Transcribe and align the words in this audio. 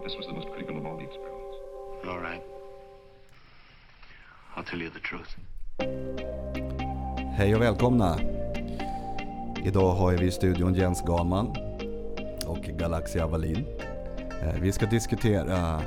But 0.00 0.08
this 0.08 0.16
was 0.16 0.26
the 0.26 0.32
most 0.32 0.48
critical 0.48 0.76
of 0.78 0.86
all 0.86 0.96
the 0.96 1.04
experiments. 1.04 1.56
All 2.08 2.20
right. 2.20 2.42
I'll 4.56 4.64
tell 4.64 4.80
you 4.80 4.90
the 4.90 5.00
truth. 5.00 5.36
Hej 7.36 7.54
och 7.54 7.62
välkomna! 7.62 8.18
Idag 9.64 9.92
har 9.92 10.12
vi 10.12 10.26
i 10.26 10.30
studion 10.30 10.74
Jens 10.74 11.02
Ganman 11.02 11.46
och 12.46 12.58
Galaxia 12.78 13.26
Wallin. 13.26 13.64
Eh, 14.42 14.60
Vi 14.60 14.72
ska 14.72 14.86
diskutera 14.86 15.80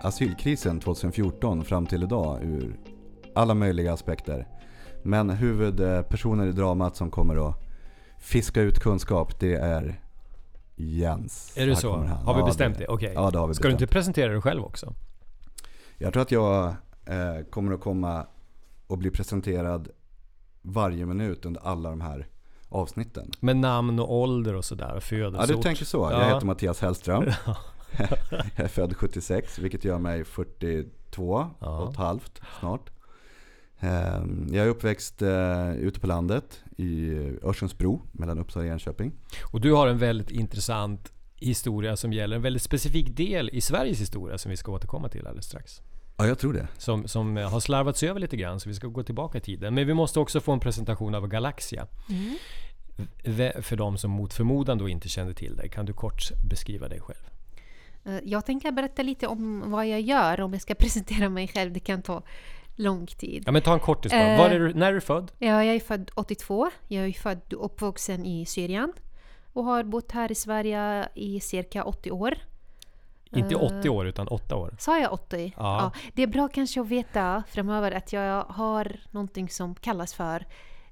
asylkrisen 0.00 0.80
2014 0.80 1.64
fram 1.64 1.86
till 1.86 2.02
idag 2.02 2.42
ur 2.42 2.76
alla 3.34 3.54
möjliga 3.54 3.92
aspekter. 3.92 4.46
Men 5.02 5.30
huvudpersoner 5.30 6.46
i 6.46 6.52
dramat 6.52 6.96
som 6.96 7.10
kommer 7.10 7.48
att 7.48 7.54
fiska 8.18 8.60
ut 8.60 8.78
kunskap 8.78 9.40
det 9.40 9.54
är 9.54 10.00
Jens. 10.76 11.52
Är 11.56 11.66
det 11.66 11.74
Här 11.74 11.80
så? 11.80 11.92
Har 11.96 12.34
vi 12.34 12.40
Ja, 12.40 12.46
bestämt 12.46 12.78
det? 12.78 12.86
Okej. 12.88 13.12
Ja, 13.14 13.30
det 13.30 13.38
har 13.38 13.46
vi 13.48 13.54
Ska 13.54 13.62
du 13.62 13.68
bestämt. 13.68 13.82
inte 13.82 13.92
presentera 13.92 14.32
dig 14.32 14.40
själv 14.42 14.64
också? 14.64 14.94
Jag 15.98 16.12
tror 16.12 16.22
att 16.22 16.30
jag 16.30 16.66
eh, 17.06 17.44
kommer 17.50 17.72
att 17.72 17.80
komma 17.80 18.26
och 18.86 18.98
bli 18.98 19.10
presenterad 19.10 19.88
varje 20.62 21.06
minut 21.06 21.44
under 21.46 21.60
alla 21.60 21.90
de 21.90 22.00
här 22.00 22.26
avsnitten. 22.68 23.30
Med 23.40 23.56
namn 23.56 23.98
och 24.00 24.14
ålder 24.14 24.54
och 24.54 24.64
sådär. 24.64 25.02
Ja, 25.10 25.46
du 25.46 25.62
tänker 25.62 25.84
så. 25.84 26.08
Jag 26.12 26.20
Ja. 26.22 26.34
heter 26.34 26.46
Mattias 26.46 26.80
Hellström. 26.80 27.24
jag 28.56 28.64
är 28.64 28.68
född 28.68 28.96
76, 28.96 29.58
vilket 29.58 29.84
gör 29.84 29.98
mig 29.98 30.24
42 30.24 31.46
Ja. 31.60 31.78
och 31.80 31.90
ett 31.90 31.96
halvt 31.96 32.40
snart. 32.60 32.90
Ehm, 33.80 34.48
Jag 34.52 34.66
är 34.66 34.70
uppväxt 34.70 35.22
eh, 35.22 35.70
ute 35.76 36.00
på 36.00 36.06
landet 36.06 36.60
i 36.76 37.10
Örsundsbro 37.42 38.02
mellan 38.12 38.38
Uppsala 38.38 38.66
och 38.66 38.72
Enköping. 38.72 39.12
Och 39.52 39.60
du 39.60 39.72
har 39.72 39.86
en 39.88 39.98
väldigt 39.98 40.30
intressant 40.30 41.12
historia 41.36 41.96
som 41.96 42.12
gäller 42.12 42.36
en 42.36 42.42
väldigt 42.42 42.62
specifik 42.62 43.16
del 43.16 43.50
i 43.52 43.60
Sveriges 43.60 44.00
historia 44.00 44.38
som 44.38 44.50
vi 44.50 44.56
ska 44.56 44.72
återkomma 44.72 45.08
till 45.08 45.26
alldeles 45.26 45.46
strax. 45.46 45.80
Ja, 46.16 46.26
jag 46.26 46.38
tror 46.38 46.52
det. 46.52 46.68
Som, 46.78 47.08
som 47.08 47.36
har 47.36 47.60
slarvats 47.60 48.02
över 48.02 48.20
lite 48.20 48.36
grann, 48.36 48.60
så 48.60 48.68
vi 48.68 48.74
ska 48.74 48.86
gå 48.86 49.02
tillbaka 49.02 49.38
i 49.38 49.40
tiden. 49.40 49.74
Men 49.74 49.86
vi 49.86 49.94
måste 49.94 50.20
också 50.20 50.40
få 50.40 50.52
en 50.52 50.60
presentation 50.60 51.14
av 51.14 51.28
Galaxia. 51.28 51.86
V- 53.24 53.52
För 53.62 53.76
de 53.76 53.98
som 53.98 54.10
mot 54.10 54.34
förmodan 54.34 54.78
då 54.78 54.88
inte 54.88 55.08
kände 55.08 55.34
till 55.34 55.56
dig. 55.56 55.68
Kan 55.68 55.86
du 55.86 55.92
kort 55.92 56.22
beskriva 56.50 56.88
dig 56.88 57.00
själv? 57.00 57.24
Eh, 58.04 58.18
Jag 58.24 58.46
tänker 58.46 58.72
berätta 58.72 59.02
lite 59.02 59.26
om 59.26 59.70
vad 59.70 59.88
jag 59.88 60.00
gör 60.00 60.40
om 60.40 60.52
jag 60.52 60.62
ska 60.62 60.74
presentera 60.78 61.28
mig 61.28 61.48
själv. 61.48 61.72
Det 61.72 61.80
kan 61.80 62.02
ta 62.02 62.22
lång 62.76 63.06
tid. 63.06 63.42
Ja 63.46 63.52
men 63.52 63.62
ta 63.62 63.72
en 63.74 63.80
kortis 63.80 64.12
bara. 64.12 64.32
Eh. 64.32 64.38
Var 64.38 64.50
är 64.50 64.58
du, 64.60 64.74
när 64.74 64.88
är 64.88 64.94
du 64.94 65.00
född? 65.00 65.32
Ja, 65.38 65.64
jag 65.64 65.74
är 65.76 65.80
född 65.80 66.10
82. 66.14 66.70
Jag 66.88 67.04
är 67.06 67.12
född 67.12 67.52
och 67.52 67.64
uppvuxen 67.64 68.24
i 68.26 68.46
Syrien 68.46 68.92
och 69.52 69.64
har 69.64 69.84
bott 69.84 70.12
här 70.12 70.32
i 70.32 70.34
Sverige 70.34 71.08
i 71.14 71.40
cirka 71.40 71.84
80 71.84 72.10
år. 72.10 72.34
Inte 73.32 73.54
Eh. 73.54 73.62
80 73.78 73.88
år 73.88 74.06
utan 74.06 74.28
8 74.28 74.56
år. 74.56 74.76
Sa 74.78 74.98
jag 74.98 75.12
80? 75.12 75.52
Ja. 75.56 75.92
Det 76.14 76.22
är 76.22 76.26
bra 76.26 76.48
kanske 76.48 76.80
att 76.80 76.86
veta 76.88 77.42
framöver 77.48 77.92
att 77.92 78.12
jag 78.12 78.42
har 78.44 78.96
någonting 79.10 79.48
som 79.48 79.74
kallas 79.74 80.14
för 80.14 80.46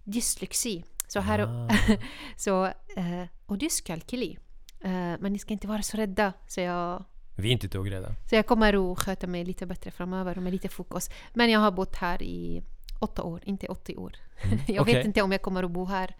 dyslexi. 0.05 0.85
Så 1.09 1.21
här, 1.21 1.39
Ah. 1.39 1.69
så, 2.37 2.65
eh, 2.67 3.29
och 3.47 3.59
dyskalkyli. 3.59 4.39
Eh, 4.81 4.91
Men 4.91 5.33
ni 5.33 5.39
ska 5.39 5.53
inte 5.53 5.67
vara 5.67 5.83
så 5.83 5.97
rädda. 5.97 6.33
Så 6.49 6.61
jag 6.61 7.05
Vi 7.37 7.49
är 7.49 7.53
inte 7.53 7.67
ett 7.67 7.75
rädda. 7.75 8.15
Så 8.31 8.35
jag 8.35 8.47
kommer 8.47 8.93
att 8.93 8.99
sköta 8.99 9.27
mig 9.27 9.45
lite 9.45 9.67
bättre 9.67 9.91
framöver 9.91 10.37
och 10.37 10.43
med 10.43 10.53
lite 10.53 10.69
fokus. 10.69 11.11
Men 11.35 11.51
jag 11.51 11.61
har 11.61 11.71
bott 11.71 11.97
här 11.97 12.23
i 12.23 12.63
åtta 13.01 13.23
år, 13.23 13.41
inte 13.45 13.67
80 13.69 13.97
år. 13.97 14.13
jag 14.43 14.53
Mm. 14.69 14.81
Okej. 14.83 14.95
vet 14.95 15.07
inte 15.07 15.23
om 15.23 15.33
jag 15.33 15.43
kommer 15.43 15.63
att 15.63 15.71
bo 15.71 15.85
här 15.85 16.17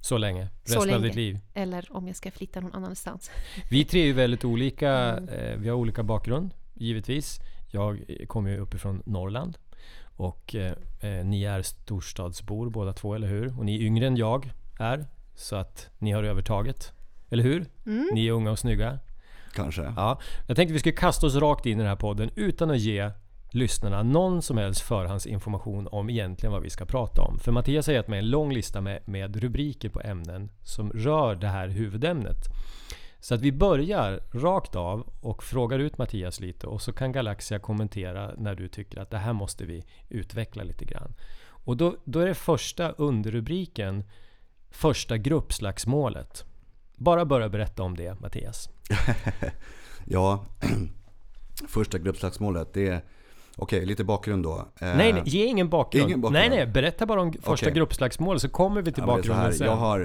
Så 0.00 0.18
länge. 0.18 0.48
Så 0.64 0.74
Resten 0.74 0.80
av 0.80 0.86
länge. 1.00 1.06
ditt 1.06 1.14
liv. 1.16 1.38
eller 1.54 1.88
om 1.96 2.06
jag 2.06 2.16
ska 2.16 2.30
flytta 2.30 2.60
någon 2.60 2.74
annanstans. 2.74 3.30
Vi 3.70 3.84
tre 3.84 4.00
är 4.00 4.06
ju 4.06 4.12
väldigt 4.12 4.44
olika. 4.44 4.90
Mm. 4.92 5.28
Eh, 5.28 5.56
vi 5.56 5.68
har 5.68 5.76
olika 5.76 6.02
bakgrund, 6.02 6.54
givetvis. 6.74 7.40
Jag 7.70 8.04
kommer 8.28 8.50
ju 8.50 8.58
uppifrån 8.58 9.02
Norrland. 9.06 9.58
Och 10.16 10.54
eh, 10.54 10.72
eh, 11.00 11.24
ni 11.24 11.44
är 11.44 11.62
storstadsbor 11.62 12.70
båda 12.70 12.92
två, 12.92 13.14
eller 13.14 13.28
hur? 13.28 13.58
Och 13.58 13.64
ni 13.64 13.74
är 13.76 13.80
yngre 13.80 14.06
än 14.06 14.16
jag 14.16 14.50
är. 14.78 15.06
Så 15.34 15.56
att 15.56 15.90
ni 15.98 16.10
har 16.12 16.22
övertaget. 16.22 16.92
Eller 17.30 17.42
hur? 17.44 17.66
Mm. 17.86 18.08
Ni 18.12 18.26
är 18.26 18.32
unga 18.32 18.50
och 18.50 18.58
snygga. 18.58 18.98
Kanske. 19.54 19.92
Ja, 19.96 20.20
jag 20.46 20.56
tänkte 20.56 20.72
vi 20.72 20.78
skulle 20.78 20.92
kasta 20.92 21.26
oss 21.26 21.34
rakt 21.34 21.66
in 21.66 21.72
i 21.72 21.82
den 21.82 21.88
här 21.88 21.96
podden 21.96 22.30
utan 22.34 22.70
att 22.70 22.78
ge 22.78 23.10
lyssnarna 23.50 24.02
någon 24.02 24.42
som 24.42 24.58
helst 24.58 24.80
förhandsinformation 24.80 25.88
om 25.92 26.10
egentligen 26.10 26.52
vad 26.52 26.62
vi 26.62 26.70
ska 26.70 26.84
prata 26.84 27.22
om. 27.22 27.38
För 27.38 27.52
Mattias 27.52 27.86
har 27.86 27.94
gett 27.94 28.08
mig 28.08 28.18
en 28.18 28.30
lång 28.30 28.52
lista 28.52 28.80
med, 28.80 29.08
med 29.08 29.36
rubriker 29.36 29.88
på 29.88 30.00
ämnen 30.00 30.50
som 30.62 30.90
rör 30.92 31.34
det 31.34 31.48
här 31.48 31.68
huvudämnet. 31.68 32.38
Så 33.20 33.34
att 33.34 33.40
vi 33.40 33.52
börjar 33.52 34.20
rakt 34.32 34.76
av 34.76 35.12
och 35.20 35.42
frågar 35.42 35.78
ut 35.78 35.98
Mattias 35.98 36.40
lite 36.40 36.66
och 36.66 36.82
så 36.82 36.92
kan 36.92 37.12
Galaxia 37.12 37.58
kommentera 37.58 38.30
när 38.36 38.54
du 38.54 38.68
tycker 38.68 39.00
att 39.00 39.10
det 39.10 39.18
här 39.18 39.32
måste 39.32 39.64
vi 39.64 39.84
utveckla 40.08 40.62
lite 40.62 40.84
grann. 40.84 41.14
Och 41.64 41.76
då, 41.76 41.96
då 42.04 42.20
är 42.20 42.26
det 42.26 42.34
första 42.34 42.90
underrubriken 42.90 44.04
Första 44.72 45.16
gruppslagsmålet. 45.16 46.44
Bara 46.96 47.24
börja 47.24 47.48
berätta 47.48 47.82
om 47.82 47.96
det 47.96 48.20
Mattias. 48.20 48.68
Ja, 50.04 50.44
första 51.68 51.98
gruppslagsmålet, 51.98 52.74
det 52.74 52.88
är... 52.88 53.00
Okej, 53.56 53.86
lite 53.86 54.04
bakgrund 54.04 54.44
då. 54.44 54.56
Eh, 54.58 54.64
Nej, 54.96 55.12
nej, 55.12 55.22
ge 55.26 55.44
ingen 55.46 55.68
bakgrund. 55.68 56.08
ingen 56.08 56.20
bakgrund. 56.20 56.48
Nej, 56.50 56.58
nej, 56.58 56.66
berätta 56.66 57.06
bara 57.06 57.20
om 57.20 57.32
första 57.32 57.52
Okej. 57.66 57.72
gruppslagsmål 57.72 58.40
så 58.40 58.48
kommer 58.48 58.82
vi 58.82 58.92
till 58.92 59.02
Ja, 59.02 59.06
bakgrunden 59.06 59.54
sen. 59.54 59.66
jag, 59.66 59.76
har, 59.76 60.00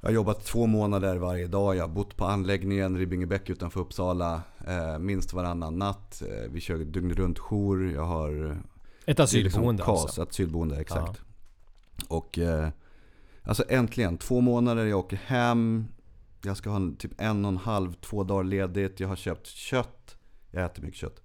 jag 0.00 0.08
har 0.08 0.14
jobbat 0.14 0.44
två 0.44 0.66
månader 0.66 1.16
varje 1.16 1.46
dag. 1.46 1.76
Jag 1.76 1.82
har 1.82 1.88
bott 1.88 2.16
på 2.16 2.24
anläggningen 2.24 2.98
Ribbingebäck 2.98 3.50
utanför 3.50 3.80
Uppsala 3.80 4.40
eh, 4.66 4.98
minst 4.98 5.32
varannan 5.32 5.78
natt. 5.78 6.22
Eh, 6.22 6.50
vi 6.50 6.60
kör 6.60 6.78
dygnet 6.78 7.16
runt 7.18 7.38
jour. 7.38 7.92
Jag 7.92 8.04
har 8.04 8.62
Ett 9.06 9.20
asylboende 9.20 9.82
KAS, 9.82 10.02
alltså. 10.02 10.22
asylboende, 10.22 10.76
exakt. 10.80 11.20
Och 12.08 12.38
eh, 12.38 12.68
alltså 13.42 13.64
äntligen, 13.68 14.18
två 14.18 14.40
månader, 14.40 14.86
jag 14.86 14.98
åker 14.98 15.16
hem. 15.16 15.86
Jag 16.44 16.56
ska 16.56 16.70
ha 16.70 16.76
en, 16.76 16.96
typ 16.96 17.20
en 17.20 17.44
och 17.44 17.48
en 17.48 17.56
halv, 17.56 17.92
två 17.92 18.24
dagar 18.24 18.44
ledigt. 18.44 19.00
Jag 19.00 19.08
har 19.08 19.16
köpt 19.16 19.46
kött. 19.46 20.16
Jag 20.50 20.64
äter 20.64 20.82
mycket 20.82 21.00
kött. 21.00 21.22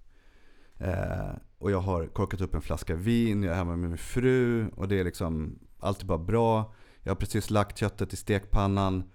Eh, 0.78 1.30
och 1.58 1.70
jag 1.70 1.80
har 1.80 2.06
korkat 2.06 2.40
upp 2.40 2.54
en 2.54 2.62
flaska 2.62 2.94
vin, 2.94 3.42
jag 3.42 3.52
är 3.52 3.56
hemma 3.56 3.76
med 3.76 3.88
min 3.88 3.98
fru. 3.98 4.68
Och 4.68 4.88
det 4.88 5.00
är 5.00 5.04
liksom, 5.04 5.58
allt 5.78 6.02
är 6.02 6.06
bara 6.06 6.18
bra. 6.18 6.74
Jag 7.02 7.10
har 7.10 7.16
precis 7.16 7.50
lagt 7.50 7.78
köttet 7.78 8.12
i 8.12 8.16
stekpannan. 8.16 9.10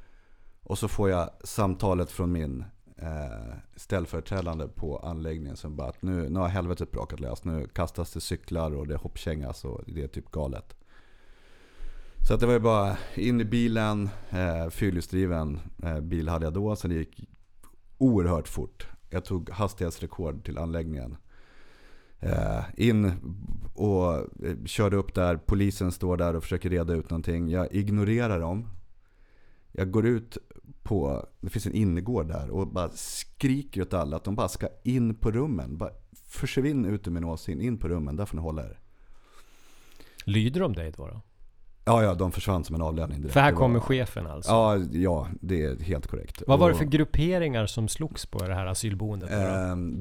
Och 0.64 0.78
så 0.78 0.88
får 0.88 1.10
jag 1.10 1.30
samtalet 1.44 2.12
från 2.12 2.32
min 2.32 2.66
eh, 2.98 3.56
ställföreträdande 3.76 4.68
på 4.68 4.98
anläggningen 4.98 5.58
som 5.58 5.76
bara 5.76 5.90
att 5.90 6.02
nu, 6.02 6.30
nu 6.30 6.40
har 6.40 6.48
helvetet 6.48 6.92
brakat 6.92 7.20
lös. 7.20 7.44
Nu 7.44 7.68
kastas 7.68 8.14
det 8.14 8.22
cyklar 8.22 8.72
och 8.76 8.88
det 8.88 8.96
hoppkängas 8.96 9.66
och 9.66 9.82
det 9.88 10.04
är 10.04 10.08
typ 10.08 10.32
galet. 10.32 10.76
Så 12.28 12.34
att 12.34 12.40
det 12.40 12.46
var 12.46 12.54
ju 12.54 12.60
bara 12.60 12.98
in 13.16 13.42
i 13.42 13.46
bilen, 13.46 14.10
eh, 14.30 14.70
fyrhjulsdriven 14.70 15.60
eh, 15.84 16.00
bil 16.00 16.30
hade 16.30 16.46
jag 16.46 16.54
då 16.54 16.76
så 16.76 16.88
det 16.88 16.96
gick 16.96 17.30
oerhört 17.98 18.48
fort. 18.48 18.88
Jag 19.10 19.26
tog 19.26 19.50
hastighetsrekord 19.50 20.46
till 20.46 20.58
anläggningen. 20.58 21.18
Eh, 22.20 22.64
in 22.78 23.12
och 23.74 24.16
eh, 24.16 24.56
körde 24.66 24.96
upp 24.96 25.14
där, 25.14 25.38
polisen 25.38 25.92
står 25.92 26.18
där 26.18 26.36
och 26.36 26.44
försöker 26.44 26.70
reda 26.70 26.94
ut 26.94 27.10
någonting. 27.10 27.50
Jag 27.50 27.74
ignorerar 27.74 28.40
dem. 28.40 28.68
Jag 29.72 29.92
går 29.92 30.06
ut 30.06 30.38
på, 30.84 31.28
det 31.42 31.50
finns 31.50 31.66
en 31.66 31.74
innergård 31.74 32.28
där 32.28 32.50
och 32.50 32.68
bara 32.68 32.90
skriker 32.90 33.82
åt 33.82 33.94
alla 33.94 34.18
att 34.18 34.24
de 34.24 34.36
bara 34.36 34.50
ska 34.50 34.68
in 34.84 35.16
på 35.16 35.32
rummen. 35.32 35.78
Bara 35.78 35.92
försvinn 36.26 36.86
ut 36.86 37.08
ur 37.08 37.12
min 37.12 37.24
åsyn, 37.24 37.62
in 37.62 37.78
på 37.78 37.88
rummen, 37.88 38.16
där 38.16 38.26
får 38.26 38.38
ni 38.38 38.44
hålla 38.44 38.64
er. 38.64 38.80
Lyder 40.26 40.62
de 40.62 40.74
dig 40.74 40.94
då? 40.98 41.08
då? 41.08 41.22
Ja, 41.86 42.04
ja, 42.04 42.14
de 42.14 42.32
försvann 42.32 42.64
som 42.64 42.76
en 42.76 42.82
avledning 42.82 43.18
direkt. 43.22 43.34
För 43.34 43.40
här 43.40 43.52
kommer 43.52 43.80
chefen 43.80 44.28
alltså. 44.28 44.52
Ja, 44.52 44.78
ja, 44.92 45.28
det 45.42 45.64
är 45.64 45.80
helt 45.80 46.08
korrekt. 46.08 46.44
Vad 46.48 46.60
var 46.60 46.70
det 46.70 46.76
för 46.76 46.86
grupperingar 46.86 47.66
som 47.66 47.88
slogs 47.88 48.26
på 48.26 48.40
det 48.48 48.54
här 48.54 48.66
asylboendet? 48.66 49.30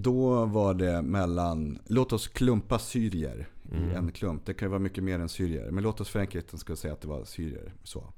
då 0.02 0.04
då? 0.12 0.44
var 0.44 0.74
det 0.74 1.02
mellan, 1.02 1.78
låt 1.86 2.12
oss 2.12 2.28
klumpa 2.28 2.78
syrier 2.78 3.48
Mm. 3.72 3.90
i 3.90 3.94
en 3.94 4.12
klump. 4.12 4.46
Det 4.46 4.54
kan 4.54 4.66
ju 4.66 4.70
vara 4.70 4.78
mycket 4.80 5.04
mer 5.04 5.18
än 5.18 5.28
syrier. 5.28 5.70
Men 5.70 5.82
låt 5.84 6.00
oss 6.00 6.08
för 6.08 6.20
enkelhetens 6.20 6.60
skull 6.60 6.76
säga 6.76 6.92
att 6.94 7.00
det 7.00 7.08
var 7.08 7.24
syrier. 7.24 7.74
Så. 7.82 8.12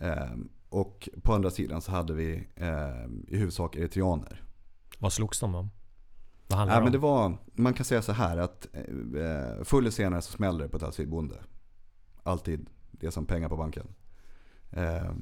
Ehm, 0.00 0.48
och 0.68 1.08
på 1.22 1.34
andra 1.34 1.50
sidan 1.50 1.80
så 1.82 1.90
hade 1.90 2.12
vi 2.12 2.48
ehm, 2.56 3.26
i 3.28 3.36
huvudsak 3.36 3.76
eritreaner. 3.76 4.42
Vad 4.98 5.12
slogs 5.12 5.40
de 5.40 5.54
om? 5.54 5.70
Vad 6.48 6.58
handlar 6.58 6.74
Ja, 6.74 6.80
det 6.80 6.84
men 6.84 6.88
om? 6.88 6.92
det 6.92 6.98
var, 6.98 7.38
man 7.54 7.74
kan 7.74 7.84
säga 7.84 8.02
så 8.02 8.12
här 8.12 8.36
att 8.36 8.68
eh, 8.72 9.64
förr 9.64 9.78
eller 9.78 9.90
senare 9.90 10.22
så 10.22 10.32
smäller 10.32 10.64
det 10.64 10.68
på 10.68 10.76
ett 10.76 10.82
asylboende. 10.82 11.34
Alltid. 12.22 12.66
Det 13.00 13.06
är 13.06 13.10
som 13.10 13.26
pengar 13.26 13.48
på 13.48 13.56
banken. 13.56 13.86
Eh, 14.70 15.12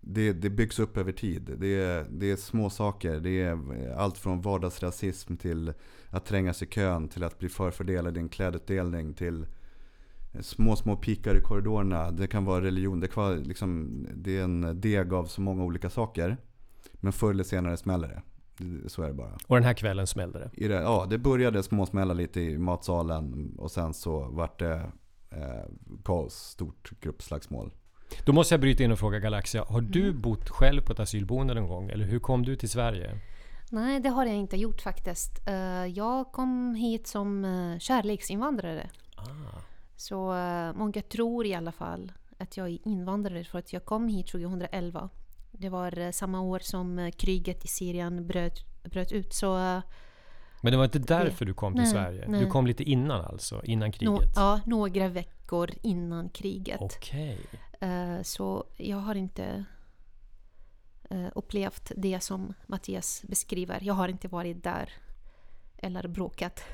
det, 0.00 0.32
det 0.32 0.50
byggs 0.50 0.78
upp 0.78 0.96
över 0.96 1.12
tid. 1.12 1.50
Det 1.58 1.82
är, 1.82 2.06
det 2.10 2.30
är 2.30 2.36
små 2.36 2.70
saker. 2.70 3.20
Det 3.20 3.42
är 3.42 3.58
allt 3.96 4.18
från 4.18 4.40
vardagsrasism 4.40 5.36
till 5.36 5.72
att 6.10 6.26
trängas 6.26 6.62
i 6.62 6.66
kön 6.66 7.08
till 7.08 7.24
att 7.24 7.38
bli 7.38 7.48
förfördelad 7.48 8.16
i 8.16 8.20
en 8.20 8.28
klädutdelning 8.28 9.14
till 9.14 9.46
små, 10.40 10.76
små 10.76 10.96
pikar 10.96 11.36
i 11.36 11.40
korridorerna. 11.40 12.10
Det 12.10 12.26
kan 12.26 12.44
vara 12.44 12.64
religion. 12.64 13.00
Det, 13.00 13.08
kan 13.08 13.24
vara 13.24 13.34
liksom, 13.34 13.98
det 14.14 14.38
är 14.38 14.44
en 14.44 14.80
deg 14.80 15.12
av 15.12 15.24
så 15.24 15.40
många 15.40 15.64
olika 15.64 15.90
saker. 15.90 16.36
Men 16.92 17.12
förr 17.12 17.30
eller 17.30 17.44
senare 17.44 17.76
smäller 17.76 18.08
det. 18.08 18.22
Så 18.88 19.02
är 19.02 19.08
det 19.08 19.14
bara. 19.14 19.38
Och 19.46 19.56
den 19.56 19.64
här 19.64 19.74
kvällen 19.74 20.06
smällde 20.06 20.38
det. 20.38 20.68
Det, 20.68 20.74
ja, 20.74 21.06
det 21.10 21.18
började 21.18 21.62
småsmälla 21.62 22.14
lite 22.14 22.40
i 22.40 22.58
matsalen 22.58 23.54
och 23.58 23.70
sen 23.70 23.94
så 23.94 24.20
vart 24.20 24.58
det 24.58 24.92
kaos, 26.04 26.34
stort 26.34 26.90
gruppslagsmål. 27.00 27.72
Då 28.24 28.32
måste 28.32 28.54
jag 28.54 28.60
bryta 28.60 28.84
in 28.84 28.92
och 28.92 28.98
fråga 28.98 29.18
Galaxia. 29.18 29.64
Har 29.64 29.80
du 29.80 30.02
Mm. 30.08 30.20
bott 30.20 30.48
själv 30.50 30.80
på 30.82 30.92
ett 30.92 31.00
asylboende 31.00 31.54
någon 31.54 31.68
gång? 31.68 31.88
Eller 31.90 32.04
hur 32.04 32.18
kom 32.20 32.42
du 32.44 32.56
till 32.56 32.68
Sverige? 32.70 33.20
Nej, 33.70 34.00
det 34.00 34.08
har 34.08 34.26
jag 34.26 34.34
inte 34.36 34.56
gjort 34.56 34.80
faktiskt. 34.80 35.48
Eh, 35.48 35.86
Jag 35.86 36.32
kom 36.32 36.74
hit 36.74 37.06
som 37.06 37.44
eh, 37.44 37.78
kärleksinvandrare. 37.78 38.90
Ah. 39.16 39.22
Så 39.96 40.34
eh, 40.36 40.72
många 40.72 41.02
tror 41.02 41.46
i 41.46 41.54
alla 41.54 41.72
fall 41.72 42.12
att 42.38 42.56
jag 42.56 42.68
är 42.68 42.78
invandrare 42.88 43.44
för 43.44 43.58
att 43.58 43.72
jag 43.72 43.84
kom 43.84 44.08
hit 44.08 44.26
2011. 44.26 45.08
Det 45.52 45.68
var 45.68 45.98
eh, 45.98 46.10
samma 46.10 46.40
år 46.40 46.58
som 46.58 46.98
eh, 46.98 47.10
kriget 47.10 47.64
i 47.64 47.68
Syrien 47.68 48.26
bröt, 48.26 48.54
bröt 48.84 49.12
ut. 49.12 49.34
Så 49.34 49.58
eh, 49.58 49.80
Men 50.64 50.70
det 50.72 50.76
var 50.76 50.84
inte 50.84 50.98
därför 50.98 51.44
du 51.44 51.54
kom 51.54 51.72
till 51.72 51.82
Nej, 51.82 51.90
Sverige? 51.92 52.24
Du 52.26 52.30
nej. 52.32 52.48
kom 52.48 52.66
lite 52.66 52.82
innan 52.82 53.24
alltså? 53.24 53.64
Innan 53.64 53.92
kriget? 53.92 54.32
ja, 54.36 54.60
några 54.66 55.08
veckor 55.08 55.70
innan 55.82 56.28
kriget. 56.28 56.80
Okej. 56.80 57.38
Eh, 57.80 58.22
Så 58.22 58.64
jag 58.76 58.96
har 58.96 59.14
inte 59.14 59.64
eh, 61.10 61.26
upplevt 61.34 61.92
det 61.96 62.20
som 62.20 62.54
Mattias 62.66 63.22
beskriver. 63.28 63.78
Jag 63.82 63.94
har 63.94 64.08
inte 64.08 64.28
varit 64.28 64.62
där 64.64 64.92
eller 65.78 66.08
bråkat. 66.08 66.64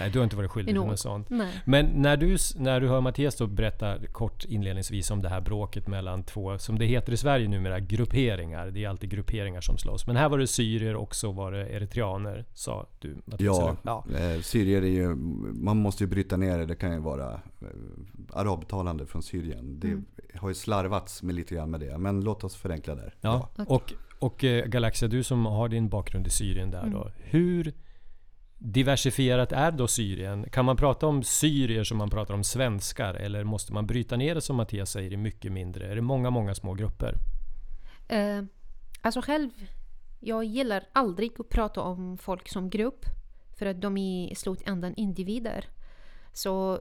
Nej, 0.00 0.10
du 0.10 0.18
har 0.18 0.24
inte 0.24 0.36
varit 0.36 0.50
skyldig 0.50 0.74
till 0.74 0.80
något. 0.84 0.98
sånt. 0.98 1.30
Nej. 1.30 1.52
Men 1.64 1.86
när 1.86 2.16
du, 2.16 2.36
när 2.56 2.80
du 2.80 2.88
hör 2.88 3.00
Mattias 3.00 3.36
då 3.36 3.46
berätta 3.46 3.98
kort 4.12 4.44
inledningsvis 4.44 5.10
om 5.10 5.22
det 5.22 5.28
här 5.28 5.40
bråket 5.40 5.88
mellan 5.88 6.22
två, 6.22 6.58
som 6.58 6.78
det 6.78 6.84
heter 6.84 7.12
i 7.12 7.16
Sverige 7.16 7.48
numera, 7.48 7.80
grupperingar. 7.80 8.66
Det 8.70 8.84
är 8.84 8.88
alltid 8.88 9.10
grupperingar 9.10 9.60
som 9.60 9.78
slåss. 9.78 10.06
Men 10.06 10.16
här 10.16 10.28
var 10.28 10.38
det 10.38 10.46
syrier 10.46 10.96
och 10.96 11.14
så 11.14 11.32
var 11.32 11.52
det 11.52 11.68
eritreaner, 11.68 12.44
sa 12.54 12.86
du 13.00 13.16
Mattias. 13.24 13.56
Ja, 13.58 13.76
ja. 13.82 14.04
Eh, 14.18 14.40
syrier 14.40 14.82
är 14.82 14.86
ju, 14.86 15.14
man 15.54 15.76
måste 15.76 16.04
ju 16.04 16.08
bryta 16.10 16.36
ner 16.36 16.58
det. 16.58 16.66
Det 16.66 16.76
kan 16.76 16.92
ju 16.92 16.98
vara 17.00 17.32
eh, 17.32 17.68
arabtalande 18.32 19.06
från 19.06 19.22
Syrien. 19.22 19.80
Det 19.80 19.86
Mm. 19.88 20.04
har 20.34 20.48
ju 20.48 20.54
slarvats 20.54 21.22
med 21.22 21.34
lite 21.34 21.54
grann 21.54 21.70
med 21.70 21.80
det. 21.80 21.98
Men 21.98 22.20
låt 22.20 22.44
oss 22.44 22.56
förenkla 22.56 22.94
där. 22.94 23.14
Ja, 23.20 23.48
Okej. 23.56 23.66
och, 23.68 23.92
och 24.18 24.44
eh, 24.44 24.66
Galaxia, 24.66 25.08
du 25.08 25.22
som 25.22 25.46
har 25.46 25.68
din 25.68 25.88
bakgrund 25.88 26.26
i 26.26 26.30
Syrien 26.30 26.70
där 26.70 26.82
då. 26.86 27.00
Mm. 27.02 27.12
Hur 27.16 27.72
diversifierat 28.72 29.52
är 29.52 29.70
då 29.70 29.88
Syrien? 29.88 30.50
Kan 30.50 30.64
man 30.64 30.76
prata 30.76 31.06
om 31.06 31.22
syrier 31.22 31.84
som 31.84 31.98
man 31.98 32.10
pratar 32.10 32.34
om 32.34 32.44
svenskar? 32.44 33.14
Eller 33.14 33.44
måste 33.44 33.72
man 33.72 33.86
bryta 33.86 34.16
ner 34.16 34.34
det 34.34 34.40
som 34.40 34.56
Mattias 34.56 34.90
säger 34.90 35.12
i 35.12 35.16
mycket 35.16 35.52
mindre? 35.52 35.86
Är 35.86 35.94
det 35.94 36.02
många, 36.02 36.30
många 36.30 36.54
små 36.54 36.74
grupper? 36.74 37.14
Eh, 38.08 38.42
alltså 39.00 39.20
själv, 39.20 39.50
jag 40.20 40.44
gillar 40.44 40.84
aldrig 40.92 41.40
att 41.40 41.48
prata 41.48 41.80
om 41.80 42.18
folk 42.18 42.48
som 42.48 42.70
grupp. 42.70 43.04
För 43.58 43.66
att 43.66 43.80
de 43.80 43.96
är 43.96 44.32
i 44.32 44.34
slutändan 44.34 44.94
individer. 44.94 45.64
Så 46.32 46.80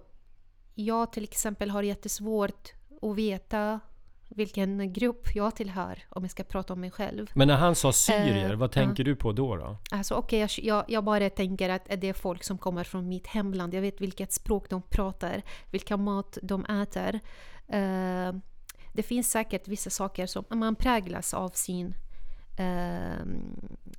jag 0.75 1.13
till 1.13 1.23
exempel 1.23 1.69
har 1.69 1.83
jättesvårt 1.83 2.73
att 3.01 3.15
veta 3.15 3.79
vilken 4.29 4.93
grupp 4.93 5.35
jag 5.35 5.55
tillhör 5.55 6.03
om 6.09 6.23
jag 6.23 6.31
ska 6.31 6.43
prata 6.43 6.73
om 6.73 6.81
mig 6.81 6.91
själv. 6.91 7.31
Men 7.33 7.47
när 7.47 7.57
han 7.57 7.75
sa 7.75 7.93
syrier, 7.93 8.51
Eh, 8.51 8.55
vad 8.55 8.71
tänker 8.71 9.03
du 9.03 9.15
på 9.15 9.31
då? 9.31 9.55
då? 9.55 9.77
Alltså 9.91 10.15
okej, 10.15 10.39
jag, 10.39 10.49
jag, 10.57 10.85
jag 10.87 11.03
bara 11.03 11.29
tänker 11.29 11.69
att 11.69 11.85
det 11.97 12.09
är 12.09 12.13
folk 12.13 12.43
som 12.43 12.57
kommer 12.57 12.83
från 12.83 13.07
mitt 13.07 13.27
hemland. 13.27 13.73
Jag 13.73 13.81
vet 13.81 14.01
vilket 14.01 14.33
språk 14.33 14.69
de 14.69 14.81
pratar, 14.81 15.41
vilka 15.71 15.97
mat 15.97 16.37
de 16.41 16.65
äter. 16.65 17.19
Eh, 17.67 18.33
det 18.93 19.03
finns 19.03 19.31
säkert 19.31 19.67
vissa 19.67 19.89
saker 19.89 20.25
som 20.25 20.45
man 20.49 20.75
präglas 20.75 21.33
av 21.33 21.49
sin, 21.49 21.93
eh, 22.57 23.25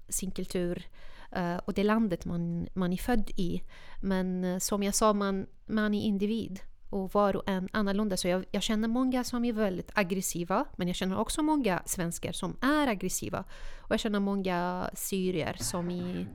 sin 0.09 0.31
kultur 0.31 0.87
eh, 1.33 1.57
och 1.57 1.75
det 1.75 1.85
landet 1.85 2.25
man, 2.25 2.69
man 2.75 2.93
är 2.93 2.97
född 2.97 3.31
i. 3.37 3.63
Men 4.03 4.45
eh, 4.45 4.59
som 4.59 4.83
jag 4.83 4.95
sa, 4.95 5.13
man, 5.13 5.47
man 5.67 5.95
är 5.95 6.03
individ 6.03 6.61
och 6.91 7.15
var 7.15 7.37
och 7.37 7.49
en 7.49 7.69
annorlunda. 7.73 8.17
Så 8.17 8.29
jag, 8.29 8.45
jag 8.51 8.63
känner 8.63 8.89
många 8.89 9.25
som 9.25 9.45
är 9.45 9.53
väldigt 9.53 9.91
aggressiva, 9.95 10.65
men 10.77 10.87
jag 10.89 10.97
känner 10.97 11.19
också 11.19 11.43
många 11.43 11.83
svenskar 11.87 12.33
som 12.33 12.57
är 12.61 12.87
aggressiva. 12.87 13.45
Och 13.79 13.91
jag 13.91 14.01
känner 14.01 14.21
många 14.21 14.91
syrier 14.95 15.57
som 15.61 15.91
är 15.91 16.27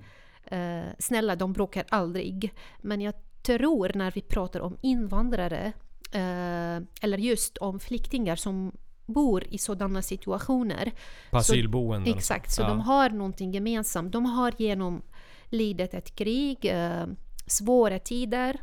eh, 0.45 0.89
snälla, 0.99 1.35
de 1.35 1.53
bråkar 1.53 1.85
aldrig. 1.89 2.53
Men 2.81 3.01
jag 3.01 3.13
tror 3.43 3.91
när 3.95 4.11
vi 4.11 4.21
pratar 4.21 4.59
om 4.59 4.77
invandrare, 4.81 5.73
eh, 6.11 6.83
eller 7.01 7.17
just 7.17 7.57
om 7.57 7.79
flyktingar 7.79 8.35
som 8.35 8.71
bor 9.05 9.43
i 9.43 9.57
sådana 9.57 10.01
situationer. 10.01 10.91
På 11.31 11.37
asylboenden? 11.37 12.13
Exakt, 12.13 12.51
så 12.51 12.61
Ja. 12.61 12.67
de 12.67 12.79
har 12.79 13.09
någonting 13.09 13.51
gemensamt. 13.51 14.11
De 14.11 14.25
har 14.25 14.53
genomlidit 14.57 15.93
ett 15.93 16.15
krig, 16.15 16.65
eh, 16.65 17.05
svåra 17.47 17.99
tider. 17.99 18.61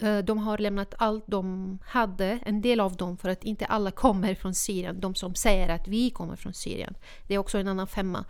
Eh, 0.00 0.18
De 0.18 0.38
har 0.38 0.58
lämnat 0.58 0.94
allt 0.98 1.24
de 1.26 1.78
hade, 1.84 2.38
en 2.46 2.60
del 2.62 2.80
av 2.80 2.96
dem, 2.96 3.16
för 3.16 3.28
att 3.28 3.44
inte 3.44 3.66
alla 3.66 3.90
kommer 3.90 4.34
från 4.34 4.54
Syrien. 4.54 5.00
De 5.00 5.14
som 5.14 5.34
säger 5.34 5.68
att 5.68 5.88
vi 5.88 6.10
kommer 6.10 6.36
från 6.36 6.52
Syrien. 6.54 6.94
Det 7.26 7.34
är 7.34 7.38
också 7.38 7.58
en 7.58 7.68
annan 7.68 7.86
femma. 7.86 8.24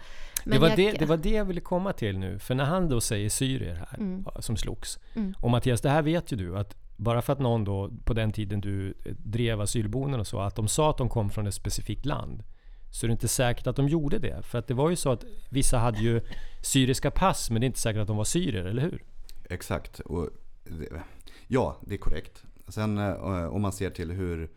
Det 0.45 0.51
Men 0.51 0.61
var, 0.61 0.69
jag- 0.69 0.77
det, 0.77 0.93
det 0.93 1.07
var 1.07 1.17
det 1.17 1.31
jag 1.31 1.45
ville 1.45 1.61
komma 1.61 1.93
till 1.93 2.19
nu. 2.19 2.39
För 2.39 2.55
när 2.55 2.65
han 2.65 2.89
då 2.89 3.01
säger 3.01 3.29
syrier 3.31 3.75
här, 3.75 3.95
Mm. 3.99 4.25
som 4.41 4.57
slogs. 4.57 4.99
Mm. 5.15 5.35
Och 5.41 5.51
Mattias, 5.51 5.81
det 5.81 5.91
här 5.91 6.03
vet 6.03 6.33
ju 6.33 6.37
du 6.37 6.59
att 6.59 6.77
bara 6.97 7.23
för 7.23 7.33
att 7.33 7.39
någon 7.39 7.65
då 7.65 7.91
på 8.05 8.13
den 8.15 8.33
tiden 8.33 8.61
du 8.61 8.95
eh, 9.05 9.13
drev 9.19 9.61
asylboenden 9.61 10.21
och 10.21 10.27
så, 10.27 10.41
att 10.41 10.57
de 10.57 10.69
sa 10.69 10.91
att 10.91 10.99
de 10.99 11.09
kom 11.09 11.31
från 11.31 11.47
ett 11.47 11.55
specifikt 11.55 12.07
land. 12.07 12.43
Så 12.91 13.07
är 13.07 13.09
det 13.09 13.13
inte 13.13 13.29
säkert 13.29 13.67
att 13.67 13.77
de 13.77 13.89
gjorde 13.89 14.19
det. 14.19 14.43
För 14.43 14.59
att 14.59 14.67
det 14.67 14.75
var 14.75 14.91
ju 14.91 14.97
så 14.97 15.13
att 15.13 15.25
vissa 15.51 15.79
hade 15.79 15.99
ju 15.99 16.21
syriska 16.63 17.11
pass, 17.11 17.51
men 17.51 17.61
det 17.61 17.65
är 17.65 17.67
inte 17.67 17.79
säkert 17.81 18.01
att 18.01 18.07
de 18.07 18.17
var 18.17 18.25
syrier, 18.25 18.65
eller 18.65 18.83
hur? 18.83 19.03
Exakt. 19.51 20.01
Och 20.01 20.29
det, 20.65 21.03
ja, 21.49 21.77
det 21.81 21.95
är 21.95 21.99
korrekt. 21.99 22.43
Sen 22.69 22.99
eh, 22.99 23.47
om 23.47 23.63
man 23.63 23.73
ser 23.73 23.91
till 23.91 24.11
hur 24.11 24.51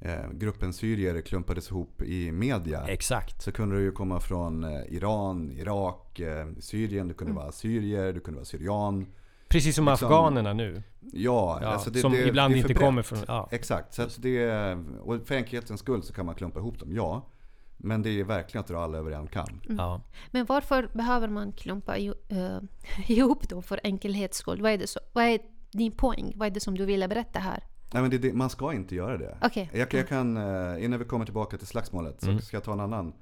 eh, 0.00 0.30
gruppen 0.32 0.72
syrier 0.72 1.20
klumpades 1.20 1.70
ihop 1.70 2.02
i 2.02 2.32
media. 2.32 2.84
Exakt. 2.88 3.42
Så 3.42 3.52
kunde 3.52 3.76
det 3.76 3.82
ju 3.82 3.92
komma 3.92 4.20
från 4.20 4.64
eh, 4.64 4.80
Iran, 4.88 5.50
Irak, 5.52 6.20
eh, 6.20 6.46
Syrien. 6.60 7.08
Det 7.08 7.14
kunde 7.14 7.30
Mm. 7.30 7.42
vara 7.42 7.52
syrier, 7.52 8.12
det 8.12 8.20
kunde 8.20 8.36
vara 8.38 8.44
syrian. 8.44 9.06
Precis 9.48 9.76
som 9.76 9.84
Liksom- 9.84 10.06
afghanerna 10.08 10.52
nu. 10.52 10.82
Ja, 11.00 11.58
Ja, 11.62 11.68
alltså 11.68 11.90
det, 11.90 11.98
som 12.00 12.12
det, 12.12 12.28
ibland 12.28 12.54
det 12.54 12.58
är 12.58 12.60
inte 12.60 12.74
kommer 12.74 13.02
från... 13.02 13.18
Ja. 13.28 13.48
Exakt, 13.50 13.94
så 13.94 14.02
att 14.02 14.22
det, 14.22 14.74
och 15.02 15.26
för 15.26 15.34
enkelhetens 15.34 15.80
skull 15.80 16.02
så 16.02 16.12
kan 16.12 16.26
man 16.26 16.34
klumpa 16.34 16.58
ihop 16.58 16.78
dem, 16.78 16.92
ja. 16.92 17.28
Men 17.76 18.02
det 18.02 18.10
är 18.20 18.24
verkligen 18.24 18.60
att 18.60 18.66
dra 18.68 18.78
alla 18.84 18.98
över 18.98 19.10
en 19.10 19.26
kam. 19.26 19.60
Ja. 19.68 20.00
Men 20.30 20.46
varför 20.46 20.90
behöver 20.92 21.28
man 21.28 21.52
klumpa 21.52 21.96
ihop 23.06 23.48
dem 23.48 23.62
för 23.62 23.80
enkelhets 23.84 24.38
skull? 24.38 24.62
Vad 24.62 24.72
är, 24.72 24.78
det 24.78 24.86
så, 24.86 25.00
vad 25.12 25.24
är 25.24 25.38
din 25.72 25.92
poäng? 25.92 26.32
Vad 26.36 26.46
är 26.46 26.50
det 26.50 26.60
som 26.60 26.74
du 26.78 26.84
ville 26.84 27.08
berätta 27.08 27.38
här? 27.38 27.64
Nej 27.92 28.02
men 28.02 28.10
det, 28.10 28.18
det, 28.18 28.32
man 28.32 28.50
ska 28.50 28.72
inte 28.72 28.94
göra 28.94 29.16
det. 29.18 29.38
Okej. 29.42 29.70
Jag, 29.74 29.94
jag 29.94 30.08
kan, 30.08 30.36
eh, 30.36 30.84
innan 30.84 30.98
vi 30.98 31.04
kommer 31.04 31.24
tillbaka 31.24 31.58
till 31.58 31.66
slagsmålet 31.66 32.20
så 32.20 32.30
Mm. 32.30 32.40
ska 32.42 32.56
jag 32.56 32.64
ta 32.64 32.72
en 32.72 32.80
annan, 32.80 33.12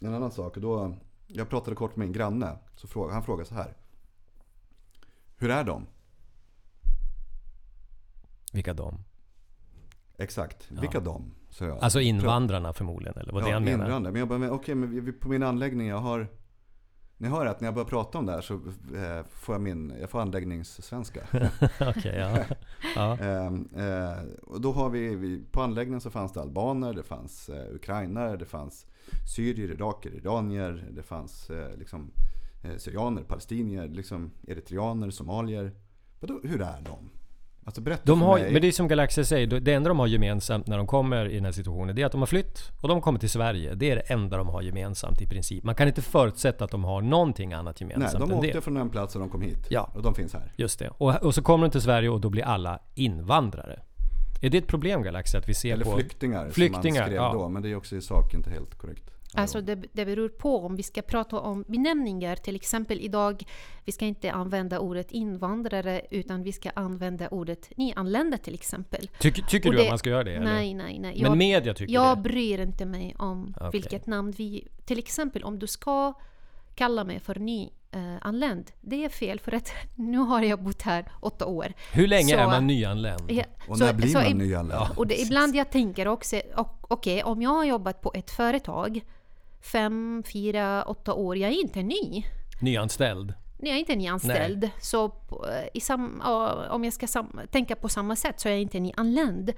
en 0.00 0.14
annan 0.14 0.30
sak. 0.30 0.56
Och 0.56 0.62
då, 0.62 0.94
jag 1.26 1.48
pratade 1.48 1.76
kort 1.76 1.96
med 1.96 2.06
min 2.06 2.12
granne, 2.12 2.58
så 2.76 2.86
fråga, 2.88 3.14
han 3.14 3.22
frågade 3.22 3.48
så 3.48 3.54
här. 3.54 3.76
Hur 5.36 5.50
är 5.50 5.64
de? 5.64 5.86
Vilka 8.52 8.74
de? 8.74 8.98
Exakt, 10.18 10.66
Ja. 10.74 10.80
vilka 10.80 11.00
de? 11.00 11.34
Så 11.50 11.64
jag. 11.64 11.78
Alltså 11.78 12.00
invandrarna 12.00 12.72
förmodligen, 12.72 13.18
eller 13.18 13.32
vad 13.32 13.42
det 13.42 13.48
ja, 13.48 13.54
han 13.54 13.64
menar? 13.64 13.84
invandrare. 13.86 14.12
Men 14.12 14.18
jag 14.18 14.28
bara, 14.28 14.38
men, 14.38 14.50
okej 14.50 14.74
men 14.74 14.90
vi, 14.90 15.00
vi, 15.00 15.12
på 15.12 15.28
min 15.28 15.42
anläggning, 15.42 15.86
jag 15.86 15.98
har 15.98 16.28
ni 17.18 17.28
hör 17.28 17.46
att 17.46 17.60
när 17.60 17.66
jag 17.66 17.74
börjar 17.74 17.88
prata 17.88 18.18
om 18.18 18.26
det 18.26 18.32
här 18.32 18.40
så 18.40 18.54
eh, 18.54 19.24
får 19.30 19.54
jag 19.54 19.62
min, 19.62 19.94
jag 20.00 20.10
får 20.10 20.20
anläggningssvenska. 20.20 21.20
Okej, 21.80 22.16
ja. 22.18 22.44
ja. 22.94 23.18
Ehm, 23.20 23.68
eh, 23.76 24.22
och 24.42 24.60
då 24.60 24.72
har 24.72 24.90
vi, 24.90 25.14
vi, 25.14 25.42
på 25.50 25.62
anläggningen 25.62 26.00
så 26.00 26.10
fanns 26.10 26.32
det 26.32 26.40
albaner, 26.40 26.92
det 26.92 27.02
fanns 27.02 27.48
eh, 27.48 27.74
ukrainare, 27.74 28.36
det 28.36 28.44
fanns 28.44 28.86
syrier, 29.34 29.70
iraker, 29.70 30.14
iranier, 30.14 30.88
det 30.90 31.02
fanns 31.02 31.50
liksom, 31.78 32.10
syrianer, 32.76 33.22
palestinier, 33.22 33.88
liksom 33.88 34.30
eritreaner, 34.46 35.10
somalier. 35.10 35.72
Vadå, 36.20 36.40
hur 36.42 36.60
är 36.60 36.80
de? 36.80 37.10
Alltså 37.66 37.80
berätta 37.80 38.02
De 38.04 38.18
för 38.18 38.26
har, 38.26 38.38
mig. 38.38 38.52
men 38.52 38.62
det 38.62 38.68
är 38.68 38.72
som 38.72 38.88
Galaxia 38.88 39.24
säger, 39.24 39.46
det 39.60 39.72
enda 39.74 39.88
de 39.88 39.98
har 39.98 40.06
gemensamt 40.06 40.66
när 40.66 40.76
de 40.76 40.86
kommer 40.86 41.28
i 41.28 41.34
den 41.34 41.44
här 41.44 41.52
situationen, 41.52 41.96
det 41.96 42.02
är 42.02 42.06
att 42.06 42.12
de 42.12 42.20
har 42.20 42.26
flytt 42.26 42.72
och 42.80 42.88
de 42.88 43.00
kommer 43.00 43.18
till 43.18 43.30
Sverige. 43.30 43.74
Det 43.74 43.90
är 43.90 43.96
det 43.96 44.00
enda 44.00 44.36
de 44.36 44.48
har 44.48 44.62
gemensamt 44.62 45.20
i 45.22 45.26
princip. 45.26 45.64
Man 45.64 45.74
kan 45.74 45.88
inte 45.88 46.02
förutsätta 46.02 46.64
att 46.64 46.70
de 46.70 46.84
har 46.84 47.00
någonting 47.02 47.52
annat 47.52 47.80
Nej, 47.80 47.90
gemensamt 47.90 48.20
de 48.24 48.30
än 48.30 48.38
åkte 48.38 48.52
det. 48.52 48.60
från 48.60 48.76
en 48.76 48.90
plats 48.90 49.14
och 49.14 49.20
de 49.20 49.28
kom 49.30 49.42
hit. 49.42 49.66
Ja. 49.68 49.90
Och 49.94 50.02
de 50.02 50.14
finns 50.14 50.32
här. 50.32 50.52
Just 50.56 50.78
det. 50.78 50.88
Och, 50.98 51.22
och 51.22 51.34
så 51.34 51.42
kommer 51.42 51.66
de 51.66 51.70
till 51.70 51.80
Sverige 51.82 52.08
och 52.08 52.20
då 52.20 52.30
blir 52.30 52.42
alla 52.44 52.78
invandrare. 52.94 53.80
Är 54.42 54.50
det 54.50 54.58
ett 54.58 54.66
problem 54.66 55.02
Galaxia, 55.02 55.40
att 55.40 55.48
vi 55.48 55.54
ser 55.54 55.72
Eller 55.72 55.84
på... 55.84 55.92
flyktingar, 55.96 56.50
Flyktingar, 56.50 56.82
som 56.82 57.00
man 57.00 57.06
skrev 57.06 57.14
ja. 57.16 57.32
då. 57.32 57.48
Men 57.48 57.62
det 57.62 57.70
är 57.70 57.76
också 57.76 57.96
i 57.96 58.00
sak 58.00 58.34
inte 58.34 58.50
helt 58.50 58.74
korrekt. 58.78 59.10
Alltså 59.36 59.60
det, 59.60 59.74
det 59.92 60.04
beror 60.04 60.28
på 60.28 60.58
om 60.66 60.76
vi 60.76 60.82
ska 60.82 61.02
prata 61.02 61.40
om 61.40 61.64
benämningar. 61.68 62.36
Till 62.36 62.56
exempel 62.56 63.00
idag, 63.00 63.42
vi 63.84 63.92
ska 63.92 64.04
inte 64.04 64.32
använda 64.32 64.78
ordet 64.78 65.10
invandrare 65.12 66.02
utan 66.10 66.42
vi 66.42 66.52
ska 66.52 66.70
använda 66.74 67.28
ordet 67.28 67.76
nyanlända 67.76 68.38
till 68.38 68.54
exempel. 68.54 69.10
Tycker, 69.20 69.42
tycker 69.42 69.68
Och 69.68 69.72
du 69.72 69.78
det- 69.78 69.84
att 69.84 69.90
man 69.90 69.98
ska 69.98 70.10
göra 70.10 70.24
det? 70.24 70.34
Eller? 70.34 70.44
Nej, 70.52 70.74
nej, 70.74 70.98
nej. 70.98 71.12
Men 71.22 71.30
Jag, 71.30 71.36
media 71.36 71.74
tycker 71.74 71.94
jag 71.94 72.18
det? 72.18 72.22
bryr 72.22 72.60
inte 72.60 72.84
mig 72.86 73.14
om 73.18 73.54
Okej. 73.56 73.70
vilket 73.72 74.06
namn 74.06 74.30
vi... 74.30 74.68
Till 74.84 74.98
exempel 74.98 75.44
om 75.44 75.58
du 75.58 75.66
ska 75.66 76.12
kalla 76.74 77.04
mig 77.04 77.20
för 77.20 77.34
nyanländ. 77.34 78.70
Det 78.80 79.04
är 79.04 79.08
fel 79.08 79.40
för 79.40 79.52
att 79.54 79.70
nu 79.94 80.18
har 80.18 80.42
jag 80.42 80.62
bott 80.62 80.82
här 80.82 81.04
åtta 81.20 81.46
år. 81.46 81.72
Hur 81.92 82.06
länge 82.06 82.34
Så- 82.34 82.38
är 82.40 82.46
man 82.46 82.66
nyanländ? 82.66 83.22
Ja, 83.28 83.44
Och 83.68 83.78
så- 83.78 83.84
när 83.84 83.92
blir 83.92 84.08
så 84.08 84.18
man 84.18 84.26
i- 84.26 84.34
nyanländ? 84.34 84.82
Och 84.96 85.06
det, 85.06 85.20
ibland 85.20 85.56
jag 85.56 85.70
tänker 85.70 86.08
också, 86.08 86.40
okej 86.80 87.22
om 87.22 87.42
jag 87.42 87.50
har 87.50 87.64
jobbat 87.64 88.00
på 88.00 88.12
ett 88.14 88.30
företag 88.30 89.00
fem, 89.72 90.22
fyra, 90.32 90.82
åtta 90.82 91.14
år, 91.14 91.36
jag 91.36 91.50
är 91.50 91.60
inte 91.60 91.82
ny. 91.82 92.24
Nyanställd? 92.60 93.34
Jag 93.58 93.74
är 93.74 93.78
inte 93.78 93.96
nyanställd. 93.96 94.70
Så 94.80 95.08
på- 95.08 95.46
i 95.74 95.80
sam, 95.80 96.22
om 96.70 96.84
jag 96.84 96.92
ska 96.92 97.06
tänka 97.50 97.76
på 97.76 97.88
samma 97.88 98.16
sätt 98.16 98.40
så 98.40 98.48
är 98.48 98.52
jag 98.52 98.60
inte 98.60 98.80
nyanländ. 98.80 99.52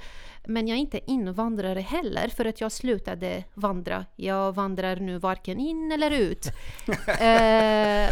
Men 0.46 0.68
jag 0.68 0.76
är 0.76 0.80
inte 0.80 1.10
invandrare 1.10 1.80
heller 1.80 2.28
för 2.28 2.44
att 2.44 2.60
jag 2.60 2.72
slutade 2.72 3.44
vandra. 3.54 4.04
Jag 4.16 4.54
vandrar 4.54 4.96
nu 4.96 5.18
varken 5.18 5.58
in 5.58 5.92
eller 5.92 6.10
ut. 6.10 6.46
eh, 7.20 8.10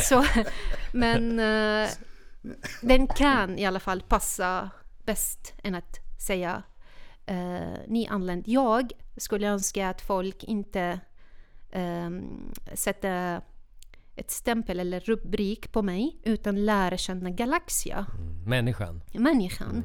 så, 0.00 0.24
men 0.92 1.38
eh, 1.38 1.88
den 2.82 3.06
kan 3.06 3.58
i 3.58 3.66
alla 3.66 3.80
fall 3.80 4.00
passa 4.00 4.70
bäst 5.04 5.54
än 5.62 5.74
att 5.74 5.98
säga 6.26 6.62
eh, 7.26 7.78
nyanländ. 7.86 8.48
Jag 8.48 8.92
skulle 9.16 9.46
önska 9.46 9.88
att 9.88 10.00
folk 10.00 10.44
inte 10.44 11.00
eh, 11.74 12.10
sätter 12.74 13.40
ett 14.16 14.30
stämpel 14.30 14.80
eller 14.80 15.00
rubrik 15.00 15.72
på 15.72 15.82
mig 15.82 16.16
utan 16.24 16.64
lära 16.64 16.96
känna 16.96 17.30
Galaxia, 17.30 18.06
Människan? 18.46 19.00
människan. 19.12 19.84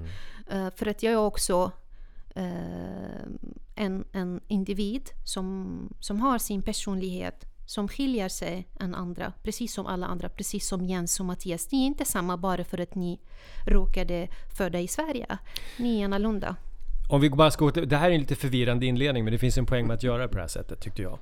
Eh, 0.51 0.69
för 0.75 0.85
att 0.85 1.03
jag 1.03 1.13
är 1.13 1.17
också 1.17 1.71
eh, 2.35 3.23
en, 3.75 4.05
en 4.11 4.41
individ 4.47 5.09
som, 5.23 5.93
som 5.99 6.21
har 6.21 6.37
sin 6.37 6.61
personlighet 6.61 7.45
som 7.65 7.87
skiljer 7.87 8.29
sig 8.29 8.67
än 8.79 8.95
andra, 8.95 9.33
precis 9.43 9.73
som 9.73 9.85
alla 9.85 10.07
andra, 10.07 10.29
precis 10.29 10.67
som 10.67 10.85
Jens 10.85 11.19
och 11.19 11.25
Mattias. 11.25 11.71
Ni 11.71 11.81
är 11.81 11.85
inte 11.87 12.05
samma 12.05 12.37
bara 12.37 12.63
för 12.63 12.77
att 12.77 12.95
ni 12.95 13.19
råkade 13.67 14.27
föda 14.57 14.79
i 14.79 14.87
Sverige. 14.87 15.37
Ni 15.77 16.01
är 16.01 16.05
annorlunda. 16.05 16.55
Om 17.09 17.21
vi 17.21 17.29
bara 17.29 17.51
ska 17.51 17.71
Det 17.71 17.97
här 17.97 18.09
är 18.09 18.15
en 18.15 18.21
lite 18.21 18.35
förvirrande 18.35 18.85
inledning 18.85 19.23
men 19.23 19.33
det 19.33 19.39
finns 19.39 19.57
en 19.57 19.65
poäng 19.65 19.87
med 19.87 19.93
att 19.93 20.03
göra 20.03 20.21
det 20.21 20.27
på 20.27 20.35
det 20.35 20.41
här 20.41 20.47
sättet 20.47 20.81
tyckte 20.81 21.01
jag. 21.01 21.19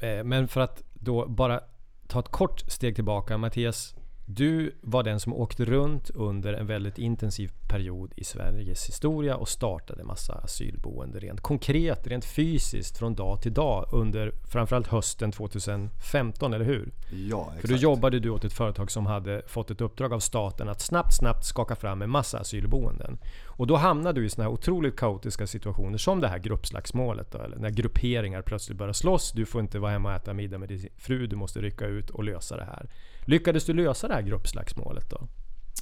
Eh, 0.00 0.24
men 0.24 0.48
för 0.48 0.60
att 0.60 0.82
då 0.94 1.26
bara 1.26 1.60
ta 2.06 2.20
ett 2.20 2.28
kort 2.28 2.60
steg 2.60 2.94
tillbaka. 2.94 3.38
Mattias, 3.38 3.94
du 4.28 4.74
var 4.80 5.02
den 5.02 5.20
som 5.20 5.34
åkte 5.34 5.64
runt 5.64 6.10
under 6.10 6.52
en 6.52 6.66
väldigt 6.66 6.98
intensiv 6.98 7.50
period 7.68 8.12
i 8.16 8.24
Sveriges 8.24 8.88
historia 8.88 9.36
och 9.36 9.48
startade 9.48 10.04
massa 10.04 10.34
asylboende 10.34 11.18
rent 11.18 11.40
konkret, 11.40 12.06
rent 12.06 12.24
fysiskt 12.24 12.98
från 12.98 13.14
dag 13.14 13.42
till 13.42 13.54
dag 13.54 13.88
under 13.92 14.32
framförallt 14.50 14.86
hösten 14.86 15.32
2015, 15.32 16.54
eller 16.54 16.64
hur? 16.64 16.92
Ja, 17.10 17.42
exakt. 17.46 17.60
För 17.60 17.68
då 17.68 17.74
jobbade 17.74 18.20
du 18.20 18.30
åt 18.30 18.44
ett 18.44 18.52
företag 18.52 18.90
som 18.90 19.06
hade 19.06 19.42
fått 19.46 19.70
ett 19.70 19.80
uppdrag 19.80 20.12
av 20.12 20.20
staten 20.20 20.68
att 20.68 20.80
snabbt, 20.80 21.14
snabbt 21.14 21.44
skaka 21.44 21.76
fram 21.76 22.02
en 22.02 22.10
massa 22.10 22.38
asylboenden. 22.38 23.18
Och 23.46 23.66
då 23.66 23.76
hamnade 23.76 24.20
du 24.20 24.26
i 24.26 24.30
såna 24.30 24.44
här 24.44 24.52
otroligt 24.52 24.96
kaotiska 24.96 25.46
situationer 25.46 25.98
som 25.98 26.20
det 26.20 26.28
här 26.28 26.38
gruppslagsmålet 26.38 27.32
då, 27.32 27.38
eller 27.38 27.56
när 27.56 27.70
grupperingar 27.70 28.42
plötsligt 28.42 28.78
börjar 28.78 28.92
slåss. 28.92 29.32
Du 29.32 29.46
får 29.46 29.60
inte 29.60 29.78
vara 29.78 29.92
hemma 29.92 30.08
och 30.08 30.14
äta 30.14 30.34
middag 30.34 30.58
med 30.58 30.68
din 30.68 30.88
fru, 30.96 31.26
du 31.26 31.36
måste 31.36 31.60
rycka 31.60 31.86
ut 31.86 32.10
och 32.10 32.24
lösa 32.24 32.56
det 32.56 32.64
här. 32.64 32.86
Lyckades 33.26 33.64
du 33.64 33.72
lösa 33.72 34.08
det 34.08 34.14
här 34.14 34.22
gruppslagsmålet 34.22 35.10
då? 35.10 35.28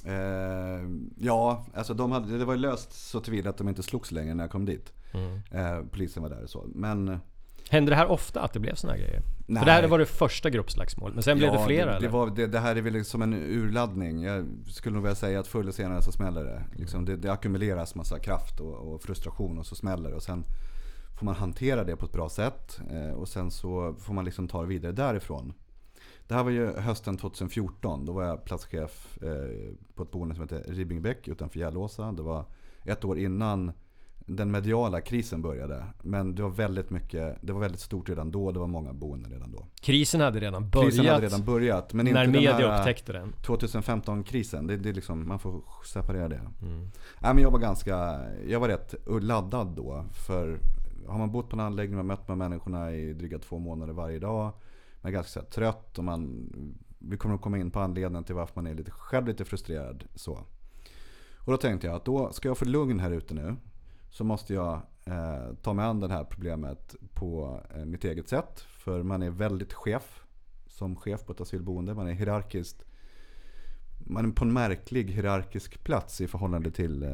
Eh, 0.05 0.81
ja, 1.17 1.65
alltså 1.73 1.93
de 1.93 2.11
hade, 2.11 2.37
det 2.37 2.45
var 2.45 2.53
ju 2.53 2.59
löst 2.59 3.09
så 3.09 3.19
tillvida 3.19 3.49
att 3.49 3.57
de 3.57 3.69
inte 3.69 3.83
slogs 3.83 4.11
längre 4.11 4.33
när 4.33 4.43
jag 4.43 4.51
kom 4.51 4.65
dit. 4.65 4.93
Mm. 5.13 5.41
Eh, 5.51 5.85
polisen 5.91 6.23
var 6.23 6.29
där 6.29 6.43
och 6.43 6.49
så. 6.49 6.65
Men 6.75 7.19
Hände 7.69 7.91
det 7.91 7.95
här 7.95 8.11
ofta 8.11 8.41
att 8.41 8.53
det 8.53 8.59
blev 8.59 8.75
såna 8.75 8.93
här 8.93 8.99
grejer? 8.99 9.21
Nej. 9.45 9.59
För 9.59 9.65
det 9.65 9.71
här 9.71 9.87
var 9.87 9.99
det 9.99 10.05
första 10.05 10.49
gruppslagsmålet, 10.49 11.15
men 11.15 11.23
sen 11.23 11.37
blev 11.37 11.51
det 11.51 11.65
flera 11.65 11.93
det, 11.93 11.99
det, 11.99 12.07
var, 12.07 12.29
det, 12.35 12.47
det 12.47 12.59
här 12.59 12.75
är 12.75 12.81
väl 12.81 13.05
som 13.05 13.21
en 13.21 13.33
urladdning. 13.33 14.23
Jag 14.23 14.45
skulle 14.67 14.93
nog 14.93 15.03
vilja 15.03 15.15
säga 15.15 15.39
att 15.39 15.47
förr 15.47 15.59
eller 15.59 15.71
senare 15.71 16.01
så 16.01 16.11
smäller 16.11 16.43
det. 16.43 16.63
Liksom 16.75 17.05
det, 17.05 17.15
det 17.15 17.31
ackumuleras 17.31 17.95
massa 17.95 18.19
kraft 18.19 18.59
och, 18.59 18.73
och 18.73 19.01
frustration 19.01 19.59
och 19.59 19.65
så 19.65 19.75
smäller 19.75 20.09
det. 20.09 20.15
Och 20.15 20.23
sen 20.23 20.45
får 21.19 21.25
man 21.25 21.35
hantera 21.35 21.83
det 21.83 21.95
på 21.95 22.05
ett 22.05 22.11
bra 22.11 22.29
sätt. 22.29 22.79
Eh, 22.91 23.11
och 23.11 23.27
sen 23.27 23.51
så 23.51 23.95
får 23.99 24.13
man 24.13 24.25
liksom 24.25 24.47
ta 24.47 24.61
det 24.61 24.67
vidare 24.67 24.91
därifrån. 24.91 25.53
Det 26.27 26.33
här 26.33 26.43
var 26.43 26.51
ju 26.51 26.73
hösten 26.73 27.17
2014. 27.17 28.05
Då 28.05 28.13
var 28.13 28.23
jag 28.23 28.45
platschef 28.45 29.17
eh, 29.23 29.73
på 29.95 30.03
ett 30.03 30.11
boende 30.11 30.35
som 30.35 30.43
heter 30.43 30.63
Ribbingbäck 30.67 31.27
utanför 31.27 31.59
Järlåsa. 31.59 32.11
Det 32.11 32.21
var 32.21 32.45
ett 32.83 33.05
år 33.05 33.19
innan 33.19 33.71
den 34.27 34.51
mediala 34.51 35.01
krisen 35.01 35.41
började. 35.41 35.83
Men 36.01 36.35
det 36.35 36.43
var 36.43 36.49
väldigt 36.49 36.89
mycket, 36.89 37.37
det 37.41 37.53
var 37.53 37.59
väldigt 37.59 37.81
stort 37.81 38.09
redan 38.09 38.31
då. 38.31 38.51
Det 38.51 38.59
var 38.59 38.67
många 38.67 38.93
boenden 38.93 39.31
redan 39.31 39.51
då. 39.51 39.65
Krisen 39.81 40.21
hade 40.21 40.39
redan 40.39 40.69
börjat 40.69 40.89
Krisen 40.89 41.05
hade 41.05 41.25
redan 41.25 41.45
börjat. 41.45 41.93
Men 41.93 42.07
inte 42.07 42.19
när 42.19 42.23
den 42.23 42.31
media 42.31 42.53
här 42.53 42.79
upptäckte 42.79 43.13
den. 43.13 43.33
2015-krisen. 43.43 44.67
Det, 44.67 44.77
det 44.77 44.89
är 44.89 44.93
liksom, 44.93 45.27
man 45.27 45.39
får 45.39 45.61
separera 45.85 46.27
det. 46.27 46.41
Mm. 46.61 46.79
Nej, 47.19 47.33
men 47.33 47.43
jag 47.43 47.51
var 47.51 47.59
ganska, 47.59 48.19
jag 48.47 48.59
var 48.59 48.67
rätt 48.67 48.95
laddad 49.21 49.67
då. 49.67 50.05
För 50.27 50.59
har 51.07 51.17
man 51.17 51.31
bott 51.31 51.49
på 51.49 51.55
en 51.55 51.59
anläggning 51.59 51.99
och 51.99 52.05
mött 52.05 52.27
med 52.27 52.37
människorna 52.37 52.91
i 52.91 53.13
dryga 53.13 53.39
två 53.39 53.59
månader 53.59 53.93
varje 53.93 54.19
dag. 54.19 54.53
Man 55.05 55.09
är 55.09 55.13
ganska 55.13 55.31
så 55.31 55.39
här, 55.39 55.47
trött 55.47 55.97
och 55.97 56.03
man, 56.03 56.49
vi 56.99 57.17
kommer 57.17 57.35
att 57.35 57.41
komma 57.41 57.57
in 57.57 57.71
på 57.71 57.79
anledningen 57.79 58.23
till 58.23 58.35
varför 58.35 58.55
man 58.55 58.67
är 58.67 58.73
lite, 58.73 58.91
själv 58.91 59.27
lite 59.27 59.45
frustrerad. 59.45 60.03
Så. 60.15 60.33
Och 61.37 61.51
då 61.51 61.57
tänkte 61.57 61.87
jag 61.87 61.95
att 61.95 62.05
då 62.05 62.31
ska 62.31 62.47
jag 62.47 62.57
få 62.57 62.65
lugn 62.65 62.99
här 62.99 63.11
ute 63.11 63.33
nu. 63.33 63.55
Så 64.09 64.23
måste 64.23 64.53
jag 64.53 64.81
eh, 65.05 65.53
ta 65.61 65.73
mig 65.73 65.85
an 65.85 65.99
det 65.99 66.07
här 66.07 66.23
problemet 66.23 66.95
på 67.13 67.61
eh, 67.75 67.85
mitt 67.85 68.03
eget 68.03 68.29
sätt. 68.29 68.59
För 68.59 69.03
man 69.03 69.23
är 69.23 69.29
väldigt 69.29 69.73
chef 69.73 70.23
som 70.67 70.95
chef 70.95 71.25
på 71.25 71.31
ett 71.31 71.41
asylboende. 71.41 71.93
Man 71.93 72.07
är 72.07 72.13
hierarkiskt 72.13 72.85
man 74.07 74.25
är 74.25 74.31
på 74.31 74.45
en 74.45 74.53
märklig 74.53 75.11
hierarkisk 75.11 75.83
plats 75.83 76.21
i 76.21 76.27
förhållande 76.27 76.71
till 76.71 77.03
eh, 77.03 77.09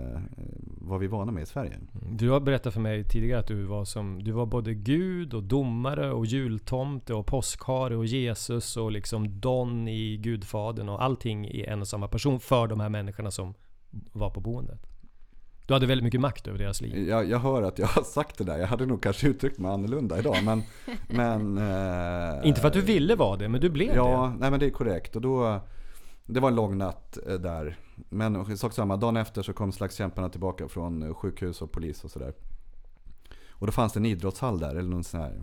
vad 0.82 1.00
vi 1.00 1.06
är 1.06 1.10
vana 1.10 1.32
med 1.32 1.44
i 1.44 1.46
Sverige. 1.46 1.78
Du 2.12 2.30
har 2.30 2.40
berättat 2.40 2.74
för 2.74 2.82
mig 2.82 3.04
tidigare 3.04 3.40
att 3.40 3.48
du 3.48 3.64
var 3.64 3.86
som 3.86 4.24
Du 4.24 4.32
var 4.32 4.46
både 4.46 4.74
Gud 4.74 5.34
och 5.34 5.44
domare 5.44 6.12
och 6.12 6.26
jultomte 6.26 7.14
och 7.14 7.26
påskhare 7.26 7.96
och 7.96 8.06
Jesus 8.06 8.78
och 8.78 8.92
liksom 8.92 9.40
Don 9.40 9.88
i 9.88 10.18
Gudfadern 10.18 10.90
och 10.90 11.04
allting 11.04 11.46
i 11.48 11.66
en 11.66 11.82
och 11.82 11.88
samma 11.88 12.08
person 12.08 12.40
för 12.40 12.68
de 12.68 12.80
här 12.80 12.90
människorna 12.90 13.32
som 13.32 13.54
var 14.12 14.30
på 14.30 14.40
boendet. 14.42 14.88
Du 15.68 15.74
hade 15.74 15.86
väldigt 15.86 16.04
mycket 16.04 16.22
makt 16.22 16.48
över 16.48 16.60
deras 16.60 16.82
liv. 16.82 17.10
Jag, 17.10 17.30
jag 17.30 17.40
hör 17.40 17.62
att 17.64 17.80
jag 17.80 17.88
har 17.88 18.04
sagt 18.04 18.38
det 18.38 18.44
där. 18.44 18.58
Jag 18.58 18.68
hade 18.68 18.86
nog 18.86 19.04
kanske 19.04 19.28
uttryckt 19.28 19.60
mig 19.60 19.72
annorlunda 19.72 20.20
idag. 20.20 20.36
Men, 20.44 20.64
men, 21.10 21.58
eh, 21.58 22.48
Inte 22.48 22.62
för 22.62 22.68
att 22.68 22.74
du 22.74 22.82
ville 22.82 23.16
vara 23.16 23.38
det, 23.38 23.50
men 23.50 23.62
du 23.62 23.70
blev 23.70 23.96
Ja, 23.96 24.32
det. 24.34 24.40
nej 24.40 24.52
men 24.52 24.60
det 24.60 24.66
är 24.66 24.70
korrekt. 24.70 25.16
Och 25.16 25.22
då, 25.22 25.60
det 26.32 26.40
var 26.40 26.50
en 26.50 26.56
lång 26.56 26.78
natt 26.78 27.18
eh, 27.28 27.34
där. 27.34 27.78
Men 28.10 28.58
sak 28.58 28.74
samma, 28.74 28.98
dagen 28.98 29.18
efter 29.18 29.44
så 29.44 29.54
kom 29.54 29.72
slagskämparna 29.72 30.30
tillbaka 30.30 30.68
från 30.68 31.04
eh, 31.04 31.14
sjukhus 31.14 31.62
och 31.62 31.72
polis 31.72 32.04
och 32.04 32.12
sådär. 32.12 32.34
Och 33.50 33.68
då 33.68 33.72
fanns 33.72 33.94
det 33.94 34.00
en 34.00 34.06
idrottshall 34.06 34.60
där, 34.60 34.76
eller 34.76 34.90
någon 34.90 35.04
sån 35.04 35.20
här 35.20 35.42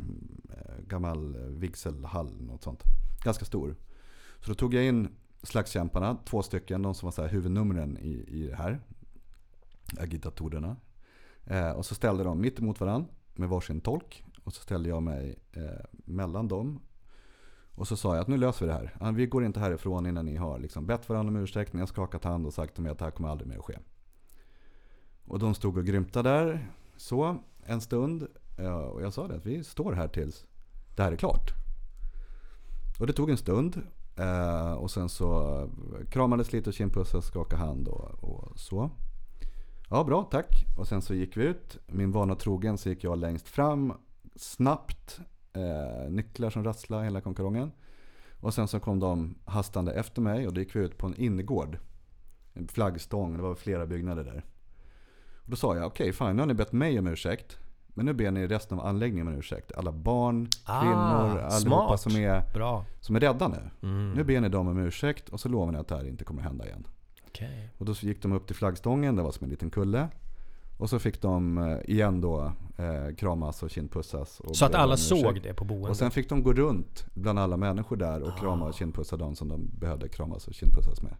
eh, 0.50 0.84
gammal 0.86 1.36
vigselhall, 1.36 2.40
något 2.40 2.62
sånt. 2.62 2.82
Ganska 3.24 3.44
stor. 3.44 3.76
Så 4.40 4.48
då 4.48 4.54
tog 4.54 4.74
jag 4.74 4.84
in 4.84 5.08
slagskämparna, 5.42 6.16
två 6.24 6.42
stycken, 6.42 6.82
de 6.82 6.94
som 6.94 7.06
var 7.06 7.12
så 7.12 7.22
här 7.22 7.28
huvudnumren 7.28 7.98
i, 7.98 8.24
i 8.28 8.46
det 8.46 8.56
här. 8.56 8.80
Agitatorerna. 9.98 10.76
Eh, 11.44 11.70
och 11.70 11.86
så 11.86 11.94
ställde 11.94 12.24
de 12.24 12.40
mitt 12.40 12.58
emot 12.58 12.80
varandra 12.80 13.08
med 13.34 13.48
varsin 13.48 13.80
tolk. 13.80 14.24
Och 14.44 14.52
så 14.52 14.62
ställde 14.62 14.88
jag 14.88 15.02
mig 15.02 15.38
eh, 15.52 15.84
mellan 15.90 16.48
dem 16.48 16.80
och 17.78 17.88
så 17.88 17.96
sa 17.96 18.14
jag 18.14 18.22
att 18.22 18.28
nu 18.28 18.36
löser 18.36 18.66
vi 18.66 18.72
det 18.72 18.78
här. 18.78 19.12
Vi 19.12 19.26
går 19.26 19.44
inte 19.44 19.60
härifrån 19.60 20.06
innan 20.06 20.26
ni 20.26 20.36
har 20.36 20.58
liksom 20.58 20.86
bett 20.86 21.08
varandra 21.08 21.30
om 21.30 21.42
ursäkt, 21.42 21.72
ni 21.72 21.80
har 21.80 21.86
skakat 21.86 22.24
hand 22.24 22.46
och 22.46 22.54
sagt 22.54 22.74
till 22.74 22.82
mig 22.82 22.92
att 22.92 22.98
det 22.98 23.04
här 23.04 23.12
kommer 23.12 23.28
aldrig 23.28 23.48
mer 23.48 23.58
att 23.58 23.64
ske. 23.64 23.78
Och 25.26 25.38
de 25.38 25.54
stod 25.54 25.78
och 25.78 25.86
grymtade 25.86 26.30
där 26.30 26.68
så 26.96 27.38
en 27.66 27.80
stund. 27.80 28.26
Och 28.92 29.02
jag 29.02 29.12
sa 29.12 29.28
det 29.28 29.34
att 29.34 29.46
vi 29.46 29.64
står 29.64 29.92
här 29.92 30.08
tills 30.08 30.46
det 30.96 31.02
här 31.02 31.12
är 31.12 31.16
klart. 31.16 31.52
Och 33.00 33.06
det 33.06 33.12
tog 33.12 33.30
en 33.30 33.36
stund. 33.36 33.82
Eh, 34.16 34.72
och 34.72 34.90
sen 34.90 35.08
så 35.08 35.68
kramades 36.10 36.52
lite 36.52 36.70
och 36.70 36.74
kindpussades, 36.74 37.26
skakade 37.26 37.62
hand 37.62 37.88
och, 37.88 38.24
och 38.24 38.58
så. 38.58 38.90
Ja, 39.90 40.04
bra, 40.04 40.22
tack. 40.30 40.64
Och 40.78 40.88
sen 40.88 41.02
så 41.02 41.14
gick 41.14 41.36
vi 41.36 41.44
ut. 41.44 41.78
Min 41.86 42.12
vana 42.12 42.34
trogen 42.34 42.78
så 42.78 42.88
gick 42.88 43.04
jag 43.04 43.18
längst 43.18 43.48
fram. 43.48 43.92
Snabbt. 44.36 45.20
Eh, 45.58 46.10
nycklar 46.10 46.50
som 46.50 46.64
rasslade, 46.64 47.04
hela 47.04 47.20
konkarongen. 47.20 47.72
Och 48.40 48.54
sen 48.54 48.68
så 48.68 48.80
kom 48.80 49.00
de 49.00 49.34
hastande 49.44 49.92
efter 49.92 50.22
mig 50.22 50.46
och 50.46 50.54
då 50.54 50.60
gick 50.60 50.76
vi 50.76 50.80
ut 50.80 50.98
på 50.98 51.06
en 51.06 51.14
innergård. 51.16 51.78
En 52.54 52.68
flaggstång, 52.68 53.36
det 53.36 53.42
var 53.42 53.54
flera 53.54 53.86
byggnader 53.86 54.24
där. 54.24 54.44
Och 55.44 55.50
då 55.50 55.56
sa 55.56 55.76
jag, 55.76 55.86
okej 55.86 56.12
fine, 56.12 56.36
nu 56.36 56.42
har 56.42 56.46
ni 56.46 56.54
bett 56.54 56.72
mig 56.72 56.98
om 56.98 57.06
ursäkt. 57.06 57.58
Men 57.88 58.06
nu 58.06 58.12
ber 58.12 58.30
ni 58.30 58.46
resten 58.46 58.78
av 58.78 58.86
anläggningen 58.86 59.28
om 59.28 59.34
ursäkt. 59.34 59.72
Alla 59.76 59.92
barn, 59.92 60.48
Ah, 60.64 60.80
kvinnor, 60.80 61.38
allihopa 61.38 61.50
smart. 61.50 62.00
som 62.00 62.16
är, 62.16 62.52
Bra. 62.54 62.84
som 63.00 63.16
är 63.16 63.20
rädda 63.20 63.48
nu. 63.48 63.70
Mm. 63.88 64.12
Nu 64.12 64.24
ber 64.24 64.40
ni 64.40 64.48
dem 64.48 64.68
om 64.68 64.78
ursäkt 64.78 65.28
och 65.28 65.40
så 65.40 65.48
lovar 65.48 65.72
ni 65.72 65.78
att 65.78 65.88
det 65.88 65.96
här 65.96 66.08
inte 66.08 66.24
kommer 66.24 66.42
hända 66.42 66.66
igen. 66.66 66.86
Okej. 67.26 67.70
Och 67.78 67.84
då 67.86 67.92
gick 67.92 68.22
de 68.22 68.32
upp 68.32 68.46
till 68.46 68.56
flaggstången, 68.56 69.16
det 69.16 69.22
var 69.22 69.32
som 69.32 69.44
en 69.44 69.50
liten 69.50 69.70
kulle. 69.70 70.08
Och 70.78 70.90
så 70.90 70.98
fick 70.98 71.22
de 71.22 71.58
eh, 71.58 71.90
igen 71.94 72.20
då 72.20 72.52
eh, 72.78 73.14
kramas 73.16 73.62
och 73.62 73.70
kindpussas. 73.70 74.40
Och 74.40 74.56
Så 74.56 74.64
att 74.64 74.74
alla 74.74 74.96
såg 74.96 75.42
det 75.42 75.54
på 75.54 75.64
boendet? 75.64 75.90
Och 75.90 75.96
sen 75.96 76.10
fick 76.10 76.28
de 76.28 76.42
gå 76.42 76.52
runt 76.52 77.06
bland 77.14 77.38
alla 77.38 77.56
människor 77.56 77.96
där 77.96 78.22
och 78.22 78.38
krama 78.38 78.64
Ah. 78.64 78.68
och 78.68 78.74
kindpussa 78.74 79.16
de 79.16 79.36
som 79.36 79.48
de 79.48 79.70
behövde 79.78 80.08
kramas 80.08 80.48
och 80.48 80.54
kindpussas 80.54 81.02
med. 81.02 81.16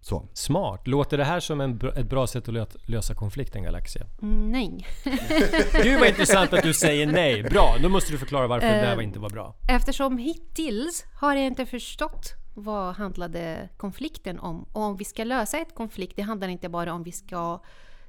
Så. 0.00 0.28
Smart. 0.32 0.86
Låter 0.86 1.18
det 1.18 1.24
här 1.24 1.40
som 1.40 1.60
en, 1.60 1.78
br- 1.78 1.98
ett 1.98 2.10
bra 2.10 2.26
sätt 2.26 2.48
att 2.48 2.54
lö- 2.54 2.76
lösa 2.86 3.14
konflikten 3.14 3.62
Galaxia? 3.62 4.06
Mm, 4.22 4.50
nej. 4.52 4.86
Gud 5.82 5.98
vad 6.00 6.08
intressant 6.08 6.52
att 6.52 6.62
du 6.62 6.74
säger 6.84 7.06
nej. 7.06 7.42
Bra, 7.42 7.76
då 7.82 7.88
måste 7.88 8.12
du 8.12 8.18
förklara 8.18 8.46
varför 8.46 8.66
det 8.66 8.72
där 8.72 8.90
Eh, 8.90 8.96
var 8.96 9.02
inte 9.02 9.18
var 9.18 9.30
bra. 9.30 9.54
Eftersom 9.68 10.18
hittills 10.18 11.04
har 11.20 11.34
jag 11.34 11.46
inte 11.46 11.66
förstått 11.66 12.32
vad 12.54 12.94
handlade 12.94 13.68
konflikten 13.76 14.38
om. 14.38 14.62
Och 14.72 14.82
om 14.82 14.96
vi 14.96 15.04
ska 15.04 15.24
lösa 15.24 15.58
ett 15.58 15.74
konflikt, 15.74 16.12
det 16.16 16.22
handlar 16.22 16.48
inte 16.48 16.68
bara 16.68 16.92
om 16.92 17.02
vi 17.02 17.12
ska 17.12 17.60